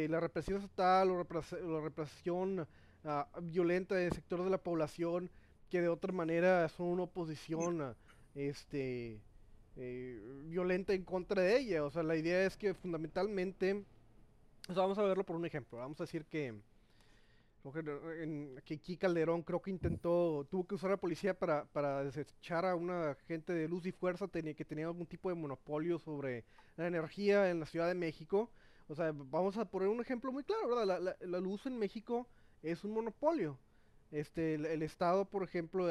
la 0.08 0.22
represión 0.22 0.62
estatal 0.62 1.12
o 1.12 1.18
la 1.18 1.82
represión 1.82 2.66
ah, 3.04 3.28
violenta 3.42 3.96
del 3.96 4.14
sector 4.14 4.42
de 4.42 4.50
la 4.50 4.58
población 4.58 5.30
que 5.70 5.82
de 5.82 5.90
otra 5.90 6.14
manera 6.14 6.70
son 6.70 6.88
una 6.88 7.04
oposición 7.04 7.94
este, 8.36 9.20
eh, 9.76 10.22
violenta 10.46 10.94
en 10.94 11.04
contra 11.04 11.42
de 11.42 11.58
ella. 11.58 11.84
O 11.84 11.92
sea, 11.92 12.04
la 12.04 12.16
idea 12.16 12.46
es 12.46 12.58
que 12.58 12.74
fundamentalmente, 12.74 13.84
vamos 14.70 14.98
a 14.98 15.04
verlo 15.04 15.26
por 15.26 15.36
un 15.36 15.46
ejemplo. 15.46 15.78
Vamos 15.80 16.00
a 16.00 16.04
decir 16.04 16.26
que, 16.26 16.54
que 18.66 18.74
aquí 18.74 18.98
Calderón 18.98 19.44
creo 19.44 19.62
que 19.62 19.72
intentó, 19.72 20.46
tuvo 20.50 20.68
que 20.68 20.76
usar 20.76 20.92
la 20.92 20.98
policía 20.98 21.38
para, 21.38 21.66
para 21.66 22.04
desechar 22.04 22.66
a 22.66 22.76
una 22.76 23.16
gente 23.28 23.54
de 23.54 23.68
luz 23.68 23.86
y 23.86 23.92
fuerza 23.92 24.28
tenía, 24.28 24.54
que 24.54 24.66
tenía 24.66 24.86
algún 24.86 25.08
tipo 25.08 25.30
de 25.30 25.36
monopolio 25.36 26.00
sobre 26.00 26.44
la 26.76 26.88
energía 26.88 27.50
en 27.50 27.60
la 27.60 27.66
Ciudad 27.66 27.88
de 27.88 27.96
México. 27.96 28.50
O 28.90 28.96
sea, 28.96 29.14
vamos 29.14 29.58
a 29.58 29.66
poner 29.66 29.88
un 29.88 30.02
ejemplo 30.02 30.32
muy 30.32 30.44
claro, 30.44 30.68
¿verdad? 30.68 31.18
La 31.22 31.40
luz 31.40 31.66
en 31.66 31.80
México 31.80 32.28
es 32.62 32.84
un 32.84 32.92
monopolio. 32.92 33.58
Este, 34.14 34.54
el, 34.54 34.84
Estado, 34.84 35.26
por 35.26 35.44
ejemplo, 35.44 35.88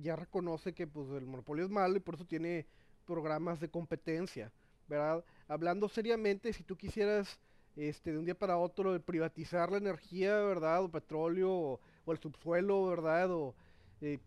ya 0.00 0.14
reconoce 0.14 0.72
que 0.72 0.86
pues, 0.86 1.10
el 1.10 1.26
monopolio 1.26 1.64
es 1.64 1.70
malo 1.70 1.96
y 1.96 2.00
por 2.00 2.14
eso 2.14 2.24
tiene 2.24 2.64
programas 3.04 3.58
de 3.58 3.68
competencia, 3.68 4.52
¿verdad? 4.86 5.24
Hablando 5.48 5.88
seriamente, 5.88 6.52
si 6.52 6.62
tú 6.62 6.76
quisieras 6.76 7.40
este, 7.74 8.12
de 8.12 8.18
un 8.18 8.24
día 8.24 8.38
para 8.38 8.56
otro 8.56 9.00
privatizar 9.02 9.72
la 9.72 9.78
energía, 9.78 10.38
¿verdad? 10.42 10.84
O 10.84 10.90
petróleo, 10.92 11.50
o, 11.50 12.12
el 12.12 12.18
subsuelo, 12.18 12.86
¿verdad? 12.86 13.32
O 13.32 13.56
eh, 14.00 14.20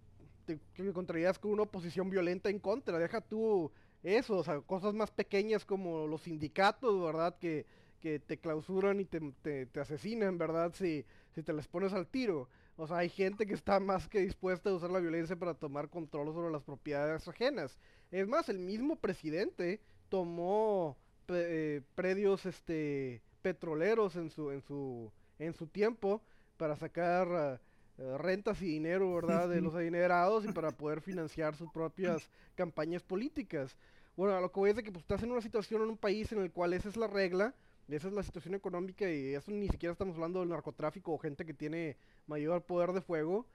te, 0.46 0.60
encontrarías 0.78 1.40
con 1.40 1.52
una 1.52 1.64
oposición 1.64 2.10
violenta 2.10 2.50
en 2.50 2.60
contra. 2.60 3.00
Deja 3.00 3.22
tú 3.22 3.72
eso, 4.04 4.36
o 4.36 4.44
sea, 4.44 4.60
cosas 4.60 4.94
más 4.94 5.12
pequeñas 5.12 5.64
como 5.64 6.08
los 6.08 6.24
sindicatos, 6.24 7.02
¿verdad? 7.02 7.38
Que, 7.40 7.66
que 8.02 8.20
te 8.20 8.38
clausuran 8.38 9.00
y 9.00 9.06
te, 9.06 9.20
te, 9.66 9.80
asesinan, 9.80 10.38
¿verdad? 10.38 10.74
Si, 10.74 11.06
si 11.34 11.42
te 11.42 11.54
les 11.54 11.70
pones 11.70 11.94
al 11.94 12.06
tiro. 12.06 12.50
O 12.82 12.88
sea, 12.88 13.00
hay 13.00 13.10
gente 13.10 13.46
que 13.46 13.54
está 13.54 13.78
más 13.82 14.08
que 14.08 14.22
dispuesta 14.22 14.70
a 14.70 14.74
usar 14.74 14.90
la 14.90 15.02
violencia 15.02 15.36
para 15.36 15.54
tomar 15.54 15.90
control 15.90 16.34
sobre 16.34 16.50
las 16.50 16.64
propiedades 16.64 17.28
ajenas. 17.28 17.78
Es 18.10 18.26
más, 18.26 18.48
el 18.48 18.58
mismo 18.58 18.96
presidente 18.96 19.82
tomó 20.08 20.96
eh, 21.28 21.82
predios 21.94 22.46
este, 22.46 23.22
petroleros 23.42 24.16
en 24.16 24.30
su, 24.30 24.50
en 24.52 24.62
su, 24.62 25.12
en 25.40 25.54
su 25.54 25.68
tiempo 25.68 26.22
para 26.56 26.78
sacar 26.78 27.60
eh, 27.98 28.18
rentas 28.18 28.62
y 28.62 28.68
dinero, 28.68 29.14
¿verdad? 29.14 29.50
De 29.50 29.60
los 29.62 29.76
adinerados 29.76 30.46
y 30.46 30.54
para 30.54 30.72
poder 30.72 31.02
financiar 31.02 31.58
sus 31.58 31.70
propias 31.74 32.30
campañas 32.56 33.04
políticas. 33.04 33.76
Bueno, 34.16 34.38
a 34.38 34.40
lo 34.40 34.54
que 34.54 34.60
voy 34.62 34.70
es 34.70 34.78
de 34.78 34.84
que 34.84 34.92
pues, 34.94 35.04
estás 35.04 35.22
en 35.22 35.32
una 35.32 35.42
situación 35.42 35.82
en 35.82 35.90
un 35.90 35.98
país 35.98 36.32
en 36.32 36.40
el 36.40 36.50
cual 36.50 36.72
esa 36.72 36.88
es 36.88 36.96
la 36.96 37.08
regla 37.08 37.54
esa 37.96 38.08
es 38.08 38.14
la 38.14 38.24
situación 38.24 38.56
económica 38.56 39.10
y 39.10 39.34
eso 39.34 39.52
ni 39.52 39.68
siquiera 39.68 39.94
estamos 39.94 40.16
hablando 40.16 40.40
del 40.40 40.50
narcotráfico 40.50 41.14
o 41.14 41.18
gente 41.18 41.46
que 41.46 41.54
tiene 41.54 41.98
mayor 42.28 42.64
poder 42.64 42.94
de 42.94 43.02
fuego. 43.02 43.46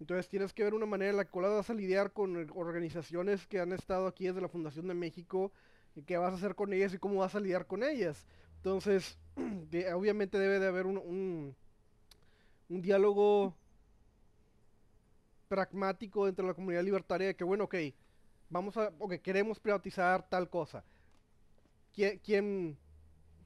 Entonces 0.00 0.28
tienes 0.28 0.52
que 0.52 0.64
ver 0.64 0.74
una 0.74 0.86
manera 0.86 1.10
en 1.10 1.16
la 1.16 1.26
cual 1.26 1.50
vas 1.50 1.70
a 1.70 1.74
lidiar 1.74 2.12
con 2.12 2.50
organizaciones 2.54 3.46
que 3.46 3.60
han 3.60 3.72
estado 3.72 4.06
aquí 4.06 4.26
desde 4.26 4.40
la 4.40 4.48
Fundación 4.48 4.88
de 4.88 4.94
México 4.94 5.52
y 5.94 6.02
qué 6.02 6.16
vas 6.16 6.32
a 6.32 6.36
hacer 6.36 6.54
con 6.54 6.72
ellas 6.72 6.94
y 6.94 6.98
cómo 6.98 7.20
vas 7.20 7.34
a 7.34 7.40
lidiar 7.40 7.66
con 7.66 7.82
ellas. 7.82 8.26
Entonces, 8.56 9.18
obviamente 9.94 10.38
debe 10.38 10.58
de 10.58 10.66
haber 10.66 10.86
un, 10.86 11.54
un, 12.68 12.82
diálogo 12.82 13.54
pragmático 15.48 16.26
entre 16.26 16.46
la 16.46 16.54
comunidad 16.54 16.82
libertaria 16.82 17.26
de 17.28 17.36
que, 17.36 17.44
bueno, 17.44 17.64
ok, 17.64 17.74
vamos 18.48 18.76
a, 18.76 18.90
ok, 18.98 19.14
queremos 19.16 19.60
privatizar 19.60 20.26
tal 20.28 20.48
cosa. 20.48 20.82
quién 21.92 22.18
¿Quién 22.20 22.78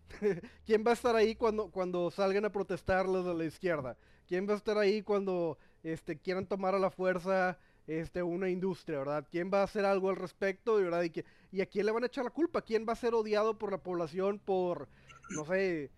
va 0.86 0.90
a 0.90 0.94
estar 0.94 1.16
ahí 1.16 1.34
cuando, 1.34 1.70
cuando 1.70 2.10
salgan 2.10 2.44
a 2.44 2.52
protestar 2.52 3.08
los 3.08 3.24
de 3.24 3.34
la 3.34 3.44
izquierda? 3.44 3.96
¿Quién 4.26 4.48
va 4.48 4.54
a 4.54 4.56
estar 4.56 4.78
ahí 4.78 5.02
cuando 5.02 5.58
este, 5.82 6.18
quieran 6.18 6.46
tomar 6.46 6.74
a 6.74 6.78
la 6.78 6.90
fuerza 6.90 7.58
este, 7.86 8.22
una 8.22 8.48
industria, 8.48 8.98
¿verdad? 8.98 9.26
¿Quién 9.30 9.50
va 9.52 9.60
a 9.60 9.64
hacer 9.64 9.84
algo 9.84 10.10
al 10.10 10.16
respecto, 10.16 10.76
¿verdad? 10.76 11.04
Y, 11.04 11.24
y 11.52 11.60
a 11.60 11.66
quién 11.66 11.86
le 11.86 11.92
van 11.92 12.02
a 12.02 12.06
echar 12.06 12.24
la 12.24 12.30
culpa? 12.30 12.62
¿Quién 12.62 12.84
va 12.88 12.92
a 12.92 12.96
ser 12.96 13.14
odiado 13.14 13.56
por 13.58 13.70
la 13.70 13.78
población 13.78 14.38
por, 14.38 14.88
no 15.30 15.44
sé, 15.44 15.90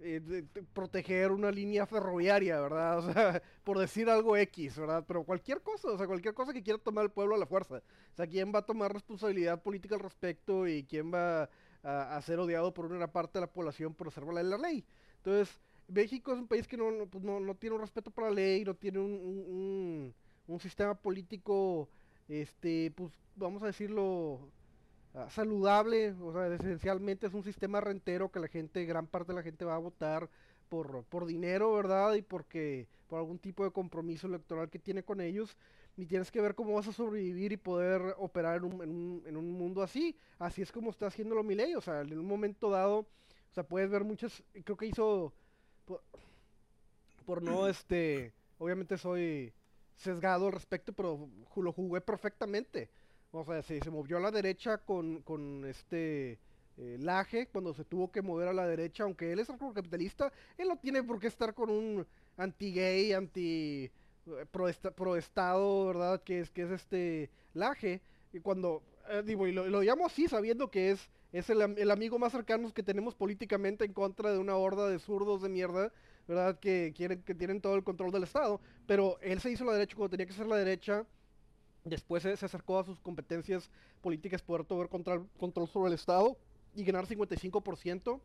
eh, 0.00 0.44
proteger 0.72 1.32
una 1.32 1.50
línea 1.50 1.86
ferroviaria, 1.86 2.60
¿verdad? 2.60 2.98
O 3.08 3.12
sea, 3.12 3.42
por 3.64 3.78
decir 3.78 4.08
algo 4.08 4.36
X, 4.36 4.78
¿verdad? 4.78 5.04
Pero 5.06 5.24
cualquier 5.24 5.62
cosa, 5.62 5.88
o 5.88 5.98
sea, 5.98 6.06
cualquier 6.06 6.34
cosa 6.34 6.52
que 6.52 6.62
quiera 6.62 6.78
tomar 6.78 7.04
el 7.04 7.10
pueblo 7.10 7.34
a 7.34 7.38
la 7.38 7.46
fuerza. 7.46 7.76
O 8.12 8.16
sea, 8.16 8.26
¿quién 8.26 8.52
va 8.54 8.60
a 8.60 8.66
tomar 8.66 8.92
responsabilidad 8.92 9.62
política 9.62 9.96
al 9.96 10.02
respecto 10.02 10.66
y 10.68 10.84
quién 10.84 11.12
va 11.12 11.48
a, 11.82 12.20
ser 12.22 12.38
odiado 12.38 12.72
por 12.72 12.86
una 12.86 13.10
parte 13.10 13.38
de 13.38 13.46
la 13.46 13.52
población 13.52 13.94
por 13.94 14.08
hacer 14.08 14.24
valer 14.24 14.46
la 14.46 14.58
ley. 14.58 14.84
Entonces, 15.18 15.60
México 15.88 16.32
es 16.32 16.38
un 16.38 16.48
país 16.48 16.66
que 16.66 16.76
no, 16.76 17.06
pues 17.06 17.22
no, 17.22 17.54
tiene 17.54 17.76
un 17.76 17.82
respeto 17.82 18.10
para 18.10 18.28
la 18.28 18.34
ley, 18.34 18.64
no 18.64 18.74
tiene 18.74 18.98
un, 18.98 20.14
un, 20.46 20.60
sistema 20.60 20.94
político, 20.94 21.88
este, 22.28 22.92
pues 22.96 23.12
vamos 23.36 23.62
a 23.62 23.66
decirlo, 23.66 24.50
ah, 25.14 25.28
saludable, 25.30 26.12
o 26.12 26.32
sea, 26.32 26.52
esencialmente 26.54 27.26
es 27.26 27.34
un 27.34 27.44
sistema 27.44 27.80
rentero 27.80 28.30
que 28.30 28.40
la 28.40 28.48
gente, 28.48 28.84
gran 28.84 29.06
parte 29.06 29.32
de 29.32 29.36
la 29.36 29.42
gente 29.42 29.64
va 29.64 29.76
a 29.76 29.78
votar 29.78 30.28
por, 30.68 31.04
por 31.04 31.26
dinero, 31.26 31.72
¿verdad? 31.74 32.14
Y 32.14 32.22
porque, 32.22 32.88
por 33.06 33.20
algún 33.20 33.38
tipo 33.38 33.64
de 33.64 33.70
compromiso 33.70 34.26
electoral 34.26 34.68
que 34.70 34.78
tiene 34.78 35.04
con 35.04 35.20
ellos 35.20 35.56
y 35.96 36.06
tienes 36.06 36.30
que 36.30 36.40
ver 36.40 36.54
cómo 36.54 36.74
vas 36.74 36.86
a 36.88 36.92
sobrevivir 36.92 37.52
y 37.52 37.56
poder 37.56 38.14
operar 38.18 38.58
en 38.58 38.64
un, 38.64 38.82
en 38.82 38.90
un, 38.90 39.22
en 39.26 39.36
un 39.36 39.50
mundo 39.52 39.82
así. 39.82 40.16
Así 40.38 40.62
es 40.62 40.70
como 40.70 40.90
está 40.90 41.06
haciéndolo 41.06 41.42
ley 41.42 41.74
o 41.74 41.80
sea, 41.80 42.02
en 42.02 42.18
un 42.18 42.26
momento 42.26 42.70
dado, 42.70 42.98
o 42.98 43.54
sea, 43.54 43.64
puedes 43.66 43.90
ver 43.90 44.04
muchas, 44.04 44.42
creo 44.64 44.76
que 44.76 44.86
hizo, 44.86 45.32
por, 47.24 47.42
no, 47.42 47.66
este, 47.68 48.32
obviamente 48.58 48.98
soy 48.98 49.52
sesgado 49.94 50.46
al 50.46 50.52
respecto, 50.52 50.92
pero 50.92 51.28
lo 51.56 51.72
jugué 51.72 52.00
perfectamente. 52.00 52.90
O 53.32 53.44
sea, 53.44 53.62
se, 53.62 53.80
se 53.80 53.90
movió 53.90 54.18
a 54.18 54.20
la 54.20 54.30
derecha 54.30 54.78
con, 54.78 55.22
con 55.22 55.64
este 55.64 56.38
eh, 56.78 56.96
Laje, 57.00 57.48
cuando 57.48 57.72
se 57.72 57.84
tuvo 57.84 58.12
que 58.12 58.20
mover 58.20 58.48
a 58.48 58.52
la 58.52 58.66
derecha, 58.66 59.04
aunque 59.04 59.32
él 59.32 59.38
es 59.38 59.48
capitalista, 59.74 60.30
él 60.58 60.68
no 60.68 60.76
tiene 60.76 61.02
por 61.02 61.18
qué 61.18 61.26
estar 61.26 61.54
con 61.54 61.70
un 61.70 62.06
anti-gay, 62.36 63.14
anti 63.14 63.90
pro, 64.50 65.16
estado, 65.16 65.86
¿verdad? 65.86 66.22
Que 66.22 66.40
es, 66.40 66.50
que 66.50 66.62
es 66.62 66.70
este 66.70 67.30
laje. 67.54 68.00
Y 68.32 68.40
cuando, 68.40 68.82
eh, 69.10 69.22
digo, 69.24 69.46
y 69.46 69.52
lo, 69.52 69.82
llamo 69.82 70.06
así 70.06 70.28
sabiendo 70.28 70.70
que 70.70 70.90
es 70.92 71.08
es 71.32 71.50
el, 71.50 71.60
el, 71.60 71.90
amigo 71.90 72.18
más 72.18 72.32
cercano 72.32 72.72
que 72.72 72.82
tenemos 72.82 73.14
políticamente 73.14 73.84
en 73.84 73.92
contra 73.92 74.32
de 74.32 74.38
una 74.38 74.56
horda 74.56 74.88
de 74.88 74.98
zurdos 74.98 75.42
de 75.42 75.50
mierda, 75.50 75.92
¿verdad? 76.26 76.58
Que 76.58 76.94
quieren, 76.96 77.22
que 77.22 77.34
tienen 77.34 77.60
todo 77.60 77.74
el 77.74 77.84
control 77.84 78.10
del 78.10 78.22
Estado. 78.22 78.60
Pero 78.86 79.18
él 79.20 79.40
se 79.40 79.50
hizo 79.50 79.64
la 79.64 79.72
derecha 79.72 79.96
cuando 79.96 80.10
tenía 80.10 80.26
que 80.26 80.32
ser 80.32 80.46
la 80.46 80.56
derecha. 80.56 81.04
Después 81.84 82.22
se, 82.22 82.32
acercó 82.32 82.78
a 82.78 82.84
sus 82.84 82.98
competencias 83.00 83.70
políticas, 84.00 84.40
poder 84.40 84.64
tomar 84.64 84.88
control, 84.88 85.28
control 85.38 85.68
sobre 85.68 85.88
el 85.88 85.94
Estado 85.94 86.38
y 86.74 86.84
ganar 86.84 87.06
55%. 87.06 88.20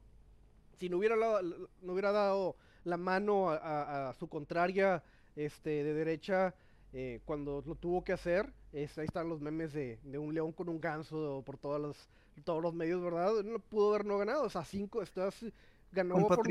Si 0.80 0.90
no 0.90 0.98
hubiera, 0.98 1.16
no 1.16 1.94
hubiera 1.94 2.12
dado 2.12 2.56
la 2.84 2.98
mano 2.98 3.50
a, 3.50 4.14
su 4.18 4.28
contraria 4.28 5.04
este, 5.36 5.84
de 5.84 5.94
derecha 5.94 6.54
eh, 6.94 7.22
cuando 7.26 7.64
lo 7.66 7.76
tuvo 7.76 8.04
que 8.04 8.14
hacer, 8.14 8.52
ahí 8.74 8.84
están 8.84 9.30
los 9.30 9.40
memes 9.40 9.74
de, 9.74 10.00
un 10.18 10.34
león 10.34 10.52
con 10.52 10.70
un 10.70 10.80
ganso 10.80 11.42
por 11.46 11.58
todos 11.58 11.80
los, 11.80 12.10
todos 12.44 12.62
los 12.62 12.74
medios, 12.74 13.02
¿verdad? 13.02 13.44
No 13.44 13.60
pudo 13.60 13.90
haber 13.90 14.06
no 14.06 14.18
ganado, 14.18 14.44
o 14.44 14.50
sea, 14.50 14.66
5, 14.66 15.02
estás 15.02 15.46
ganó 15.92 16.28
por 16.28 16.48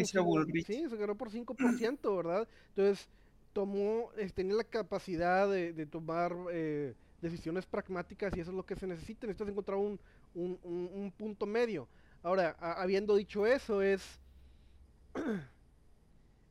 Sí, 0.65 0.89
se 0.89 0.97
ganó 0.97 1.15
por 1.15 1.31
5%, 1.31 2.17
¿verdad? 2.17 2.49
Entonces, 2.69 3.09
tomó, 3.53 4.11
eh, 4.17 4.31
tenía 4.35 4.55
la 4.55 4.65
capacidad 4.65 5.49
de, 5.51 5.87
tomar 5.87 6.35
eh, 6.53 6.95
decisiones 7.21 7.67
pragmáticas 7.67 8.37
y 8.37 8.41
eso 8.41 8.51
es 8.51 8.57
lo 8.57 8.65
que 8.65 8.77
se 8.77 8.87
necesita. 8.87 9.27
Necesitas 9.27 9.49
encontrar 9.49 9.79
un, 9.79 9.99
un, 10.35 11.13
punto 11.17 11.47
medio. 11.47 11.89
Ahora, 12.23 12.57
habiendo 12.61 13.17
dicho 13.17 13.47
eso, 13.47 13.83
es, 13.83 14.21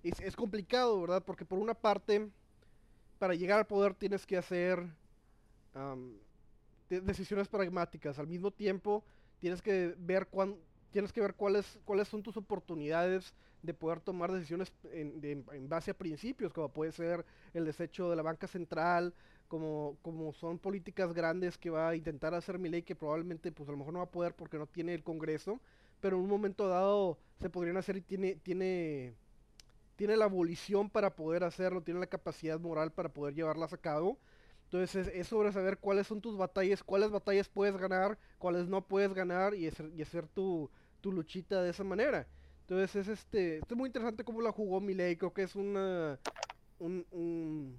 es, 0.04 0.36
complicado, 0.36 1.00
¿verdad? 1.02 1.24
Porque 1.26 1.46
por 1.46 1.60
una 1.60 1.74
parte, 1.74 2.30
para 3.18 3.34
llegar 3.34 3.60
al 3.60 3.68
poder 3.68 3.94
tienes 3.94 4.26
que 4.26 4.38
hacer 4.38 4.86
decisiones 6.90 7.48
pragmáticas. 7.48 8.20
Al 8.20 8.28
mismo 8.28 8.52
tiempo, 8.52 9.04
tienes 9.40 9.62
que 9.62 9.96
ver 9.98 10.28
cuán, 10.28 10.56
tienes 10.92 11.14
que 11.14 11.22
ver 11.22 11.36
cuáles, 11.36 11.80
cuáles 11.86 12.08
son 12.08 12.24
tus 12.24 12.38
oportunidades 12.38 13.34
de 13.62 13.74
poder 13.74 14.00
tomar 14.00 14.32
decisiones 14.32 14.72
en, 14.92 15.44
base 15.68 15.92
a 15.92 15.98
principios, 15.98 16.54
como 16.54 16.70
puede 16.70 16.92
ser 16.92 17.26
el 17.54 17.66
desecho 17.66 18.10
de 18.10 18.16
la 18.16 18.22
banca 18.22 18.48
central, 18.48 19.14
como, 19.48 19.98
como 20.02 20.32
son 20.34 20.60
políticas 20.60 21.14
grandes 21.14 21.58
que 21.58 21.70
va 21.70 21.90
a 21.90 21.96
intentar 21.96 22.34
hacer 22.34 22.58
mi 22.60 22.70
ley 22.70 22.84
que 22.84 22.96
probablemente 22.96 23.52
pues 23.52 23.68
a 23.68 23.72
lo 23.72 23.80
mejor 23.80 23.94
no 23.94 24.00
va 24.00 24.06
a 24.06 24.12
poder 24.12 24.34
porque 24.34 24.58
no 24.58 24.68
tiene 24.68 24.94
el 24.94 25.04
Congreso, 25.04 25.60
pero 26.00 26.18
en 26.18 26.24
un 26.24 26.30
momento 26.30 26.68
dado 26.68 27.18
se 27.42 27.50
podrían 27.50 27.78
hacer 27.78 27.98
y 27.98 28.02
tiene, 28.02 28.36
tiene, 28.36 29.14
tiene 30.00 30.16
la 30.16 30.24
abolición 30.24 30.90
para 30.90 31.14
poder 31.14 31.44
hacerlo, 31.44 31.84
tiene 31.84 32.00
la 32.00 32.08
capacidad 32.08 32.58
moral 32.58 32.90
para 32.90 33.10
poder 33.10 33.36
llevarlas 33.36 33.74
a 33.74 33.78
cabo. 33.78 34.18
Entonces 34.64 35.10
es, 35.14 35.28
sobre 35.28 35.52
saber 35.52 35.78
cuáles 35.78 36.08
son 36.08 36.22
tus 36.22 36.38
batallas, 36.38 36.82
cuáles 36.82 37.12
batallas 37.12 37.50
puedes 37.50 37.76
ganar, 37.76 38.18
cuáles 38.38 38.70
no 38.70 38.82
puedes 38.82 39.14
ganar 39.14 39.54
y 39.56 39.68
hacer, 39.68 39.92
y 39.94 40.02
hacer 40.02 40.26
tu, 40.28 40.70
tu 41.02 41.12
luchita 41.12 41.62
de 41.62 41.72
esa 41.72 41.84
manera. 41.84 42.26
Entonces 42.62 42.96
es 42.96 43.08
este, 43.10 43.58
es 43.58 43.76
muy 43.76 43.88
interesante 43.88 44.24
cómo 44.24 44.40
la 44.40 44.54
jugó 44.54 44.80
Milei, 44.80 45.18
creo 45.18 45.34
que 45.34 45.44
es 45.44 45.54
una, 45.54 46.18
un, 46.80 47.06
un 47.12 47.78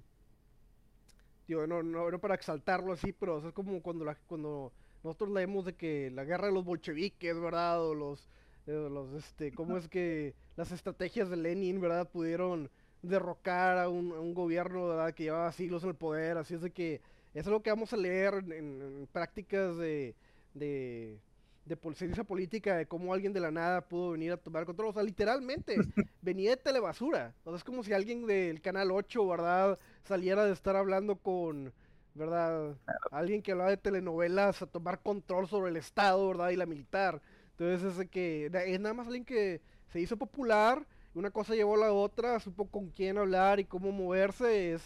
digo, 1.47 1.65
no, 1.65 1.81
no, 1.81 2.19
para 2.19 2.35
exaltarlo 2.35 2.93
así, 2.93 3.13
pero 3.13 3.39
es 3.47 3.51
como 3.51 3.81
cuando 3.81 4.05
cuando 4.27 4.71
nosotros 5.03 5.31
leemos 5.31 5.65
de 5.65 5.73
que 5.73 6.11
la 6.11 6.23
guerra 6.23 6.49
de 6.49 6.53
los 6.53 6.65
bolcheviques, 6.65 7.39
¿verdad? 7.39 7.83
O 7.83 7.95
los, 7.95 8.29
los 8.67 9.13
este, 9.13 9.51
cómo 9.51 9.77
es 9.77 9.87
que 9.87 10.33
las 10.55 10.71
estrategias 10.71 11.29
de 11.29 11.37
Lenin, 11.37 11.81
¿verdad? 11.81 12.09
Pudieron 12.09 12.69
derrocar 13.01 13.77
a 13.77 13.89
un, 13.89 14.33
gobierno 14.33 14.87
¿verdad? 14.87 15.13
que 15.13 15.23
llevaba 15.23 15.51
siglos 15.51 15.83
en 15.83 15.89
el 15.89 15.95
poder, 15.95 16.37
así 16.37 16.53
es 16.53 16.61
de 16.61 16.71
que 16.71 17.01
es 17.33 17.45
lo 17.47 17.61
que 17.61 17.69
vamos 17.69 17.93
a 17.93 17.97
leer 17.97 18.43
en, 18.51 19.07
prácticas 19.11 19.77
de, 19.77 20.15
de, 20.53 21.17
de 21.65 21.77
ciencia 21.95 22.23
política, 22.23 22.75
de 22.75 22.85
cómo 22.85 23.13
alguien 23.13 23.33
de 23.33 23.39
la 23.39 23.51
nada 23.51 23.81
pudo 23.81 24.11
venir 24.11 24.33
a 24.33 24.37
tomar 24.37 24.65
control, 24.65 24.89
o 24.89 24.93
sea, 24.93 25.03
literalmente, 25.03 25.75
venía 26.21 26.51
de 26.51 26.57
telebasura, 26.57 27.33
o 27.43 27.51
sea, 27.51 27.57
es 27.57 27.63
como 27.63 27.83
si 27.83 27.93
alguien 27.93 28.27
del 28.27 28.61
Canal 28.61 28.91
8, 28.91 29.27
¿verdad?, 29.27 29.79
saliera 30.03 30.45
de 30.45 30.53
estar 30.53 30.75
hablando 30.75 31.15
con, 31.15 31.73
¿verdad?, 32.13 32.75
alguien 33.11 33.41
que 33.41 33.53
hablaba 33.53 33.69
de 33.71 33.77
telenovelas 33.77 34.61
a 34.61 34.67
tomar 34.67 34.99
control 34.99 35.47
sobre 35.47 35.71
el 35.71 35.77
Estado, 35.77 36.27
¿verdad?, 36.27 36.49
y 36.49 36.57
la 36.57 36.65
militar, 36.65 37.21
entonces 37.61 37.99
es 37.99 38.09
que 38.09 38.47
es 38.47 38.79
nada 38.79 38.95
más 38.95 39.05
alguien 39.05 39.23
que 39.23 39.61
se 39.91 39.99
hizo 39.99 40.17
popular, 40.17 40.83
una 41.13 41.29
cosa 41.29 41.53
llevó 41.53 41.75
a 41.75 41.85
la 41.85 41.93
otra, 41.93 42.39
supo 42.39 42.67
con 42.67 42.89
quién 42.89 43.19
hablar 43.19 43.59
y 43.59 43.65
cómo 43.65 43.91
moverse, 43.91 44.73
es, 44.73 44.81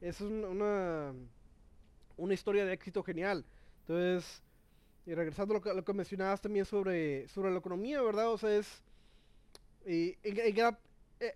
es 0.00 0.22
una, 0.22 1.12
una 2.16 2.32
historia 2.32 2.64
de 2.64 2.72
éxito 2.72 3.02
genial. 3.02 3.44
Entonces, 3.80 4.42
y 5.04 5.12
regresando 5.12 5.52
a 5.52 5.58
lo 5.58 5.62
que, 5.62 5.74
lo 5.74 5.84
que 5.84 5.92
mencionabas 5.92 6.40
también 6.40 6.64
sobre, 6.64 7.28
sobre 7.28 7.50
la 7.50 7.58
economía, 7.58 8.00
¿verdad? 8.00 8.30
O 8.30 8.38
sea, 8.38 8.56
es... 8.56 8.82
el, 9.84 10.16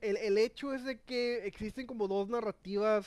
el, 0.00 0.38
hecho 0.38 0.72
es 0.72 0.84
de 0.84 1.00
que 1.00 1.46
existen 1.46 1.86
como 1.86 2.08
dos 2.08 2.30
narrativas 2.30 3.06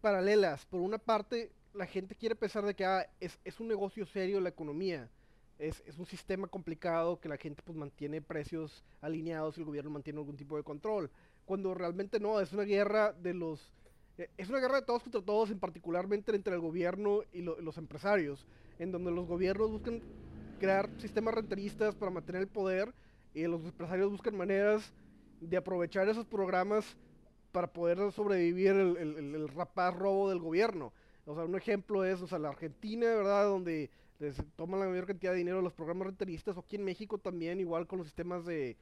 paralelas. 0.00 0.64
Por 0.64 0.80
una 0.80 0.96
parte, 0.96 1.52
la 1.74 1.84
gente 1.84 2.14
quiere 2.14 2.34
pensar 2.34 2.64
de 2.64 2.74
que 2.74 2.86
ah, 2.86 3.06
es, 3.20 3.38
es, 3.44 3.60
un 3.60 3.68
negocio 3.68 4.06
serio 4.06 4.40
la 4.40 4.48
economía 4.48 5.10
es, 5.58 5.82
un 5.98 6.06
sistema 6.06 6.46
complicado 6.46 7.20
que 7.20 7.28
la 7.28 7.36
gente 7.36 7.62
pues 7.64 7.76
mantiene 7.76 8.22
precios 8.22 8.84
alineados 9.00 9.56
y 9.56 9.60
el 9.60 9.66
gobierno 9.66 9.90
mantiene 9.90 10.20
algún 10.20 10.36
tipo 10.36 10.56
de 10.56 10.62
control. 10.62 11.10
Cuando 11.44 11.74
realmente 11.74 12.20
no, 12.20 12.40
es 12.40 12.52
una 12.52 12.62
guerra 12.62 13.12
de 13.12 13.34
los... 13.34 13.72
Eh, 14.18 14.30
es 14.36 14.48
una 14.48 14.60
guerra 14.60 14.80
de 14.80 14.86
todos 14.86 15.02
contra 15.02 15.22
todos, 15.22 15.50
en 15.50 15.58
particularmente 15.58 16.34
entre 16.34 16.54
el 16.54 16.60
gobierno 16.60 17.22
y 17.32 17.42
los 17.42 17.76
empresarios, 17.76 18.46
en 18.78 18.92
donde 18.92 19.10
los 19.10 19.26
gobiernos 19.26 19.70
buscan 19.70 20.00
crear 20.60 20.88
sistemas 20.98 21.34
renteristas 21.34 21.94
para 21.94 22.10
mantener 22.10 22.42
el 22.42 22.48
poder 22.48 22.92
y 23.34 23.42
los 23.44 23.64
empresarios 23.64 24.10
buscan 24.10 24.36
maneras 24.36 24.92
de 25.40 25.56
aprovechar 25.56 26.08
esos 26.08 26.26
programas 26.26 26.96
para 27.52 27.72
poder 27.72 28.12
sobrevivir 28.12 28.72
el, 28.72 28.96
el 28.96 29.48
rapaz 29.48 29.94
robo 29.94 30.28
del 30.28 30.38
gobierno. 30.38 30.92
O 31.24 31.34
sea, 31.34 31.44
un 31.44 31.54
ejemplo 31.56 32.04
es, 32.04 32.20
o 32.22 32.26
sea, 32.26 32.38
la 32.38 32.48
Argentina, 32.48 33.06
¿verdad? 33.06 33.44
Donde 33.44 33.90
les 34.18 34.36
toman 34.56 34.80
la 34.80 34.86
mayor 34.86 35.06
cantidad 35.06 35.32
de 35.32 35.38
dinero 35.38 35.62
los 35.62 35.72
programas 35.72 36.06
renteristas, 36.06 36.56
o 36.56 36.60
aquí 36.60 36.76
en 36.76 36.84
México 36.84 37.18
también, 37.18 37.60
igual 37.60 37.86
con 37.86 37.98
los 37.98 38.06
sistemas 38.06 38.44
de, 38.44 38.76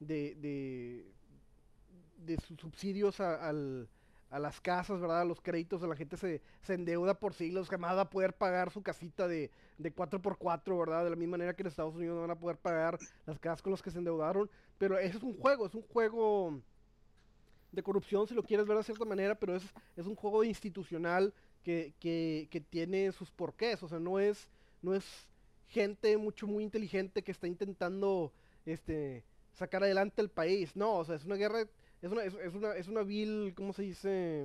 de, 0.00 1.04
de, 2.18 2.36
subsidios 2.58 3.20
a, 3.20 3.48
al, 3.48 3.88
a 4.30 4.38
las 4.38 4.60
casas, 4.60 5.00
¿verdad? 5.00 5.26
Los 5.26 5.40
créditos, 5.40 5.82
la 5.82 5.96
gente 5.96 6.16
se, 6.16 6.42
se 6.62 6.74
endeuda 6.74 7.14
por 7.14 7.34
siglos, 7.34 7.68
jamás 7.68 7.96
va 7.96 8.02
a 8.02 8.10
poder 8.10 8.34
pagar 8.34 8.70
su 8.70 8.82
casita 8.82 9.28
de, 9.28 9.50
de 9.78 9.94
4x4, 9.94 10.78
¿verdad? 10.78 11.04
De 11.04 11.10
la 11.10 11.16
misma 11.16 11.32
manera 11.32 11.54
que 11.54 11.62
en 11.62 11.68
Estados 11.68 11.94
Unidos 11.94 12.16
no 12.16 12.22
van 12.22 12.30
a 12.30 12.38
poder 12.38 12.58
pagar 12.58 12.98
las 13.26 13.38
casas 13.38 13.62
con 13.62 13.72
las 13.72 13.82
que 13.82 13.90
se 13.90 13.98
endeudaron, 13.98 14.50
pero 14.78 14.98
eso 14.98 15.18
es 15.18 15.24
un 15.24 15.36
juego, 15.36 15.66
es 15.66 15.74
un 15.74 15.82
juego 15.82 16.60
de 17.72 17.82
corrupción, 17.82 18.26
si 18.26 18.34
lo 18.34 18.42
quieres 18.42 18.66
ver 18.66 18.76
de 18.76 18.84
cierta 18.84 19.06
manera, 19.06 19.34
pero 19.34 19.56
es, 19.56 19.62
es 19.96 20.06
un 20.06 20.14
juego 20.14 20.44
institucional 20.44 21.32
que, 21.62 21.94
que, 21.98 22.48
que 22.50 22.60
tiene 22.60 23.12
sus 23.12 23.30
porqués, 23.30 23.82
o 23.82 23.88
sea, 23.88 23.98
no 23.98 24.18
es 24.18 24.48
no 24.82 24.94
es 24.94 25.04
gente 25.68 26.16
mucho 26.16 26.46
muy 26.46 26.62
inteligente 26.62 27.22
que 27.22 27.32
está 27.32 27.46
intentando 27.46 28.32
este 28.66 29.24
sacar 29.54 29.82
adelante 29.82 30.20
el 30.20 30.30
país. 30.30 30.74
No, 30.76 30.98
o 30.98 31.04
sea, 31.04 31.16
es 31.16 31.24
una 31.24 31.36
guerra, 31.36 31.62
es 32.02 32.10
una, 32.10 32.24
es, 32.24 32.34
una, 32.54 32.74
es 32.74 32.88
una 32.88 33.02
vil, 33.02 33.52
¿cómo 33.56 33.72
se 33.72 33.82
dice? 33.82 34.44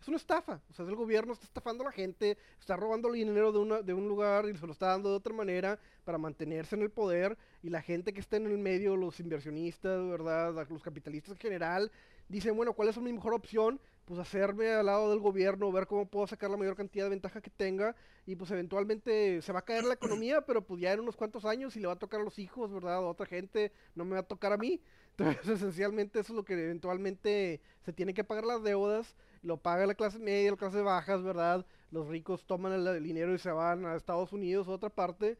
Es 0.00 0.08
una 0.08 0.18
estafa, 0.18 0.60
o 0.68 0.72
sea, 0.74 0.84
el 0.84 0.94
gobierno 0.96 1.32
está 1.32 1.46
estafando 1.46 1.82
a 1.82 1.86
la 1.86 1.92
gente, 1.92 2.36
está 2.60 2.76
robando 2.76 3.08
el 3.08 3.14
dinero 3.14 3.52
de, 3.52 3.58
una, 3.58 3.80
de 3.80 3.94
un 3.94 4.06
lugar 4.06 4.46
y 4.50 4.54
se 4.54 4.66
lo 4.66 4.72
está 4.72 4.88
dando 4.88 5.08
de 5.08 5.16
otra 5.16 5.32
manera 5.32 5.78
para 6.04 6.18
mantenerse 6.18 6.76
en 6.76 6.82
el 6.82 6.90
poder 6.90 7.38
y 7.62 7.70
la 7.70 7.80
gente 7.80 8.12
que 8.12 8.20
está 8.20 8.36
en 8.36 8.44
el 8.44 8.58
medio, 8.58 8.96
los 8.96 9.18
inversionistas, 9.18 10.06
¿verdad? 10.06 10.66
Los 10.68 10.82
capitalistas 10.82 11.32
en 11.32 11.38
general, 11.38 11.90
dicen, 12.28 12.54
bueno, 12.54 12.74
¿cuál 12.74 12.90
es 12.90 12.98
mi 12.98 13.14
mejor 13.14 13.32
opción? 13.32 13.80
Pues 14.04 14.20
hacerme 14.20 14.70
al 14.70 14.86
lado 14.86 15.10
del 15.10 15.20
gobierno, 15.20 15.72
ver 15.72 15.86
cómo 15.86 16.06
puedo 16.06 16.26
sacar 16.26 16.50
la 16.50 16.56
mayor 16.56 16.76
cantidad 16.76 17.06
de 17.06 17.10
ventaja 17.10 17.40
que 17.40 17.50
tenga 17.50 17.96
y 18.26 18.36
pues 18.36 18.50
eventualmente 18.50 19.40
se 19.40 19.52
va 19.52 19.60
a 19.60 19.64
caer 19.64 19.84
la 19.84 19.94
economía, 19.94 20.42
pero 20.42 20.62
pues 20.62 20.80
ya 20.80 20.92
en 20.92 21.00
unos 21.00 21.16
cuantos 21.16 21.44
años 21.44 21.74
y 21.76 21.80
le 21.80 21.86
va 21.86 21.94
a 21.94 21.98
tocar 21.98 22.20
a 22.20 22.24
los 22.24 22.38
hijos, 22.38 22.72
¿verdad? 22.72 22.96
A 22.96 23.00
otra 23.00 23.26
gente, 23.26 23.72
no 23.94 24.04
me 24.04 24.12
va 24.12 24.20
a 24.20 24.22
tocar 24.24 24.52
a 24.52 24.58
mí. 24.58 24.80
Entonces 25.16 25.48
esencialmente 25.48 26.20
eso 26.20 26.32
es 26.32 26.36
lo 26.36 26.44
que 26.44 26.54
eventualmente 26.54 27.60
se 27.82 27.92
tiene 27.92 28.14
que 28.14 28.24
pagar 28.24 28.44
las 28.44 28.62
deudas, 28.62 29.14
lo 29.42 29.56
paga 29.58 29.86
la 29.86 29.94
clase 29.94 30.18
media, 30.18 30.50
la 30.50 30.56
clase 30.56 30.82
bajas, 30.82 31.22
¿verdad? 31.22 31.64
Los 31.90 32.08
ricos 32.08 32.44
toman 32.46 32.72
el, 32.72 33.02
dinero 33.02 33.34
y 33.34 33.38
se 33.38 33.52
van 33.52 33.86
a 33.86 33.94
Estados 33.94 34.32
Unidos, 34.32 34.68
a 34.68 34.72
otra 34.72 34.90
parte. 34.90 35.38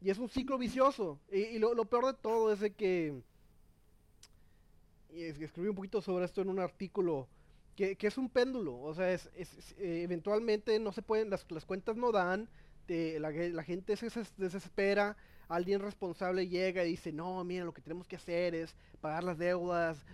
Y 0.00 0.10
es 0.10 0.18
un 0.18 0.28
ciclo 0.28 0.58
vicioso. 0.58 1.20
Y, 1.30 1.58
lo, 1.58 1.74
lo 1.74 1.84
peor 1.86 2.06
de 2.06 2.14
todo 2.14 2.52
es 2.52 2.60
de 2.60 2.74
que... 2.74 3.22
Y 5.10 5.22
escribí 5.22 5.68
un 5.68 5.76
poquito 5.76 6.02
sobre 6.02 6.24
esto 6.24 6.42
en 6.42 6.48
un 6.48 6.58
artículo 6.58 7.28
que, 7.74 7.96
es 8.00 8.18
un 8.18 8.28
péndulo, 8.28 8.80
o 8.80 8.94
sea, 8.94 9.12
es, 9.12 9.28
eh, 9.36 10.02
eventualmente 10.02 10.78
no 10.78 10.92
se 10.92 11.02
pueden, 11.02 11.30
las, 11.30 11.44
las 11.50 11.64
cuentas 11.64 11.96
no 11.96 12.12
dan, 12.12 12.48
la, 12.88 13.62
gente 13.62 13.96
se 13.96 14.10
desespera, 14.36 15.16
alguien 15.48 15.80
responsable 15.80 16.48
llega 16.48 16.84
y 16.84 16.90
dice, 16.90 17.12
no, 17.12 17.42
mira, 17.44 17.64
lo 17.64 17.72
que 17.72 17.82
tenemos 17.82 18.06
que 18.06 18.16
hacer 18.16 18.54
es 18.54 18.74
pagar 19.00 19.24
las 19.24 19.38
deudas, 19.38 20.04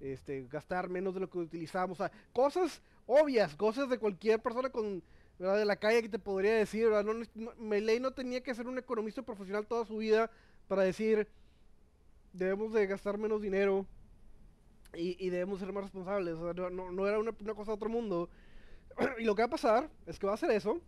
este, 0.00 0.46
gastar 0.48 0.88
menos 0.88 1.14
de 1.14 1.20
lo 1.20 1.30
que 1.30 1.38
utilizamos, 1.38 1.98
cosas 2.32 2.80
obvias, 3.06 3.56
cosas 3.56 3.90
de 3.90 3.98
cualquier 3.98 4.40
persona 4.40 4.70
con 4.70 5.02
de 5.38 5.64
la 5.64 5.76
calle 5.76 6.02
que 6.02 6.08
te 6.10 6.18
podría 6.18 6.54
decir, 6.54 6.88
no, 6.90 7.14
no 7.14 8.10
tenía 8.12 8.42
que 8.42 8.54
ser 8.54 8.66
un 8.66 8.76
economista 8.76 9.22
profesional 9.22 9.66
toda 9.66 9.86
su 9.86 9.96
vida 9.96 10.30
para 10.68 10.82
decir, 10.82 11.26
debemos 12.34 12.74
de 12.74 12.86
gastar 12.86 13.16
menos 13.16 13.40
dinero 13.40 13.86
y, 14.94 15.30
debemos 15.30 15.60
ser 15.60 15.72
más 15.72 15.84
responsables. 15.84 16.34
O 16.34 16.52
sea, 16.52 16.70
no, 16.70 17.06
era 17.06 17.18
una, 17.18 17.32
cosa 17.32 17.72
de 17.72 17.76
otro 17.76 17.88
mundo. 17.88 18.28
y 19.18 19.24
lo 19.24 19.34
que 19.34 19.42
va 19.42 19.46
a 19.46 19.50
pasar 19.50 19.90
es 20.06 20.18
que 20.18 20.26
va 20.26 20.32
a 20.32 20.34
hacer 20.34 20.50
eso 20.50 20.80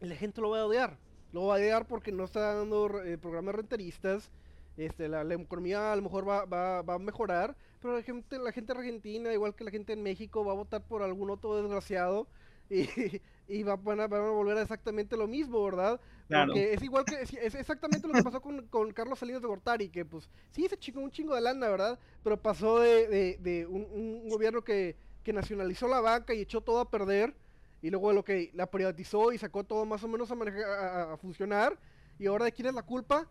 y 0.00 0.06
la 0.06 0.16
gente 0.16 0.40
lo 0.40 0.50
va 0.50 0.60
a 0.60 0.66
odiar. 0.66 0.98
Lo 1.32 1.46
va 1.46 1.54
a 1.54 1.58
odiar 1.58 1.86
porque 1.86 2.12
no 2.12 2.24
está 2.24 2.54
dando 2.54 3.02
eh, 3.04 3.18
programas 3.18 3.54
renteristas. 3.54 4.30
Este, 4.76 5.08
la, 5.08 5.22
economía 5.34 5.92
a 5.92 5.96
lo 5.96 6.02
mejor 6.02 6.26
va, 6.26 6.44
va, 6.46 6.80
va, 6.82 6.94
a 6.94 6.98
mejorar, 6.98 7.54
pero 7.82 7.96
la 7.96 8.02
gente, 8.02 8.38
la 8.38 8.52
gente 8.52 8.72
argentina, 8.72 9.32
igual 9.32 9.54
que 9.54 9.64
la 9.64 9.70
gente 9.70 9.92
en 9.92 10.02
México, 10.02 10.44
va 10.44 10.52
a 10.52 10.56
votar 10.56 10.82
por 10.82 11.02
algún 11.02 11.28
otro 11.28 11.56
desgraciado 11.56 12.26
y, 12.70 13.62
va, 13.64 13.72
a, 13.72 13.76
volver 13.76 14.56
a 14.56 14.62
exactamente 14.62 15.16
lo 15.16 15.26
mismo, 15.26 15.62
¿verdad? 15.64 16.00
Porque 16.30 16.72
es 16.74 16.82
igual 16.82 17.04
que, 17.04 17.22
es, 17.22 17.54
exactamente 17.54 18.06
lo 18.06 18.14
que 18.14 18.22
pasó 18.22 18.40
con, 18.40 18.66
con, 18.68 18.92
Carlos 18.92 19.18
Salinas 19.18 19.42
de 19.42 19.48
Gortari, 19.48 19.88
que 19.88 20.04
pues 20.04 20.28
sí, 20.50 20.68
se 20.68 20.78
chingó 20.78 21.00
un 21.00 21.10
chingo 21.10 21.34
de 21.34 21.40
lana, 21.40 21.68
¿verdad? 21.68 21.98
Pero 22.22 22.40
pasó 22.40 22.78
de, 22.78 23.36
de, 23.40 23.66
un, 23.66 24.28
gobierno 24.28 24.62
que, 24.62 24.96
que, 25.24 25.32
nacionalizó 25.32 25.88
la 25.88 26.00
banca 26.00 26.32
y 26.32 26.40
echó 26.40 26.60
todo 26.60 26.78
a 26.80 26.88
perder, 26.88 27.34
y 27.82 27.90
luego 27.90 28.12
lo 28.12 28.24
que 28.24 28.50
la 28.54 28.70
privatizó 28.70 29.32
y 29.32 29.38
sacó 29.38 29.64
todo 29.64 29.84
más 29.84 30.04
o 30.04 30.08
menos 30.08 30.30
a, 30.30 30.34
a, 30.34 31.12
a, 31.14 31.16
funcionar, 31.16 31.76
y 32.18 32.26
ahora 32.26 32.44
de 32.44 32.52
quién 32.52 32.68
es 32.68 32.74
la 32.74 32.82
culpa? 32.82 33.26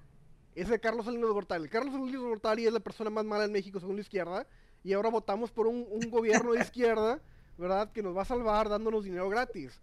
Es 0.55 0.67
de 0.67 0.79
Carlos 0.79 1.05
Salinas 1.05 1.29
de 1.29 1.33
Gortari. 1.33 1.69
Carlos 1.69 1.93
Salinas 1.93 2.11
de 2.11 2.27
Gortari 2.27 2.65
es 2.65 2.73
la 2.73 2.79
persona 2.81 3.09
más 3.09 3.23
mala 3.23 3.45
en 3.45 3.51
México 3.51 3.79
según 3.79 3.95
la 3.95 4.01
izquierda, 4.01 4.45
y 4.83 4.91
ahora 4.93 5.09
votamos 5.09 5.51
por 5.51 5.67
un 5.67 6.09
gobierno 6.09 6.51
de 6.51 6.61
izquierda, 6.61 7.21
¿verdad? 7.57 7.91
Que 7.91 8.03
nos 8.03 8.15
va 8.15 8.23
a 8.23 8.25
salvar 8.25 8.67
dándonos 8.67 9.03
dinero 9.03 9.29
gratis. 9.29 9.79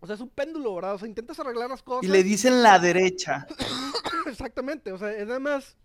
O 0.00 0.06
sea, 0.06 0.14
es 0.14 0.20
un 0.20 0.28
péndulo, 0.28 0.74
¿verdad? 0.74 0.94
O 0.94 0.98
sea, 0.98 1.08
intentas 1.08 1.38
arreglar 1.40 1.68
las 1.68 1.82
cosas. 1.82 2.04
Y 2.04 2.08
le 2.08 2.22
dicen 2.22 2.62
la 2.62 2.78
derecha. 2.78 3.46
Exactamente, 4.26 4.92
o 4.92 4.98
sea, 4.98 5.12
es 5.12 5.26
nada 5.26 5.40
más. 5.40 5.76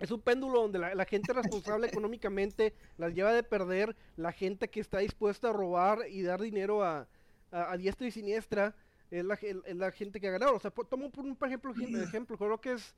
Es 0.00 0.10
un 0.10 0.20
péndulo 0.20 0.62
donde 0.62 0.78
la, 0.78 1.04
gente 1.04 1.32
responsable 1.32 1.86
económicamente 1.92 2.74
las 2.98 3.14
lleva 3.14 3.32
de 3.32 3.44
perder, 3.44 3.94
la 4.16 4.32
gente 4.32 4.68
que 4.68 4.80
está 4.80 4.98
dispuesta 4.98 5.50
a 5.50 5.52
robar 5.52 6.00
y 6.10 6.22
dar 6.22 6.40
dinero 6.40 6.82
a, 6.82 7.06
a, 7.52 7.76
diestra 7.76 8.08
y 8.08 8.10
siniestra 8.10 8.74
es 9.10 9.24
la, 9.24 9.38
la, 9.74 9.92
gente 9.92 10.20
que 10.20 10.28
ha 10.28 10.32
ganado. 10.32 10.56
O 10.56 10.60
sea, 10.60 10.72
tomo 10.72 11.10
por 11.10 11.24
un 11.24 11.38
ejemplo, 11.46 11.72
ejemplo, 12.02 12.36
creo 12.36 12.60
que 12.60 12.72
es, 12.72 12.94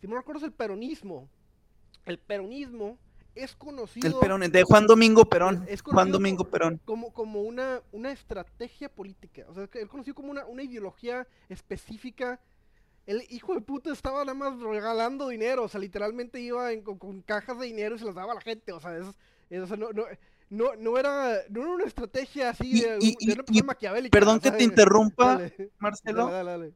si 0.00 0.08
no 0.08 0.16
recuerdo, 0.16 0.38
es 0.38 0.44
el 0.44 0.52
peronismo. 0.52 1.28
El 2.06 2.18
peronismo 2.18 2.98
es 3.34 3.54
conocido. 3.56 4.20
El 4.22 4.52
de 4.52 4.62
Juan 4.62 4.86
Domingo 4.86 5.24
Perón. 5.24 5.66
Juan 5.84 6.10
Domingo 6.10 6.44
Perón. 6.44 6.80
Como, 6.84 7.12
como 7.12 7.42
una, 7.42 7.82
una 7.92 8.12
estrategia 8.12 8.88
política. 8.88 9.44
O 9.48 9.54
sea, 9.54 9.68
es 9.72 9.88
conocido 9.88 10.14
como 10.14 10.30
una, 10.30 10.44
una 10.46 10.62
ideología 10.62 11.26
específica. 11.48 12.40
El 13.06 13.24
hijo 13.30 13.54
de 13.54 13.60
puta 13.60 13.92
estaba 13.92 14.24
nada 14.24 14.34
más 14.34 14.58
regalando 14.60 15.28
dinero. 15.28 15.64
O 15.64 15.68
sea, 15.68 15.80
literalmente 15.80 16.40
iba 16.40 16.68
con, 16.82 17.22
cajas 17.22 17.58
de 17.58 17.66
dinero 17.66 17.96
y 17.96 17.98
se 17.98 18.04
las 18.04 18.14
daba 18.14 18.32
a 18.32 18.36
la 18.36 18.40
gente. 18.40 18.72
O 18.72 18.80
sea, 18.80 18.96
es, 18.96 19.06
no, 19.50 19.92
no, 19.92 20.04
no, 20.50 20.74
no, 20.76 20.98
era, 20.98 21.38
no 21.48 21.62
era 21.62 21.70
una 21.70 21.84
estrategia 21.84 22.50
así 22.50 22.80
de, 22.80 23.16
una 23.48 23.64
maquiavélica. 23.64 24.18
Perdón 24.18 24.40
que 24.40 24.50
te 24.50 24.64
interrumpa, 24.64 25.40
Marcelo. 25.78 26.28
Dale, 26.28 26.50
dale, 26.50 26.74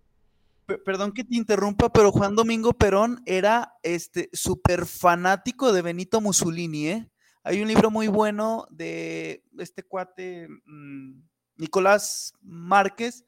perdón 0.85 1.13
que 1.13 1.25
te 1.25 1.37
interrumpa, 1.37 1.93
pero 1.93 2.13
Juan 2.13 2.35
Domingo 2.35 2.73
Perón 2.73 3.23
era 3.27 3.75
este 3.83 4.31
súper 4.33 4.87
fanático 4.87 5.73
de 5.73 5.83
Benito 5.83 6.21
Mussolini, 6.21 6.89
¿eh? 6.89 7.11
Hay 7.43 7.61
un 7.61 7.69
libro 7.69 7.91
muy 7.91 8.09
bueno 8.09 8.67
de 8.71 9.45
este 9.59 9.83
cuate 9.83 10.49
mm, 10.65 11.21
Nicolás 11.57 12.33
Márquez 12.41 13.25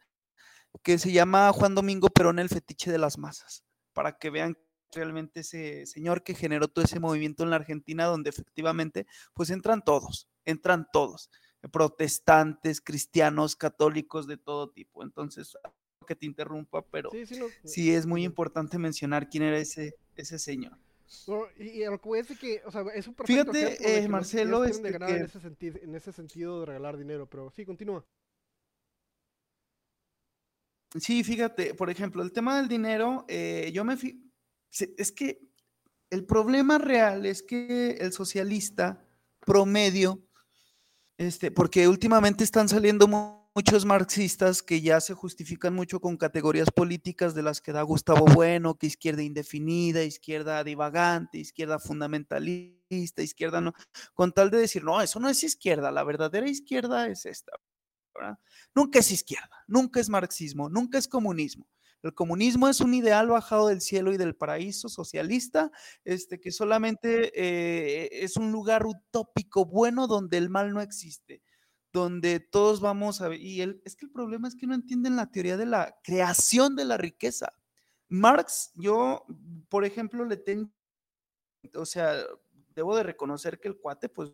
que 0.82 0.98
se 0.98 1.12
llama 1.12 1.52
Juan 1.52 1.74
Domingo 1.74 2.08
Perón, 2.08 2.38
el 2.38 2.48
fetiche 2.48 2.90
de 2.90 2.98
las 2.98 3.18
masas, 3.18 3.64
para 3.92 4.18
que 4.18 4.30
vean 4.30 4.56
realmente 4.92 5.40
ese 5.40 5.86
señor 5.86 6.22
que 6.22 6.34
generó 6.34 6.68
todo 6.68 6.84
ese 6.84 7.00
movimiento 7.00 7.42
en 7.42 7.50
la 7.50 7.56
Argentina, 7.56 8.04
donde 8.06 8.30
efectivamente, 8.30 9.06
pues 9.34 9.50
entran 9.50 9.82
todos, 9.82 10.28
entran 10.44 10.86
todos, 10.92 11.30
protestantes, 11.72 12.80
cristianos, 12.80 13.56
católicos, 13.56 14.26
de 14.26 14.36
todo 14.36 14.70
tipo. 14.70 15.02
Entonces, 15.02 15.56
que 16.06 16.16
te 16.16 16.26
interrumpa, 16.26 16.82
pero 16.82 17.10
sí, 17.64 17.92
es 17.92 18.06
muy 18.06 18.24
importante 18.24 18.78
mencionar 18.78 19.28
quién 19.28 19.42
era 19.42 19.58
ese, 19.58 19.94
ese 20.16 20.38
señor. 20.38 20.78
y, 21.58 21.84
lo 21.84 22.00
que 22.00 22.08
voy 22.08 22.18
a 22.18 22.22
decir 22.22 22.38
que, 22.38 22.62
o 22.64 22.70
sea, 22.70 22.82
es 22.94 23.06
un 23.06 23.14
Fíjate, 23.14 23.98
eh, 23.98 24.08
Marcelo, 24.08 24.64
este 24.64 24.88
en, 24.88 25.24
ese 25.24 25.40
sentido, 25.40 25.78
en 25.82 25.94
ese 25.94 26.12
sentido 26.12 26.60
de 26.60 26.66
regalar 26.66 26.96
dinero, 26.96 27.28
pero 27.28 27.50
sí, 27.50 27.64
continúa. 27.64 28.04
Sí, 30.98 31.22
fíjate, 31.24 31.74
por 31.74 31.90
ejemplo, 31.90 32.22
el 32.22 32.32
tema 32.32 32.56
del 32.56 32.68
dinero, 32.68 33.24
eh, 33.28 33.70
yo 33.74 33.84
me 33.84 33.96
es 34.70 35.12
que 35.12 35.40
el 36.10 36.24
problema 36.24 36.78
real 36.78 37.26
es 37.26 37.42
que 37.42 37.92
el 38.00 38.12
socialista 38.12 39.04
promedio, 39.40 40.22
este, 41.18 41.50
porque 41.50 41.88
últimamente 41.88 42.44
están 42.44 42.68
saliendo 42.68 43.08
muchos 43.56 43.86
marxistas 43.86 44.62
que 44.62 44.82
ya 44.82 45.00
se 45.00 45.14
justifican 45.14 45.74
mucho 45.74 45.98
con 45.98 46.18
categorías 46.18 46.70
políticas 46.70 47.34
de 47.34 47.42
las 47.42 47.62
que 47.62 47.72
da 47.72 47.80
Gustavo 47.80 48.26
Bueno, 48.26 48.74
que 48.74 48.86
izquierda 48.86 49.22
indefinida, 49.22 50.02
izquierda 50.02 50.62
divagante, 50.62 51.38
izquierda 51.38 51.78
fundamentalista, 51.78 53.22
izquierda 53.22 53.62
no, 53.62 53.72
con 54.12 54.32
tal 54.32 54.50
de 54.50 54.58
decir, 54.58 54.84
no, 54.84 55.00
eso 55.00 55.20
no 55.20 55.30
es 55.30 55.42
izquierda, 55.42 55.90
la 55.90 56.04
verdadera 56.04 56.46
izquierda 56.46 57.08
es 57.08 57.24
esta. 57.24 57.52
Nunca 58.74 58.98
es 58.98 59.10
izquierda, 59.10 59.64
nunca 59.66 60.00
es 60.00 60.10
marxismo, 60.10 60.68
nunca 60.68 60.98
es 60.98 61.08
comunismo. 61.08 61.66
El 62.02 62.12
comunismo 62.12 62.68
es 62.68 62.82
un 62.82 62.92
ideal 62.92 63.28
bajado 63.28 63.68
del 63.68 63.80
cielo 63.80 64.12
y 64.12 64.18
del 64.18 64.36
paraíso 64.36 64.90
socialista, 64.90 65.70
este, 66.04 66.40
que 66.40 66.52
solamente 66.52 67.32
eh, 67.34 68.22
es 68.22 68.36
un 68.36 68.52
lugar 68.52 68.84
utópico 68.84 69.64
bueno 69.64 70.06
donde 70.06 70.36
el 70.36 70.50
mal 70.50 70.74
no 70.74 70.82
existe 70.82 71.40
donde 71.96 72.40
todos 72.40 72.80
vamos 72.80 73.22
a 73.22 73.28
ver, 73.28 73.40
y 73.40 73.62
él, 73.62 73.80
es 73.86 73.96
que 73.96 74.04
el 74.04 74.12
problema 74.12 74.48
es 74.48 74.54
que 74.54 74.66
no 74.66 74.74
entienden 74.74 75.16
la 75.16 75.30
teoría 75.30 75.56
de 75.56 75.64
la 75.64 75.98
creación 76.04 76.76
de 76.76 76.84
la 76.84 76.98
riqueza. 76.98 77.54
Marx, 78.08 78.70
yo, 78.74 79.24
por 79.70 79.86
ejemplo, 79.86 80.26
le 80.26 80.36
tengo, 80.36 80.70
o 81.74 81.86
sea, 81.86 82.14
debo 82.74 82.94
de 82.94 83.02
reconocer 83.02 83.58
que 83.58 83.68
el 83.68 83.78
cuate, 83.78 84.10
pues, 84.10 84.30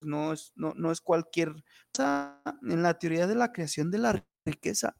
no 0.00 0.32
es, 0.32 0.52
no, 0.56 0.74
no 0.74 0.90
es 0.90 1.00
cualquier 1.00 1.54
cosa 1.92 2.42
en 2.62 2.82
la 2.82 2.98
teoría 2.98 3.28
de 3.28 3.36
la 3.36 3.52
creación 3.52 3.92
de 3.92 3.98
la 3.98 4.26
riqueza. 4.44 4.96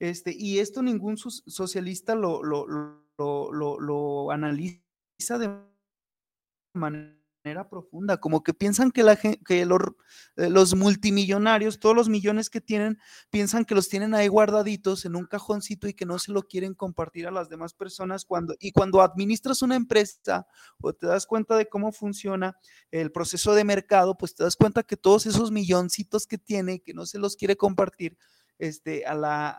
Este, 0.00 0.34
y 0.36 0.58
esto 0.58 0.82
ningún 0.82 1.18
socialista 1.18 2.16
lo, 2.16 2.42
lo, 2.42 2.66
lo, 3.16 3.80
lo 3.80 4.30
analiza 4.32 5.38
de 5.38 5.56
manera 6.74 7.19
profunda, 7.68 8.18
como 8.18 8.42
que 8.42 8.52
piensan 8.52 8.90
que, 8.90 9.02
la, 9.02 9.16
que 9.16 9.34
eh, 9.48 9.66
los 10.50 10.74
multimillonarios, 10.74 11.80
todos 11.80 11.96
los 11.96 12.08
millones 12.08 12.50
que 12.50 12.60
tienen, 12.60 12.98
piensan 13.30 13.64
que 13.64 13.74
los 13.74 13.88
tienen 13.88 14.14
ahí 14.14 14.28
guardaditos 14.28 15.04
en 15.04 15.16
un 15.16 15.26
cajoncito 15.26 15.88
y 15.88 15.94
que 15.94 16.06
no 16.06 16.18
se 16.18 16.32
lo 16.32 16.42
quieren 16.42 16.74
compartir 16.74 17.26
a 17.26 17.30
las 17.30 17.48
demás 17.48 17.72
personas 17.74 18.24
cuando 18.24 18.54
y 18.60 18.72
cuando 18.72 19.00
administras 19.00 19.62
una 19.62 19.76
empresa 19.76 20.46
o 20.80 20.92
te 20.92 21.06
das 21.06 21.26
cuenta 21.26 21.56
de 21.56 21.68
cómo 21.68 21.92
funciona 21.92 22.56
el 22.90 23.10
proceso 23.10 23.54
de 23.54 23.64
mercado, 23.64 24.16
pues 24.16 24.34
te 24.34 24.44
das 24.44 24.56
cuenta 24.56 24.82
que 24.82 24.96
todos 24.96 25.26
esos 25.26 25.50
milloncitos 25.50 26.26
que 26.26 26.38
tiene 26.38 26.80
que 26.80 26.94
no 26.94 27.06
se 27.06 27.18
los 27.18 27.36
quiere 27.36 27.56
compartir 27.56 28.16
este, 28.58 29.06
a, 29.06 29.14
la, 29.14 29.56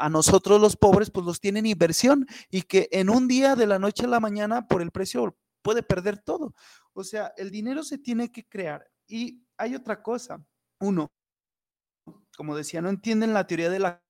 a, 0.00 0.08
nosotros 0.10 0.60
los 0.60 0.76
pobres, 0.76 1.10
pues 1.10 1.26
los 1.26 1.40
tienen 1.40 1.66
inversión 1.66 2.24
y 2.50 2.62
que 2.62 2.88
en 2.92 3.10
un 3.10 3.26
día 3.26 3.56
de 3.56 3.66
la 3.66 3.80
noche 3.80 4.04
a 4.04 4.08
la 4.08 4.20
mañana 4.20 4.68
por 4.68 4.80
el 4.80 4.92
precio 4.92 5.36
puede 5.64 5.82
perder 5.82 6.18
todo. 6.18 6.54
O 6.94 7.04
sea, 7.04 7.32
el 7.36 7.50
dinero 7.50 7.82
se 7.82 7.98
tiene 7.98 8.32
que 8.32 8.46
crear. 8.46 8.88
Y 9.06 9.44
hay 9.56 9.74
otra 9.74 10.02
cosa. 10.02 10.44
Uno, 10.80 11.12
como 12.36 12.56
decía, 12.56 12.80
no 12.80 12.88
entienden 12.88 13.34
la 13.34 13.46
teoría 13.46 13.70
de 13.70 13.80
la 13.80 14.02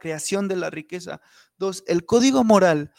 creación 0.00 0.48
de 0.48 0.56
la 0.56 0.70
riqueza. 0.70 1.20
Dos, 1.58 1.84
el 1.86 2.06
código 2.06 2.44
moral 2.44 2.92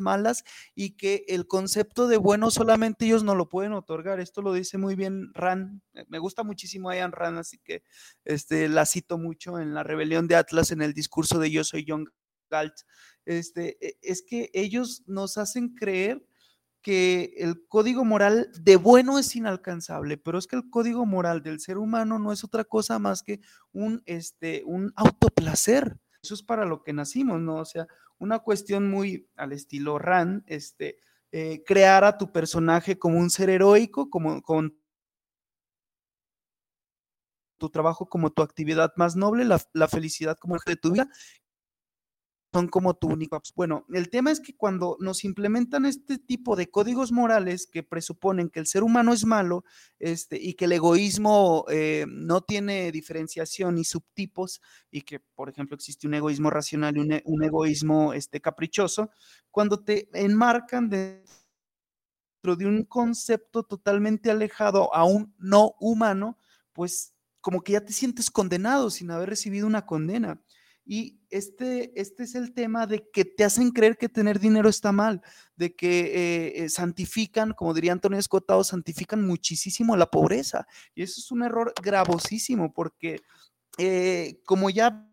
malas 0.00 0.44
y 0.74 0.96
que 0.96 1.24
el 1.28 1.46
concepto 1.46 2.08
de 2.08 2.16
bueno 2.16 2.50
solamente 2.50 3.06
ellos 3.06 3.22
no 3.22 3.34
lo 3.34 3.48
pueden 3.48 3.72
otorgar. 3.72 4.20
Esto 4.20 4.42
lo 4.42 4.52
dice 4.52 4.78
muy 4.78 4.94
bien 4.94 5.32
Ran. 5.34 5.82
Me 6.08 6.18
gusta 6.18 6.42
muchísimo 6.42 6.90
Ayan 6.90 7.12
Ran, 7.12 7.38
así 7.38 7.58
que 7.58 7.82
este, 8.24 8.68
la 8.68 8.86
cito 8.86 9.18
mucho 9.18 9.58
en 9.58 9.74
la 9.74 9.82
rebelión 9.84 10.26
de 10.26 10.36
Atlas 10.36 10.72
en 10.72 10.82
el 10.82 10.94
discurso 10.94 11.38
de 11.38 11.50
Yo 11.50 11.64
soy 11.64 11.84
Young 11.84 12.08
Este, 13.24 13.76
e, 13.86 13.98
es 14.02 14.22
que 14.22 14.50
ellos 14.54 15.02
nos 15.06 15.38
hacen 15.38 15.74
creer 15.74 16.24
que 16.82 17.34
el 17.38 17.66
código 17.66 18.04
moral 18.04 18.50
de 18.60 18.76
bueno 18.76 19.18
es 19.18 19.34
inalcanzable, 19.36 20.16
pero 20.16 20.38
es 20.38 20.46
que 20.46 20.56
el 20.56 20.70
código 20.70 21.04
moral 21.06 21.42
del 21.42 21.60
ser 21.60 21.78
humano 21.78 22.18
no 22.18 22.32
es 22.32 22.44
otra 22.44 22.64
cosa 22.64 22.98
más 22.98 23.22
que 23.22 23.40
un, 23.72 24.02
este, 24.06 24.62
un 24.64 24.92
autoplacer. 24.96 25.98
Eso 26.22 26.34
es 26.34 26.42
para 26.42 26.64
lo 26.64 26.82
que 26.82 26.92
nacimos, 26.92 27.40
¿no? 27.40 27.56
O 27.56 27.64
sea, 27.64 27.86
una 28.18 28.40
cuestión 28.40 28.90
muy 28.90 29.28
al 29.36 29.52
estilo 29.52 29.98
Ran, 29.98 30.44
este, 30.46 30.98
eh, 31.32 31.62
crear 31.66 32.04
a 32.04 32.16
tu 32.16 32.32
personaje 32.32 32.98
como 32.98 33.18
un 33.18 33.30
ser 33.30 33.50
heroico, 33.50 34.08
como 34.08 34.40
con 34.42 34.78
tu 37.58 37.68
trabajo 37.70 38.08
como 38.08 38.30
tu 38.30 38.42
actividad 38.42 38.92
más 38.96 39.16
noble, 39.16 39.44
la, 39.44 39.60
la 39.72 39.88
felicidad 39.88 40.38
como 40.38 40.54
el 40.54 40.60
de 40.64 40.76
tu 40.76 40.92
vida, 40.92 41.10
son 42.52 42.68
como 42.68 42.94
tu 42.94 43.08
único. 43.08 43.40
Bueno, 43.54 43.84
el 43.92 44.08
tema 44.10 44.30
es 44.30 44.40
que 44.40 44.56
cuando 44.56 44.96
nos 45.00 45.24
implementan 45.24 45.84
este 45.84 46.18
tipo 46.18 46.56
de 46.56 46.70
códigos 46.70 47.12
morales 47.12 47.66
que 47.66 47.82
presuponen 47.82 48.48
que 48.48 48.60
el 48.60 48.66
ser 48.66 48.82
humano 48.82 49.12
es 49.12 49.24
malo 49.26 49.64
este, 49.98 50.38
y 50.40 50.54
que 50.54 50.64
el 50.64 50.72
egoísmo 50.72 51.66
eh, 51.68 52.06
no 52.08 52.40
tiene 52.40 52.90
diferenciación 52.90 53.74
ni 53.74 53.84
subtipos 53.84 54.62
y 54.90 55.02
que, 55.02 55.20
por 55.20 55.50
ejemplo, 55.50 55.74
existe 55.74 56.06
un 56.06 56.14
egoísmo 56.14 56.48
racional 56.50 56.96
y 56.96 57.00
un, 57.00 57.12
e, 57.12 57.22
un 57.26 57.44
egoísmo 57.44 58.14
este, 58.14 58.40
caprichoso, 58.40 59.10
cuando 59.50 59.80
te 59.84 60.08
enmarcan 60.14 60.88
dentro 60.88 61.26
de 62.56 62.66
un 62.66 62.84
concepto 62.84 63.62
totalmente 63.62 64.30
alejado 64.30 64.94
a 64.94 65.04
un 65.04 65.34
no 65.38 65.74
humano, 65.80 66.38
pues 66.72 67.12
como 67.40 67.62
que 67.62 67.72
ya 67.72 67.84
te 67.84 67.92
sientes 67.92 68.30
condenado 68.30 68.90
sin 68.90 69.10
haber 69.10 69.28
recibido 69.28 69.66
una 69.66 69.84
condena. 69.84 70.40
Y 70.90 71.20
este, 71.28 71.92
este 72.00 72.22
es 72.22 72.34
el 72.34 72.54
tema 72.54 72.86
de 72.86 73.06
que 73.12 73.26
te 73.26 73.44
hacen 73.44 73.72
creer 73.72 73.98
que 73.98 74.08
tener 74.08 74.40
dinero 74.40 74.70
está 74.70 74.90
mal, 74.90 75.20
de 75.54 75.76
que 75.76 76.00
eh, 76.00 76.64
eh, 76.64 76.68
santifican, 76.70 77.52
como 77.52 77.74
diría 77.74 77.92
Antonio 77.92 78.18
Escotado, 78.18 78.64
santifican 78.64 79.22
muchísimo 79.26 79.98
la 79.98 80.06
pobreza. 80.06 80.66
Y 80.94 81.02
eso 81.02 81.20
es 81.20 81.30
un 81.30 81.42
error 81.42 81.74
gravosísimo 81.82 82.72
porque 82.72 83.20
eh, 83.76 84.40
como 84.46 84.70
ya 84.70 85.06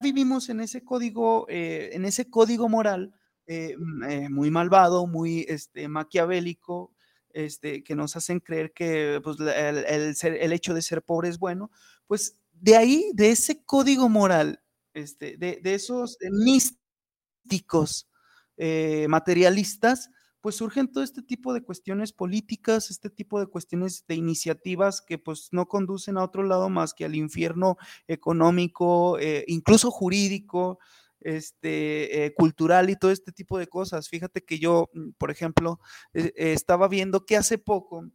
vivimos 0.00 0.48
en 0.48 0.58
ese 0.58 0.82
código, 0.84 1.46
en 1.48 2.04
ese 2.04 2.28
código 2.28 2.68
moral 2.68 3.14
mm, 3.46 4.34
muy 4.34 4.50
malvado, 4.50 5.06
muy 5.06 5.46
este, 5.48 5.86
maquiavélico, 5.86 6.92
este, 7.30 7.84
que 7.84 7.94
nos 7.94 8.16
hacen 8.16 8.40
creer 8.40 8.72
que 8.72 9.20
pues, 9.22 9.38
el, 9.38 10.16
el 10.20 10.52
hecho 10.52 10.74
de 10.74 10.82
ser 10.82 11.02
pobre 11.02 11.28
es 11.28 11.38
bueno, 11.38 11.70
pues 12.08 12.40
de 12.60 12.76
ahí, 12.76 13.10
de 13.14 13.30
ese 13.30 13.64
código 13.64 14.08
moral, 14.08 14.62
este, 14.94 15.36
de, 15.36 15.60
esos 15.62 16.16
místicos 16.30 18.08
eh, 18.56 19.06
materialistas, 19.08 20.10
pues 20.40 20.56
surgen 20.56 20.90
todo 20.90 21.02
este 21.02 21.22
tipo 21.22 21.52
de 21.52 21.62
cuestiones 21.62 22.12
políticas, 22.12 22.90
este 22.90 23.10
tipo 23.10 23.40
de 23.40 23.46
cuestiones 23.46 24.04
de 24.06 24.14
iniciativas 24.14 25.02
que 25.02 25.18
pues 25.18 25.48
no 25.50 25.66
conducen 25.66 26.16
a 26.16 26.24
otro 26.24 26.44
lado 26.44 26.68
más 26.70 26.94
que 26.94 27.04
al 27.04 27.16
infierno 27.16 27.76
económico, 28.06 29.18
eh, 29.18 29.44
incluso 29.48 29.90
jurídico, 29.90 30.78
este, 31.20 32.26
eh, 32.26 32.34
cultural 32.34 32.88
y 32.90 32.96
todo 32.96 33.10
este 33.10 33.32
tipo 33.32 33.58
de 33.58 33.66
cosas. 33.66 34.08
Fíjate 34.08 34.44
que 34.44 34.58
yo, 34.58 34.88
mm, 34.94 35.10
por 35.18 35.30
ejemplo, 35.30 35.80
estaba 36.12 36.86
viendo 36.88 37.26
que 37.26 37.36
hace 37.36 37.58
poco, 37.58 38.08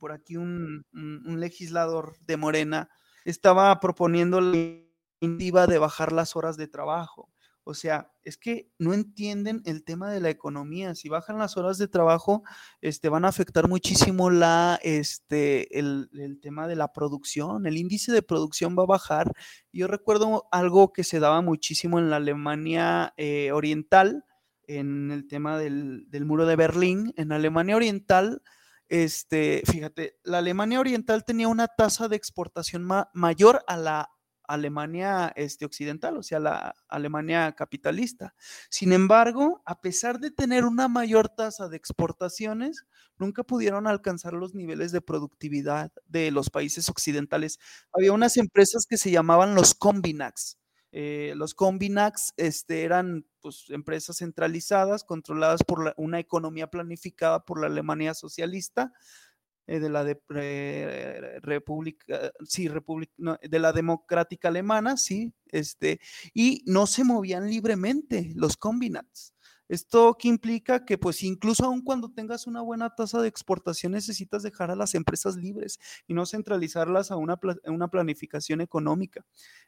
por 0.00 0.12
aquí 0.12 0.36
un 0.36 0.84
legislador 1.38 2.18
de 2.20 2.36
Morena, 2.36 2.90
estaba 3.26 3.78
proponiendo 3.80 4.40
la 4.40 4.56
iniciativa 5.20 5.66
de 5.66 5.78
bajar 5.78 6.12
las 6.12 6.36
horas 6.36 6.56
de 6.56 6.68
trabajo. 6.68 7.28
O 7.64 7.74
sea, 7.74 8.12
es 8.22 8.36
que 8.36 8.70
no 8.78 8.94
entienden 8.94 9.60
el 9.64 9.82
tema 9.82 10.12
de 10.12 10.20
la 10.20 10.30
economía. 10.30 10.94
Si 10.94 11.08
bajan 11.08 11.38
las 11.38 11.56
horas 11.56 11.78
de 11.78 11.88
trabajo, 11.88 12.44
este, 12.80 13.08
van 13.08 13.24
a 13.24 13.28
afectar 13.28 13.68
muchísimo 13.68 14.30
la, 14.30 14.78
este, 14.84 15.76
el, 15.76 16.08
tema 16.40 16.68
de 16.68 16.76
la 16.76 16.92
producción. 16.92 17.66
El 17.66 17.76
índice 17.76 18.12
de 18.12 18.22
producción 18.22 18.76
va 18.78 18.84
a 18.84 18.86
bajar. 18.86 19.32
Yo 19.72 19.88
recuerdo 19.88 20.46
algo 20.52 20.92
que 20.92 21.02
se 21.02 21.18
daba 21.18 21.42
muchísimo 21.42 21.98
en 21.98 22.08
la 22.08 22.16
Alemania 22.16 23.12
eh, 23.16 23.50
Oriental, 23.50 24.24
en 24.68 25.10
el 25.10 25.26
tema 25.26 25.58
del, 25.58 26.08
del 26.08 26.24
muro 26.24 26.46
de 26.46 26.54
Berlín. 26.54 27.12
En 27.16 27.32
Alemania 27.32 27.74
Oriental, 27.74 28.42
este, 28.88 29.62
fíjate, 29.66 30.18
la 30.22 30.38
Alemania 30.38 30.80
Oriental 30.80 31.24
tenía 31.24 31.48
una 31.48 31.68
tasa 31.68 32.08
de 32.08 32.16
exportación 32.16 32.86
mayor 33.14 33.64
a 33.66 33.76
la 33.76 34.10
Alemania 34.48 35.32
este, 35.36 35.64
occidental, 35.64 36.16
o 36.16 36.22
sea, 36.22 36.38
la 36.38 36.74
Alemania 36.88 37.52
capitalista. 37.52 38.34
Sin 38.70 38.92
embargo, 38.92 39.62
a 39.66 39.80
pesar 39.80 40.20
de 40.20 40.30
tener 40.30 40.64
una 40.64 40.88
mayor 40.88 41.28
tasa 41.28 41.68
de 41.68 41.76
exportaciones, 41.76 42.86
nunca 43.18 43.42
pudieron 43.42 43.86
alcanzar 43.86 44.34
los 44.34 44.54
niveles 44.54 44.92
de 44.92 45.00
productividad 45.00 45.92
de 46.06 46.30
los 46.30 46.50
países 46.50 46.88
occidentales. 46.88 47.58
Había 47.92 48.12
unas 48.12 48.36
empresas 48.36 48.86
que 48.88 48.98
se 48.98 49.10
llamaban 49.10 49.54
los 49.54 49.74
Combinax. 49.74 50.58
Eh, 50.98 51.34
los 51.36 51.52
Combinax 51.52 52.32
este, 52.38 52.84
eran 52.84 53.26
pues, 53.42 53.66
empresas 53.68 54.16
centralizadas, 54.16 55.04
controladas 55.04 55.62
por 55.62 55.92
una 55.98 56.18
economía 56.18 56.68
planificada 56.68 57.44
por 57.44 57.60
la 57.60 57.66
Alemania 57.66 58.14
socialista, 58.14 58.94
eh, 59.66 59.78
de 59.78 59.90
la 59.90 60.04
de, 60.04 60.18
República, 61.42 62.32
sí, 62.46 62.70
de 63.42 63.58
la 63.58 63.74
democrática 63.74 64.48
alemana, 64.48 64.96
sí, 64.96 65.34
este, 65.48 66.00
y 66.32 66.62
no 66.64 66.86
se 66.86 67.04
movían 67.04 67.50
libremente 67.50 68.32
los 68.34 68.56
Combinax. 68.56 69.34
Esto 69.68 70.16
que 70.18 70.28
implica 70.28 70.84
que 70.84 70.98
pues 70.98 71.22
incluso 71.22 71.64
aun 71.64 71.82
cuando 71.82 72.10
tengas 72.10 72.46
una 72.46 72.60
buena 72.60 72.94
tasa 72.94 73.20
de 73.20 73.28
exportación 73.28 73.92
necesitas 73.92 74.42
dejar 74.42 74.70
a 74.70 74.76
las 74.76 74.94
empresas 74.94 75.36
libres 75.36 75.80
y 76.06 76.14
no 76.14 76.24
centralizarlas 76.26 77.10
a 77.10 77.16
una, 77.16 77.36
planificación 77.90 78.60
económica. 78.60 79.24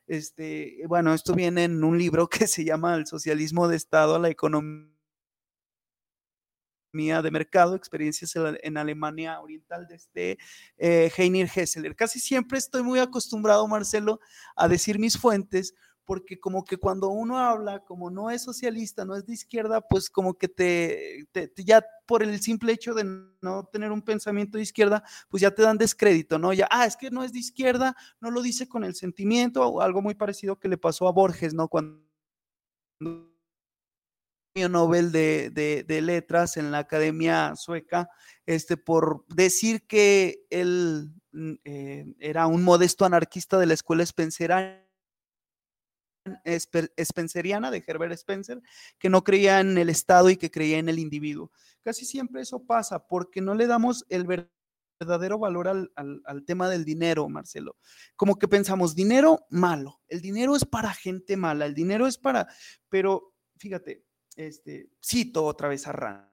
Este, 0.06 0.82
bueno, 0.86 1.14
esto 1.14 1.34
viene 1.34 1.64
en 1.64 1.82
un 1.82 1.98
libro 1.98 2.28
que 2.28 2.46
se 2.46 2.64
llama 2.64 2.94
El 2.94 3.06
socialismo 3.06 3.68
de 3.68 3.76
Estado 3.76 4.16
a 4.16 4.18
la 4.18 4.28
economía 4.28 4.88
de 6.92 7.30
mercado, 7.30 7.74
experiencias 7.74 8.34
en 8.62 8.76
Alemania 8.76 9.40
Oriental 9.40 9.86
de 9.86 9.94
este 9.94 10.38
eh, 10.78 11.12
Heiner 11.16 11.48
Hessler. 11.54 11.94
Casi 11.94 12.18
siempre 12.18 12.58
estoy 12.58 12.82
muy 12.82 12.98
acostumbrado, 12.98 13.66
Marcelo, 13.68 14.20
a 14.56 14.68
decir 14.68 14.98
mis 14.98 15.18
fuentes, 15.18 15.74
porque 16.08 16.40
como 16.40 16.64
que 16.64 16.78
cuando 16.78 17.10
uno 17.10 17.36
habla, 17.36 17.84
como 17.84 18.10
no 18.10 18.30
es 18.30 18.40
socialista, 18.40 19.04
no 19.04 19.14
es 19.14 19.26
de 19.26 19.34
izquierda, 19.34 19.82
pues 19.82 20.08
como 20.08 20.38
que 20.38 20.48
te, 20.48 21.28
ya 21.54 21.84
por 22.06 22.22
el 22.22 22.40
simple 22.40 22.72
hecho 22.72 22.94
de 22.94 23.04
no 23.42 23.68
tener 23.70 23.92
un 23.92 24.00
pensamiento 24.00 24.56
de 24.56 24.62
izquierda, 24.62 25.04
pues 25.28 25.42
ya 25.42 25.50
te 25.50 25.60
dan 25.60 25.76
descrédito, 25.76 26.38
¿no? 26.38 26.54
Ya, 26.54 26.66
ah, 26.70 26.86
es 26.86 26.96
que 26.96 27.10
no 27.10 27.24
es 27.24 27.34
de 27.34 27.40
izquierda, 27.40 27.94
no 28.22 28.30
lo 28.30 28.40
dice 28.40 28.66
con 28.66 28.84
el 28.84 28.94
sentimiento, 28.94 29.68
o 29.68 29.82
algo 29.82 30.00
muy 30.00 30.14
parecido 30.14 30.58
que 30.58 30.68
le 30.68 30.78
pasó 30.78 31.08
a 31.08 31.12
Borges, 31.12 31.52
¿no? 31.52 31.68
Cuando 31.68 32.00
Nobel 34.54 35.12
de, 35.12 35.84
de, 35.86 36.00
letras 36.00 36.56
en 36.56 36.70
la 36.70 36.78
Academia 36.78 37.54
Sueca, 37.54 38.08
este, 38.46 38.78
por 38.78 39.26
decir 39.28 39.86
que 39.86 40.46
él 40.48 41.10
mm, 41.32 41.52
eh, 41.64 42.14
era 42.18 42.46
un 42.46 42.62
modesto 42.64 43.04
anarquista 43.04 43.58
de 43.58 43.66
la 43.66 43.74
escuela 43.74 44.06
Spencerana 44.06 44.87
Spenceriana 47.02 47.70
de 47.70 47.84
Herbert 47.86 48.12
Spencer, 48.12 48.60
que 48.98 49.08
no 49.08 49.24
creía 49.24 49.60
en 49.60 49.78
el 49.78 49.88
Estado 49.88 50.30
y 50.30 50.36
que 50.36 50.50
creía 50.50 50.78
en 50.78 50.88
el 50.88 50.98
individuo. 50.98 51.50
Casi 51.82 52.04
siempre 52.04 52.42
eso 52.42 52.64
pasa 52.64 53.06
porque 53.06 53.40
no 53.40 53.54
le 53.54 53.66
damos 53.66 54.04
el 54.08 54.26
verdadero 55.00 55.38
valor 55.38 55.68
al, 55.68 55.92
al, 55.94 56.44
tema 56.44 56.68
del 56.68 56.84
dinero, 56.84 57.28
Marcelo. 57.28 57.76
Como 58.16 58.36
que 58.36 58.48
pensamos, 58.48 58.94
dinero 58.94 59.46
malo, 59.50 60.00
el 60.08 60.20
dinero 60.20 60.56
es 60.56 60.64
para 60.64 60.92
gente 60.92 61.36
mala, 61.36 61.66
el 61.66 61.74
dinero 61.74 62.06
es 62.06 62.18
para, 62.18 62.48
pero 62.88 63.34
fíjate, 63.56 64.04
este, 64.36 64.90
cito 65.04 65.44
otra 65.44 65.68
vez 65.68 65.86
a 65.86 65.92
Rand, 65.92 66.28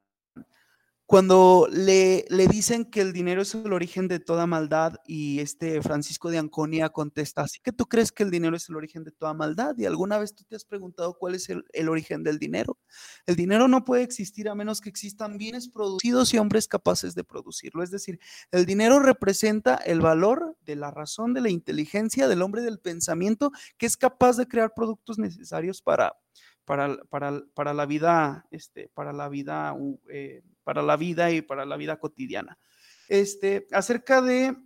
cuando 1.05 1.67
le, 1.71 2.25
le, 2.29 2.47
dicen 2.47 2.85
que 2.85 3.01
el 3.01 3.13
dinero 3.13 3.43
es 3.43 3.53
el 3.53 3.73
origen 3.73 4.07
de 4.07 4.19
toda 4.19 4.47
maldad 4.47 4.95
y 5.05 5.39
este 5.39 5.81
Francisco 5.83 6.31
de 6.31 6.39
Anconia 6.39 6.89
contesta, 6.89 7.43
así 7.43 7.59
que 7.61 7.71
tú 7.71 7.85
crees 7.85 8.11
que 8.11 8.23
el 8.23 8.31
dinero 8.31 8.55
es 8.55 8.69
el 8.69 8.75
origen 8.75 9.03
de 9.03 9.11
toda 9.11 9.35
maldad 9.35 9.75
y 9.77 9.85
alguna 9.85 10.17
vez 10.17 10.33
tú 10.33 10.43
te 10.45 10.55
has 10.55 10.65
preguntado 10.65 11.13
cuál 11.17 11.35
es 11.35 11.49
el, 11.49 11.63
el 11.73 11.89
origen 11.89 12.23
del 12.23 12.39
dinero. 12.39 12.79
El 13.27 13.35
dinero 13.35 13.67
no 13.67 13.85
puede 13.85 14.01
existir 14.01 14.49
a 14.49 14.55
menos 14.55 14.81
que 14.81 14.89
existan 14.89 15.37
bienes 15.37 15.69
producidos 15.69 16.33
y 16.33 16.39
hombres 16.39 16.67
capaces 16.67 17.13
de 17.13 17.23
producirlo. 17.23 17.83
Es 17.83 17.91
decir, 17.91 18.19
el 18.51 18.65
dinero 18.65 18.99
representa 18.99 19.75
el 19.75 20.01
valor 20.01 20.57
de 20.65 20.75
la 20.75 20.89
razón, 20.89 21.35
de 21.35 21.41
la 21.41 21.49
inteligencia, 21.49 22.27
del 22.27 22.41
hombre 22.41 22.63
del 22.63 22.79
pensamiento 22.79 23.51
que 23.77 23.85
es 23.85 23.95
capaz 23.95 24.37
de 24.37 24.47
crear 24.47 24.73
productos 24.75 25.19
necesarios 25.19 25.81
para, 25.81 26.15
para, 26.65 26.97
para, 27.05 27.41
para 27.53 27.73
la 27.73 27.85
vida, 27.85 28.47
este, 28.51 28.89
para 28.89 29.13
la 29.13 29.29
vida, 29.29 29.75
eh, 30.09 30.43
para 30.63 30.81
la 30.81 30.97
vida 30.97 31.31
y 31.31 31.41
para 31.41 31.65
la 31.65 31.77
vida 31.77 31.99
cotidiana. 31.99 32.57
Este, 33.07 33.67
acerca 33.71 34.21
de 34.21 34.57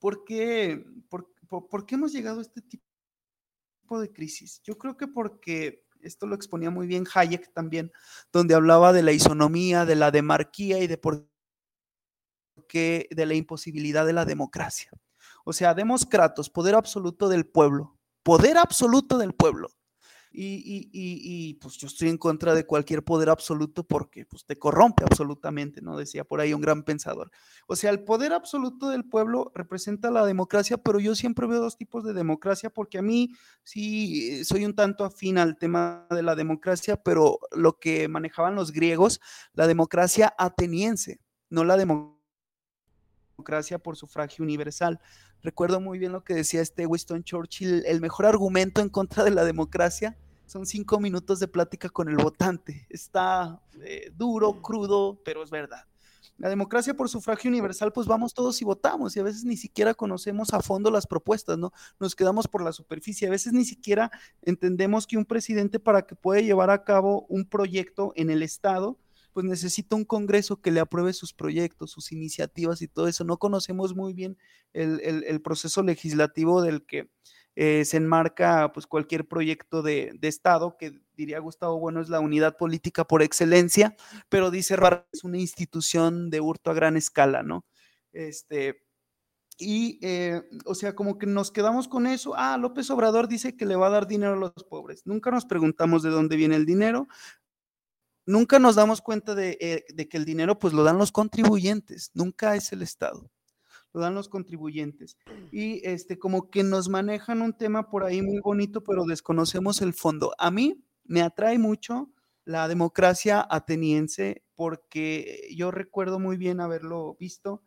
por 0.00 0.24
qué, 0.24 0.84
por, 1.08 1.32
por, 1.48 1.86
qué 1.86 1.94
hemos 1.94 2.12
llegado 2.12 2.40
a 2.40 2.42
este 2.42 2.60
tipo 2.60 4.00
de 4.00 4.12
crisis. 4.12 4.60
Yo 4.64 4.76
creo 4.76 4.96
que 4.96 5.06
porque 5.06 5.84
esto 6.00 6.26
lo 6.26 6.34
exponía 6.34 6.70
muy 6.70 6.88
bien 6.88 7.06
Hayek 7.12 7.52
también, 7.52 7.92
donde 8.32 8.54
hablaba 8.54 8.92
de 8.92 9.04
la 9.04 9.12
isonomía, 9.12 9.84
de 9.84 9.94
la 9.94 10.10
demarquía 10.10 10.80
y 10.80 10.88
de 10.88 10.98
por 10.98 11.28
qué 12.68 13.08
de 13.10 13.26
la 13.26 13.34
imposibilidad 13.34 14.04
de 14.04 14.12
la 14.12 14.24
democracia. 14.24 14.90
O 15.44 15.52
sea, 15.52 15.74
democratos, 15.74 16.50
poder 16.50 16.74
absoluto 16.74 17.28
del 17.28 17.46
pueblo, 17.46 17.96
poder 18.24 18.58
absoluto 18.58 19.16
del 19.16 19.32
pueblo 19.32 19.70
Y, 20.32 21.54
pues 21.60 21.76
yo 21.78 21.86
estoy 21.86 22.08
en 22.08 22.18
contra 22.18 22.54
de 22.54 22.66
cualquier 22.66 23.02
poder 23.02 23.30
absoluto 23.30 23.84
porque 23.84 24.26
pues 24.26 24.44
te 24.44 24.58
corrompe 24.58 25.04
absolutamente, 25.04 25.80
¿no? 25.80 25.96
Decía 25.96 26.24
por 26.24 26.40
ahí 26.40 26.52
un 26.52 26.60
gran 26.60 26.82
pensador. 26.82 27.30
O 27.66 27.76
sea, 27.76 27.90
el 27.90 28.04
poder 28.04 28.32
absoluto 28.32 28.90
del 28.90 29.04
pueblo 29.04 29.52
representa 29.54 30.10
la 30.10 30.26
democracia, 30.26 30.76
pero 30.78 31.00
yo 31.00 31.14
siempre 31.14 31.46
veo 31.46 31.60
dos 31.60 31.76
tipos 31.76 32.04
de 32.04 32.12
democracia 32.12 32.70
porque 32.70 32.98
a 32.98 33.02
mí 33.02 33.32
sí 33.62 34.44
soy 34.44 34.64
un 34.64 34.74
tanto 34.74 35.04
afín 35.04 35.38
al 35.38 35.56
tema 35.56 36.06
de 36.10 36.22
la 36.22 36.34
democracia, 36.34 36.96
pero 36.96 37.38
lo 37.52 37.78
que 37.78 38.08
manejaban 38.08 38.54
los 38.54 38.72
griegos, 38.72 39.20
la 39.54 39.66
democracia 39.66 40.34
ateniense, 40.38 41.20
no 41.48 41.64
la 41.64 41.76
democracia 41.76 42.15
por 43.82 43.96
sufragio 43.96 44.44
universal. 44.44 45.00
Recuerdo 45.42 45.80
muy 45.80 45.98
bien 45.98 46.12
lo 46.12 46.24
que 46.24 46.34
decía 46.34 46.60
este 46.62 46.86
Winston 46.86 47.22
Churchill, 47.22 47.84
el 47.86 48.00
mejor 48.00 48.26
argumento 48.26 48.80
en 48.80 48.88
contra 48.88 49.24
de 49.24 49.30
la 49.30 49.44
democracia 49.44 50.16
son 50.46 50.64
cinco 50.64 51.00
minutos 51.00 51.40
de 51.40 51.48
plática 51.48 51.88
con 51.88 52.08
el 52.08 52.16
votante. 52.16 52.86
Está 52.88 53.60
eh, 53.82 54.12
duro, 54.16 54.62
crudo, 54.62 55.20
pero 55.24 55.42
es 55.42 55.50
verdad. 55.50 55.84
La 56.38 56.48
democracia 56.48 56.94
por 56.94 57.08
sufragio 57.08 57.48
universal, 57.48 57.92
pues 57.92 58.06
vamos 58.06 58.34
todos 58.34 58.60
y 58.60 58.64
votamos 58.64 59.16
y 59.16 59.20
a 59.20 59.22
veces 59.22 59.44
ni 59.44 59.56
siquiera 59.56 59.94
conocemos 59.94 60.52
a 60.52 60.60
fondo 60.60 60.90
las 60.90 61.06
propuestas, 61.06 61.56
¿no? 61.56 61.72
Nos 61.98 62.14
quedamos 62.14 62.46
por 62.46 62.62
la 62.62 62.72
superficie, 62.72 63.26
a 63.26 63.30
veces 63.30 63.54
ni 63.54 63.64
siquiera 63.64 64.10
entendemos 64.42 65.06
que 65.06 65.16
un 65.16 65.24
presidente 65.24 65.80
para 65.80 66.02
que 66.02 66.14
pueda 66.14 66.42
llevar 66.42 66.68
a 66.68 66.84
cabo 66.84 67.24
un 67.28 67.46
proyecto 67.46 68.12
en 68.16 68.28
el 68.28 68.42
Estado, 68.42 68.98
pues 69.36 69.44
necesita 69.44 69.96
un 69.96 70.06
Congreso 70.06 70.62
que 70.62 70.70
le 70.70 70.80
apruebe 70.80 71.12
sus 71.12 71.34
proyectos, 71.34 71.90
sus 71.90 72.10
iniciativas 72.10 72.80
y 72.80 72.88
todo 72.88 73.06
eso. 73.06 73.22
No 73.22 73.36
conocemos 73.36 73.94
muy 73.94 74.14
bien 74.14 74.38
el 74.72 75.42
proceso 75.42 75.82
legislativo 75.82 76.62
del 76.62 76.86
que 76.86 77.10
eh, 77.54 77.84
se 77.84 77.98
enmarca 77.98 78.72
pues 78.72 78.86
cualquier 78.86 79.28
proyecto 79.28 79.82
de, 79.82 80.18
Estado, 80.22 80.78
que 80.78 81.00
diría 81.18 81.38
Gustavo 81.38 81.78
Bueno 81.78 82.00
es 82.00 82.08
la 82.08 82.20
unidad 82.20 82.56
política 82.56 83.04
por 83.04 83.22
excelencia, 83.22 83.94
pero 84.30 84.50
dice 84.50 84.74
Rara 84.74 85.06
es 85.12 85.22
una 85.22 85.36
institución 85.36 86.30
de 86.30 86.40
hurto 86.40 86.70
a 86.70 86.74
gran 86.74 86.96
escala, 86.96 87.42
¿no? 87.42 87.66
Este, 88.12 88.86
y, 89.58 89.98
eh, 90.00 90.42
o 90.64 90.74
sea, 90.74 90.94
como 90.94 91.18
que 91.18 91.26
nos 91.26 91.50
quedamos 91.50 91.88
con 91.88 92.06
eso. 92.06 92.32
Ah, 92.36 92.56
López 92.56 92.88
Obrador 92.88 93.28
dice 93.28 93.54
que 93.54 93.66
le 93.66 93.76
va 93.76 93.88
a 93.88 93.90
dar 93.90 94.06
dinero 94.06 94.32
a 94.32 94.36
los 94.36 94.64
pobres. 94.64 95.02
Nunca 95.04 95.30
nos 95.30 95.44
preguntamos 95.44 96.02
de 96.02 96.08
dónde 96.08 96.36
viene 96.36 96.56
el 96.56 96.64
dinero. 96.64 97.06
Nunca 98.26 98.58
nos 98.58 98.74
damos 98.74 99.00
cuenta 99.00 99.34
de, 99.34 99.56
eh, 99.60 99.84
de 99.94 100.08
que 100.08 100.16
el 100.16 100.24
dinero 100.24 100.58
pues 100.58 100.74
lo 100.74 100.84
dan 100.84 100.98
los 100.98 101.12
contribuyentes, 101.12 102.10
nunca 102.14 102.56
es 102.56 102.72
el 102.72 102.82
Estado 102.82 103.30
lo 103.96 104.02
dan 104.02 104.14
los 104.14 104.28
contribuyentes. 104.28 105.16
Y 105.50 105.80
este, 105.88 106.18
como 106.18 106.50
que 106.50 106.62
nos 106.62 106.88
manejan 106.88 107.40
un 107.40 107.56
tema 107.56 107.88
por 107.88 108.04
ahí 108.04 108.20
muy 108.20 108.40
bonito, 108.40 108.84
pero 108.84 109.04
desconocemos 109.04 109.80
el 109.80 109.94
fondo. 109.94 110.34
A 110.38 110.50
mí 110.50 110.84
me 111.04 111.22
atrae 111.22 111.58
mucho 111.58 112.10
la 112.44 112.68
democracia 112.68 113.44
ateniense 113.50 114.44
porque 114.54 115.48
yo 115.56 115.70
recuerdo 115.70 116.20
muy 116.20 116.36
bien 116.36 116.60
haberlo 116.60 117.16
visto. 117.18 117.62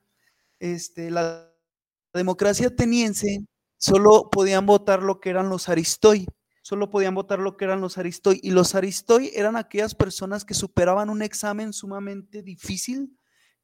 Este, 0.60 1.10
la 1.10 1.51
democracia 2.14 2.68
ateniense 2.68 3.45
solo 3.78 4.30
podían 4.32 4.66
votar 4.68 5.01
lo 5.01 5.20
que 5.20 5.32
eran 5.32 5.49
los 5.49 5.68
aristoi, 5.68 6.28
solo 6.62 6.89
podían 6.89 7.16
votar 7.16 7.39
lo 7.39 7.57
que 7.57 7.66
eran 7.66 7.82
los 7.82 7.97
aristoi 7.97 8.39
y 8.43 8.51
los 8.51 8.76
aristoi 8.76 9.32
eran 9.34 9.55
aquellas 9.55 9.95
personas 9.95 10.45
que 10.45 10.53
superaban 10.53 11.10
un 11.10 11.22
examen 11.22 11.74
sumamente 11.74 12.43
difícil 12.43 13.16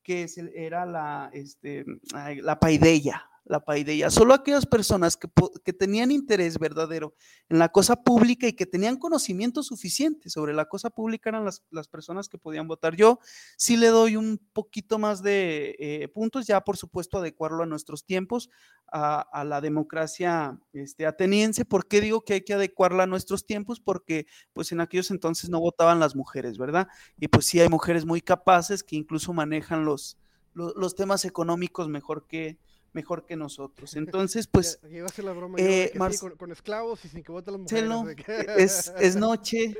que 0.05 0.27
era 0.55 0.85
la, 0.85 1.31
este, 1.33 1.83
la 2.13 2.59
paideia, 2.59 3.27
la 3.45 3.63
paideia. 3.63 4.09
Solo 4.09 4.33
aquellas 4.33 4.65
personas 4.65 5.17
que, 5.17 5.29
que, 5.63 5.71
tenían 5.71 6.11
interés 6.11 6.57
verdadero 6.57 7.13
en 7.47 7.59
la 7.59 7.69
cosa 7.69 7.95
pública 8.03 8.47
y 8.47 8.53
que 8.53 8.65
tenían 8.65 8.97
conocimiento 8.97 9.61
suficiente 9.61 10.29
sobre 10.29 10.53
la 10.53 10.65
cosa 10.65 10.89
pública 10.89 11.29
eran 11.29 11.45
las, 11.45 11.63
las 11.69 11.87
personas 11.87 12.27
que 12.27 12.39
podían 12.39 12.67
votar. 12.67 12.95
Yo 12.95 13.19
sí 13.57 13.77
le 13.77 13.87
doy 13.87 14.15
un 14.15 14.39
poquito 14.51 14.97
más 14.97 15.21
de 15.21 15.75
eh, 15.79 16.07
puntos, 16.07 16.47
ya 16.47 16.61
por 16.61 16.75
supuesto 16.75 17.19
adecuarlo 17.19 17.63
a 17.63 17.67
nuestros 17.67 18.03
tiempos, 18.03 18.49
a, 18.91 19.43
la 19.45 19.61
democracia 19.61 20.59
este, 20.73 21.05
ateniense. 21.05 21.65
¿Por 21.65 21.87
qué 21.87 22.01
digo 22.01 22.21
que 22.23 22.33
hay 22.33 22.41
que 22.41 22.53
adecuarla 22.53 23.03
a 23.03 23.07
nuestros 23.07 23.45
tiempos? 23.45 23.79
Porque 23.79 24.25
pues 24.53 24.71
en 24.71 24.81
aquellos 24.81 25.11
entonces 25.11 25.49
no 25.49 25.59
votaban 25.59 25.99
las 25.99 26.15
mujeres, 26.15 26.57
¿verdad? 26.57 26.87
Y 27.19 27.27
pues 27.27 27.45
sí 27.45 27.59
hay 27.59 27.69
mujeres 27.69 28.05
muy 28.05 28.21
capaces 28.21 28.83
que 28.83 28.95
incluso 28.95 29.33
manejan 29.33 29.85
los, 29.85 30.17
los 30.53 30.95
temas 30.95 31.25
económicos 31.25 31.89
mejor 31.89 32.25
que 32.27 32.57
mejor 32.95 33.25
que 33.25 33.35
nosotros. 33.35 33.95
Entonces, 33.95 34.47
pues... 34.47 34.79
la 34.83 35.33
broma 35.33 35.57
eh, 35.59 35.93
con, 36.37 36.51
esclavos 36.51 37.05
y 37.05 37.09
sin 37.09 37.21
que 37.21 37.31
voten 37.31 37.53
las 37.53 37.61
mujeres. 37.61 38.17
es, 38.57 38.93
es 38.99 39.15
noche. 39.27 39.75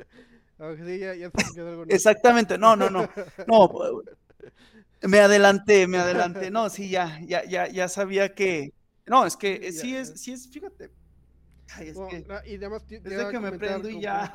Exactamente, 1.88 2.57
no, 2.57 2.76
no, 2.76 2.89
no. 2.89 3.09
No, 3.47 4.01
me 5.01 5.20
adelanté, 5.20 5.88
me 5.88 5.97
adelanté. 5.97 6.51
No, 6.51 6.70
sí, 6.70 6.89
ya, 6.89 7.20
ya, 7.26 7.43
ya, 7.45 7.68
ya 7.68 7.88
sabía 7.89 8.34
que. 8.34 8.74
No, 9.05 9.26
es 9.26 9.36
que 9.36 9.72
sí 9.72 9.95
es, 9.95 10.20
sí 10.22 10.32
es, 10.32 10.47
fíjate. 10.49 10.91
Ay, 11.76 11.89
es 11.89 11.97
que, 12.09 12.26
y 12.45 12.55
además, 12.55 12.88
desde 12.88 13.30
que 13.32 13.39
me 13.39 13.51
prendo 13.53 13.89
y 13.89 13.99
ya. 13.99 14.34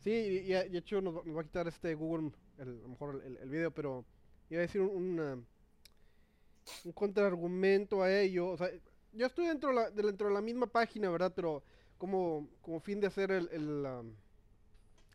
sí, 0.00 0.10
y, 0.10 0.48
de 0.48 0.78
hecho 0.78 1.00
nos, 1.00 1.14
va 1.14 1.40
a 1.40 1.44
quitar 1.44 1.66
este 1.66 1.94
Google, 1.94 2.30
el, 2.58 2.68
a 2.68 2.82
lo 2.82 2.88
mejor 2.88 3.22
el, 3.24 3.36
el, 3.38 3.48
video, 3.48 3.70
pero 3.70 4.04
iba 4.50 4.58
a 4.58 4.62
decir 4.62 4.82
un, 4.82 5.18
un 5.18 5.46
contraargumento 6.94 8.02
a 8.02 8.12
ello. 8.12 8.48
O 8.48 8.56
sea, 8.56 8.70
yo 9.12 9.26
estoy 9.26 9.46
dentro 9.46 9.70
de 9.70 9.74
la, 9.74 9.90
dentro 9.90 10.28
de 10.28 10.34
la 10.34 10.40
misma 10.40 10.66
página, 10.66 11.10
¿verdad? 11.10 11.32
Pero 11.34 11.62
como, 11.96 12.48
como 12.62 12.80
fin 12.80 13.00
de 13.00 13.08
hacer 13.08 13.30
el, 13.30 13.48
el, 13.52 13.86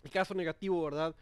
el, 0.03 0.11
caso 0.11 0.33
negativo, 0.33 0.83
¿verdad? 0.83 1.15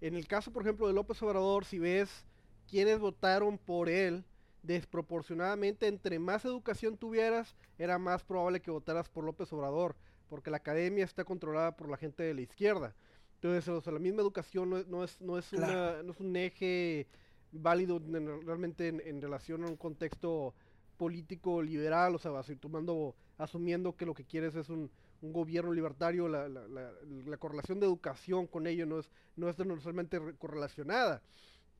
En 0.00 0.14
el 0.14 0.26
caso, 0.26 0.52
por 0.52 0.62
ejemplo, 0.62 0.86
de 0.88 0.94
López 0.94 1.22
Obrador, 1.22 1.64
si 1.64 1.78
ves 1.78 2.24
quienes 2.68 2.98
votaron 2.98 3.58
por 3.58 3.88
él, 3.88 4.24
desproporcionadamente, 4.62 5.86
entre 5.86 6.18
más 6.18 6.44
educación 6.44 6.96
tuvieras, 6.96 7.54
era 7.78 7.98
más 7.98 8.22
probable 8.22 8.60
que 8.60 8.70
votaras 8.70 9.08
por 9.08 9.24
López 9.24 9.52
Obrador, 9.52 9.96
porque 10.28 10.50
la 10.50 10.58
academia 10.58 11.04
está 11.04 11.24
controlada 11.24 11.76
por 11.76 11.90
la 11.90 11.96
gente 11.96 12.22
de 12.22 12.34
la 12.34 12.40
izquierda. 12.40 12.94
Entonces, 13.34 13.68
o 13.68 13.80
sea, 13.80 13.92
la 13.92 13.98
misma 13.98 14.22
educación 14.22 14.70
no 14.70 14.78
es, 14.78 14.86
no 14.86 15.04
es, 15.04 15.20
no 15.20 15.36
es, 15.36 15.52
una, 15.52 16.02
no 16.02 16.12
es 16.12 16.20
un 16.20 16.34
eje 16.36 17.08
válido 17.52 17.98
realmente 17.98 18.88
en, 18.88 19.20
relación 19.20 19.64
a 19.64 19.68
un 19.68 19.76
contexto 19.76 20.54
político 20.96 21.62
liberal, 21.62 22.14
o 22.14 22.18
sea, 22.18 22.32
tomando, 22.60 23.14
asumiendo 23.38 23.96
que 23.96 24.06
lo 24.06 24.14
que 24.14 24.24
quieres 24.24 24.54
es 24.54 24.68
un, 24.68 24.90
gobierno 25.24 25.72
libertario, 25.72 26.26
la, 26.26 27.36
correlación 27.38 27.78
de 27.78 27.86
educación 27.86 28.48
con 28.48 28.66
ello 28.66 28.86
no 28.86 28.98
es, 28.98 29.08
no 29.36 29.48
es 29.48 29.56
necesariamente 29.56 30.18
correlacionada. 30.36 31.22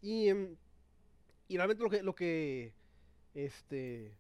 Y, 0.01 0.29
em, 0.29 0.55
y 1.49 1.57
realmente 1.57 1.83
lo 1.83 1.91
que, 1.91 2.03
lo 2.05 2.15
que 2.15 2.73
este, 3.35 4.17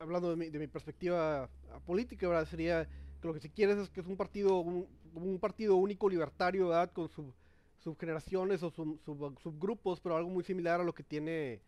hablando 0.00 0.30
de 0.30 0.36
mi, 0.36 0.50
de 0.50 0.58
mi 0.58 0.66
perspectiva 0.66 1.48
política, 1.86 2.28
¿verdad? 2.28 2.48
sería 2.48 2.88
que 3.20 3.28
lo 3.28 3.34
que 3.34 3.40
si 3.40 3.50
quieres 3.50 3.78
es 3.78 3.90
que 3.90 4.00
es 4.00 4.06
un 4.06 4.16
partido, 4.16 4.58
un, 4.58 4.86
un 5.14 5.38
partido 5.38 5.76
único 5.76 6.08
libertario, 6.08 6.68
¿verdad? 6.68 6.92
Con 6.92 7.08
su 7.08 7.32
subgeneraciones 7.78 8.62
o 8.62 8.70
subgrupos, 8.70 10.00
pero 10.00 10.16
algo 10.16 10.30
muy 10.30 10.44
similar 10.44 10.80
a 10.80 10.84
lo 10.84 10.92
que 10.92 11.02
tiene, 11.02 11.60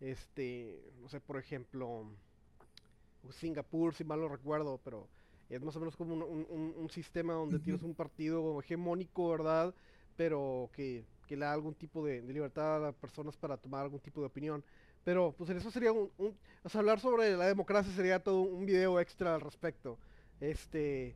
este, 0.00 0.80
no 1.00 1.08
sé, 1.08 1.20
por 1.20 1.38
ejemplo, 1.38 2.06
Singapur, 3.30 3.94
si 3.94 4.04
mal 4.04 4.20
no 4.20 4.28
recuerdo, 4.28 4.80
pero 4.84 5.08
es 5.48 5.62
más 5.62 5.74
o 5.76 5.80
menos 5.80 5.96
como 5.96 6.14
un, 6.14 6.88
sistema 6.90 7.34
donde 7.34 7.58
tienes 7.58 7.82
un 7.82 7.94
partido 7.94 8.60
hegemónico, 8.60 9.30
¿verdad? 9.30 9.74
Pero 10.16 10.70
que, 10.74 11.04
le 11.28 11.36
da 11.36 11.52
algún 11.52 11.74
tipo 11.74 12.04
de, 12.04 12.22
libertad 12.22 12.76
a 12.76 12.78
las 12.78 12.94
personas 12.94 13.36
para 13.36 13.56
tomar 13.56 13.82
algún 13.82 14.00
tipo 14.00 14.20
de 14.20 14.26
opinión. 14.26 14.64
Pero 15.04 15.34
pues 15.36 15.48
en 15.50 15.56
eso 15.56 15.70
sería 15.70 15.92
un, 15.92 16.10
o 16.62 16.68
sea, 16.68 16.80
hablar 16.80 17.00
sobre 17.00 17.36
la 17.36 17.46
democracia 17.46 17.92
sería 17.92 18.22
todo 18.22 18.40
un 18.40 18.66
video 18.66 19.00
extra 19.00 19.34
al 19.34 19.40
respecto. 19.40 19.98
Este, 20.40 21.14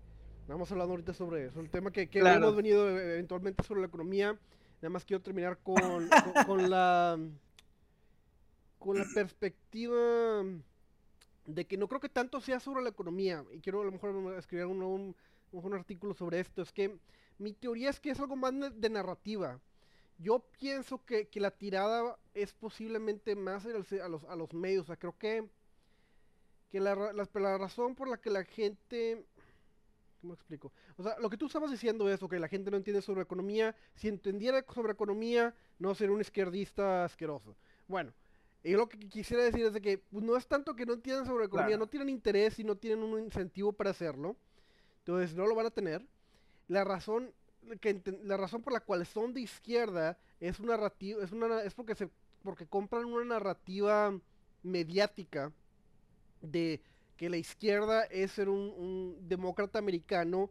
Vamos 0.52 0.70
hablando 0.70 0.92
ahorita 0.92 1.14
sobre 1.14 1.46
eso, 1.46 1.60
el 1.60 1.70
tema 1.70 1.90
que, 1.90 2.06
hemos 2.12 2.54
venido 2.54 2.86
eh, 2.90 3.14
eventualmente 3.14 3.64
sobre 3.64 3.80
la 3.80 3.86
economía. 3.86 4.38
Nada 4.82 4.90
más 4.90 5.02
quiero 5.02 5.22
terminar 5.22 5.56
con, 5.62 6.10
con, 6.46 6.68
la 6.68 7.18
con 8.78 8.98
la 8.98 9.06
perspectiva 9.14 10.44
de 11.46 11.66
que 11.66 11.78
no 11.78 11.88
creo 11.88 12.02
que 12.02 12.10
tanto 12.10 12.38
sea 12.42 12.60
sobre 12.60 12.82
la 12.82 12.90
economía. 12.90 13.46
Y 13.54 13.60
quiero 13.60 13.80
a 13.80 13.84
lo 13.86 13.92
mejor 13.92 14.34
escribir 14.36 14.66
un, 14.66 15.16
un, 15.52 15.74
artículo 15.74 16.12
sobre 16.12 16.40
esto. 16.40 16.60
Es 16.60 16.70
que 16.70 16.98
mi 17.38 17.54
teoría 17.54 17.88
es 17.88 17.98
que 17.98 18.10
es 18.10 18.20
algo 18.20 18.36
más 18.36 18.52
de 18.78 18.90
narrativa. 18.90 19.58
Yo 20.18 20.44
pienso 20.60 21.02
que, 21.06 21.28
que 21.28 21.40
la 21.40 21.52
tirada 21.52 22.18
es 22.34 22.52
posiblemente 22.52 23.34
más 23.36 23.64
a 23.64 23.70
los, 24.08 24.24
a 24.24 24.36
los 24.36 24.52
medios. 24.52 24.82
O 24.82 24.86
sea, 24.88 24.96
creo 24.96 25.16
que, 25.16 25.48
que 26.70 26.78
la, 26.78 26.94
la, 26.94 27.26
la 27.32 27.56
razón 27.56 27.94
por 27.94 28.06
la 28.06 28.18
que 28.18 28.28
la 28.28 28.44
gente 28.44 29.24
¿Cómo 30.22 30.34
explico? 30.34 30.72
O 30.96 31.02
sea, 31.02 31.18
lo 31.18 31.28
que 31.28 31.36
tú 31.36 31.46
estabas 31.46 31.72
diciendo 31.72 32.08
es, 32.08 32.20
que 32.20 32.38
la 32.38 32.46
gente 32.46 32.70
no 32.70 32.76
entiende 32.76 33.02
sobre 33.02 33.22
economía. 33.22 33.74
Si 33.96 34.06
entendiera 34.06 34.64
sobre 34.72 34.92
economía, 34.92 35.52
no 35.80 35.96
sería 35.96 36.14
un 36.14 36.20
izquierdista 36.20 37.04
asqueroso. 37.04 37.56
Bueno, 37.88 38.12
y 38.62 38.70
lo 38.74 38.88
que 38.88 39.00
quisiera 39.00 39.42
decir 39.42 39.66
es 39.66 39.72
de 39.72 39.80
que 39.80 39.98
pues, 39.98 40.24
no 40.24 40.36
es 40.36 40.46
tanto 40.46 40.76
que 40.76 40.86
no 40.86 40.92
entiendan 40.92 41.26
sobre 41.26 41.46
economía, 41.46 41.76
no 41.76 41.88
tienen 41.88 42.08
interés 42.08 42.56
y 42.60 42.62
no 42.62 42.76
tienen 42.76 43.02
un 43.02 43.18
incentivo 43.18 43.72
para 43.72 43.90
hacerlo. 43.90 44.36
Entonces 44.98 45.34
no 45.34 45.44
lo 45.44 45.56
van 45.56 45.66
a 45.66 45.70
tener. 45.70 46.06
La 46.68 46.84
razón, 46.84 47.34
que, 47.80 48.00
la 48.22 48.36
razón 48.36 48.62
por 48.62 48.72
la 48.72 48.80
cual 48.80 49.04
son 49.04 49.34
de 49.34 49.40
izquierda 49.40 50.16
es, 50.38 50.60
una 50.60 50.76
es, 51.00 51.32
una, 51.32 51.62
es 51.62 51.74
porque, 51.74 51.96
se, 51.96 52.08
porque 52.44 52.68
compran 52.68 53.06
una 53.06 53.24
narrativa 53.24 54.16
mediática 54.62 55.50
de 56.40 56.80
que 57.22 57.30
la 57.30 57.36
izquierda 57.36 58.02
es 58.06 58.32
ser 58.32 58.48
un, 58.48 59.16
demócrata 59.28 59.78
americano 59.78 60.50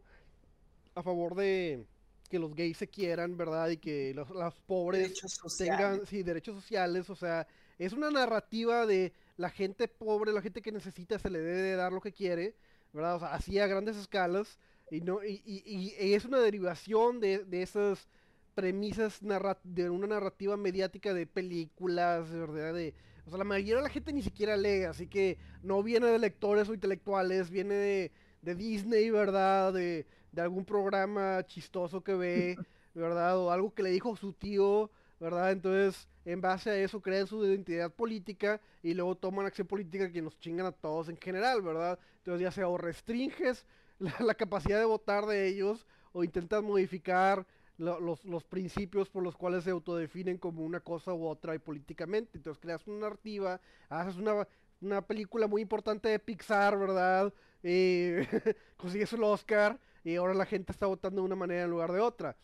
a 0.94 1.02
favor 1.02 1.34
de 1.34 1.84
que 2.30 2.38
los 2.38 2.54
gays 2.54 2.78
se 2.78 2.88
quieran, 2.88 3.36
¿verdad? 3.36 3.68
Y 3.68 3.76
que 3.76 4.14
los, 4.14 4.26
pobres 4.66 5.12
tengan 5.58 6.06
sí, 6.06 6.22
derechos 6.22 6.54
sociales, 6.54 7.10
o 7.10 7.14
sea, 7.14 7.46
es 7.78 7.92
una 7.92 8.10
narrativa 8.10 8.86
de 8.86 9.12
la 9.36 9.50
gente 9.50 9.86
pobre, 9.86 10.32
la 10.32 10.40
gente 10.40 10.62
que 10.62 10.72
necesita 10.72 11.18
se 11.18 11.28
le 11.28 11.40
debe 11.40 11.76
dar 11.76 11.92
lo 11.92 12.00
que 12.00 12.14
quiere, 12.14 12.56
¿verdad? 12.94 13.16
O 13.16 13.18
sea, 13.18 13.34
así 13.34 13.58
a 13.58 13.66
grandes 13.66 13.98
escalas, 13.98 14.58
y, 14.90 15.02
no, 15.02 15.22
y, 15.22 15.42
y, 15.44 15.94
y 16.02 16.14
es 16.14 16.24
una 16.24 16.38
derivación 16.38 17.20
de, 17.20 17.44
de 17.44 17.60
esas 17.60 18.08
premisas 18.54 19.20
de 19.62 19.90
una 19.90 20.06
narrativa 20.06 20.56
mediática 20.56 21.12
de 21.12 21.26
películas, 21.26 22.30
¿verdad? 22.30 22.72
De, 22.72 22.94
o 23.26 23.30
sea, 23.30 23.38
la 23.38 23.44
mayoría 23.44 23.76
de 23.76 23.82
la 23.82 23.88
gente 23.88 24.12
ni 24.12 24.22
siquiera 24.22 24.56
lee, 24.56 24.84
así 24.84 25.06
que 25.06 25.38
no 25.62 25.82
viene 25.82 26.06
de 26.06 26.18
lectores 26.18 26.68
o 26.68 26.74
intelectuales, 26.74 27.50
viene 27.50 27.74
de, 27.74 28.12
de 28.42 28.54
Disney, 28.54 29.10
¿verdad? 29.10 29.72
De, 29.72 30.06
de, 30.32 30.42
algún 30.42 30.64
programa 30.64 31.44
chistoso 31.46 32.02
que 32.02 32.14
ve, 32.14 32.56
¿verdad? 32.94 33.38
O 33.38 33.50
algo 33.50 33.72
que 33.72 33.82
le 33.82 33.90
dijo 33.90 34.16
su 34.16 34.32
tío, 34.32 34.90
¿verdad? 35.20 35.52
Entonces, 35.52 36.08
en 36.24 36.40
base 36.40 36.70
a 36.70 36.76
eso 36.76 37.00
crean 37.00 37.26
su 37.26 37.44
identidad 37.44 37.92
política 37.92 38.60
y 38.82 38.94
luego 38.94 39.14
toman 39.14 39.46
acción 39.46 39.66
política 39.68 40.10
que 40.10 40.22
nos 40.22 40.38
chingan 40.38 40.66
a 40.66 40.72
todos 40.72 41.08
en 41.08 41.16
general, 41.16 41.62
¿verdad? 41.62 41.98
Entonces, 42.18 42.42
ya 42.42 42.50
sea 42.50 42.68
o 42.68 42.76
restringes 42.76 43.64
la, 43.98 44.14
la 44.18 44.34
capacidad 44.34 44.78
de 44.78 44.84
votar 44.84 45.26
de 45.26 45.46
ellos 45.46 45.86
o 46.12 46.24
intentas 46.24 46.62
modificar 46.62 47.46
los, 47.82 48.24
los, 48.24 48.44
principios 48.44 49.08
por 49.08 49.22
los 49.22 49.36
cuales 49.36 49.64
se 49.64 49.70
autodefinen 49.70 50.38
como 50.38 50.62
una 50.62 50.80
cosa 50.80 51.12
u 51.12 51.26
otra 51.26 51.54
y 51.54 51.58
políticamente. 51.58 52.38
Entonces 52.38 52.60
creas 52.60 52.86
una 52.86 53.08
narrativa, 53.08 53.60
haces 53.88 54.16
una, 54.16 54.46
una 54.80 55.02
película 55.02 55.46
muy 55.46 55.62
importante 55.62 56.08
de 56.08 56.18
Pixar, 56.18 56.78
¿verdad? 56.78 57.32
Eh, 57.62 58.26
consigues 58.76 59.12
el 59.12 59.24
Oscar 59.24 59.78
y 60.04 60.16
ahora 60.16 60.34
la 60.34 60.46
gente 60.46 60.72
está 60.72 60.86
votando 60.86 61.20
de 61.22 61.26
una 61.26 61.36
manera 61.36 61.64
en 61.64 61.70
lugar 61.70 61.92
de 61.92 62.00
otra. 62.00 62.36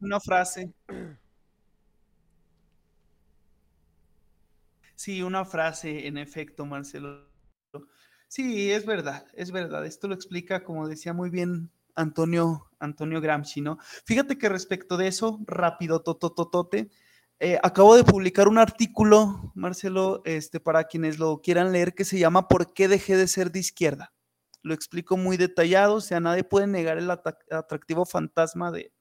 Una 0.00 0.18
frase. 0.18 0.72
Sí, 4.94 5.22
una 5.22 5.44
frase, 5.44 6.06
en 6.06 6.18
efecto, 6.18 6.64
Marcelo. 6.66 7.28
Sí, 8.28 8.70
es 8.70 8.86
verdad, 8.86 9.26
es 9.34 9.50
verdad. 9.50 9.84
Esto 9.84 10.08
lo 10.08 10.14
explica, 10.14 10.62
como 10.62 10.88
decía 10.88 11.12
muy 11.12 11.30
bien 11.30 11.70
Antonio, 12.00 12.68
Antonio 12.78 13.20
Gramsci, 13.20 13.60
¿no? 13.60 13.78
Fíjate 14.04 14.38
que 14.38 14.48
respecto 14.48 14.96
de 14.96 15.08
eso, 15.08 15.40
rápido, 15.46 16.02
totototote, 16.02 16.90
eh, 17.38 17.58
acabo 17.62 17.96
de 17.96 18.04
publicar 18.04 18.48
un 18.48 18.58
artículo, 18.58 19.52
Marcelo, 19.54 20.20
este, 20.26 20.60
para 20.60 20.84
quienes 20.84 21.18
lo 21.18 21.40
quieran 21.40 21.72
leer, 21.72 21.94
que 21.94 22.04
se 22.04 22.18
llama 22.18 22.48
¿Por 22.48 22.74
qué 22.74 22.86
dejé 22.86 23.16
de 23.16 23.28
ser 23.28 23.50
de 23.50 23.60
izquierda? 23.60 24.12
Lo 24.62 24.74
explico 24.74 25.16
muy 25.16 25.38
detallado, 25.38 25.94
o 25.96 26.00
sea, 26.02 26.20
nadie 26.20 26.44
puede 26.44 26.66
negar 26.66 26.98
el 26.98 27.10
atractivo 27.10 28.04
fantasma 28.04 28.70
de, 28.70 28.92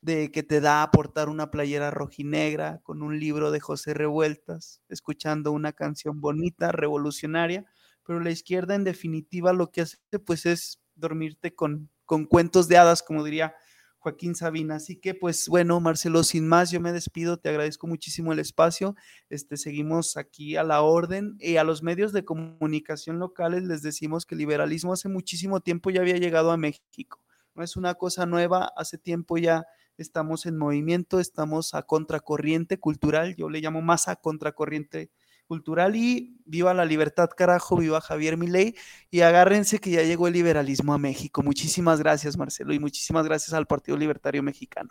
de 0.00 0.30
que 0.32 0.42
te 0.42 0.60
da 0.60 0.82
aportar 0.82 1.28
una 1.28 1.50
playera 1.50 1.90
rojinegra 1.90 2.80
con 2.82 3.02
un 3.02 3.18
libro 3.18 3.50
de 3.50 3.60
José 3.60 3.94
Revueltas, 3.94 4.80
escuchando 4.88 5.52
una 5.52 5.72
canción 5.72 6.20
bonita, 6.20 6.72
revolucionaria, 6.72 7.64
pero 8.04 8.20
la 8.20 8.30
izquierda 8.30 8.74
en 8.74 8.84
definitiva 8.84 9.52
lo 9.52 9.70
que 9.70 9.82
hace 9.82 9.98
pues 10.24 10.46
es 10.46 10.80
dormirte 10.94 11.54
con 11.54 11.90
con 12.08 12.24
cuentos 12.24 12.68
de 12.68 12.78
hadas, 12.78 13.02
como 13.02 13.22
diría 13.22 13.54
Joaquín 13.98 14.34
Sabina. 14.34 14.76
Así 14.76 14.96
que, 14.96 15.14
pues 15.14 15.46
bueno, 15.46 15.78
Marcelo, 15.78 16.24
sin 16.24 16.48
más, 16.48 16.70
yo 16.70 16.80
me 16.80 16.90
despido, 16.90 17.36
te 17.36 17.50
agradezco 17.50 17.86
muchísimo 17.86 18.32
el 18.32 18.38
espacio. 18.38 18.96
Este, 19.28 19.58
seguimos 19.58 20.16
aquí 20.16 20.56
a 20.56 20.64
la 20.64 20.80
orden 20.80 21.36
y 21.38 21.56
a 21.56 21.64
los 21.64 21.82
medios 21.82 22.14
de 22.14 22.24
comunicación 22.24 23.18
locales 23.18 23.64
les 23.64 23.82
decimos 23.82 24.24
que 24.24 24.36
el 24.36 24.38
liberalismo 24.38 24.94
hace 24.94 25.10
muchísimo 25.10 25.60
tiempo 25.60 25.90
ya 25.90 26.00
había 26.00 26.16
llegado 26.16 26.50
a 26.50 26.56
México. 26.56 27.22
No 27.54 27.62
es 27.62 27.76
una 27.76 27.94
cosa 27.94 28.24
nueva, 28.24 28.72
hace 28.74 28.96
tiempo 28.96 29.36
ya 29.36 29.66
estamos 29.98 30.46
en 30.46 30.56
movimiento, 30.56 31.20
estamos 31.20 31.74
a 31.74 31.82
contracorriente 31.82 32.80
cultural, 32.80 33.36
yo 33.36 33.50
le 33.50 33.60
llamo 33.60 33.82
más 33.82 34.08
a 34.08 34.16
contracorriente 34.16 35.10
cultural 35.48 35.96
y 35.96 36.40
viva 36.44 36.74
la 36.74 36.84
libertad, 36.84 37.30
carajo, 37.36 37.76
viva 37.76 38.00
Javier 38.00 38.36
Milei 38.36 38.76
y 39.10 39.22
agárrense 39.22 39.80
que 39.80 39.90
ya 39.90 40.02
llegó 40.02 40.28
el 40.28 40.34
liberalismo 40.34 40.94
a 40.94 40.98
México. 40.98 41.42
Muchísimas 41.42 41.98
gracias, 41.98 42.36
Marcelo, 42.36 42.72
y 42.72 42.78
muchísimas 42.78 43.24
gracias 43.24 43.54
al 43.54 43.66
Partido 43.66 43.96
Libertario 43.96 44.42
Mexicano. 44.42 44.90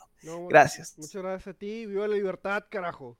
gracias. 0.50 0.98
Muchas 0.98 1.22
gracias 1.22 1.56
a 1.56 1.58
ti, 1.58 1.86
viva 1.86 2.08
la 2.08 2.16
libertad, 2.16 2.66
carajo. 2.70 3.18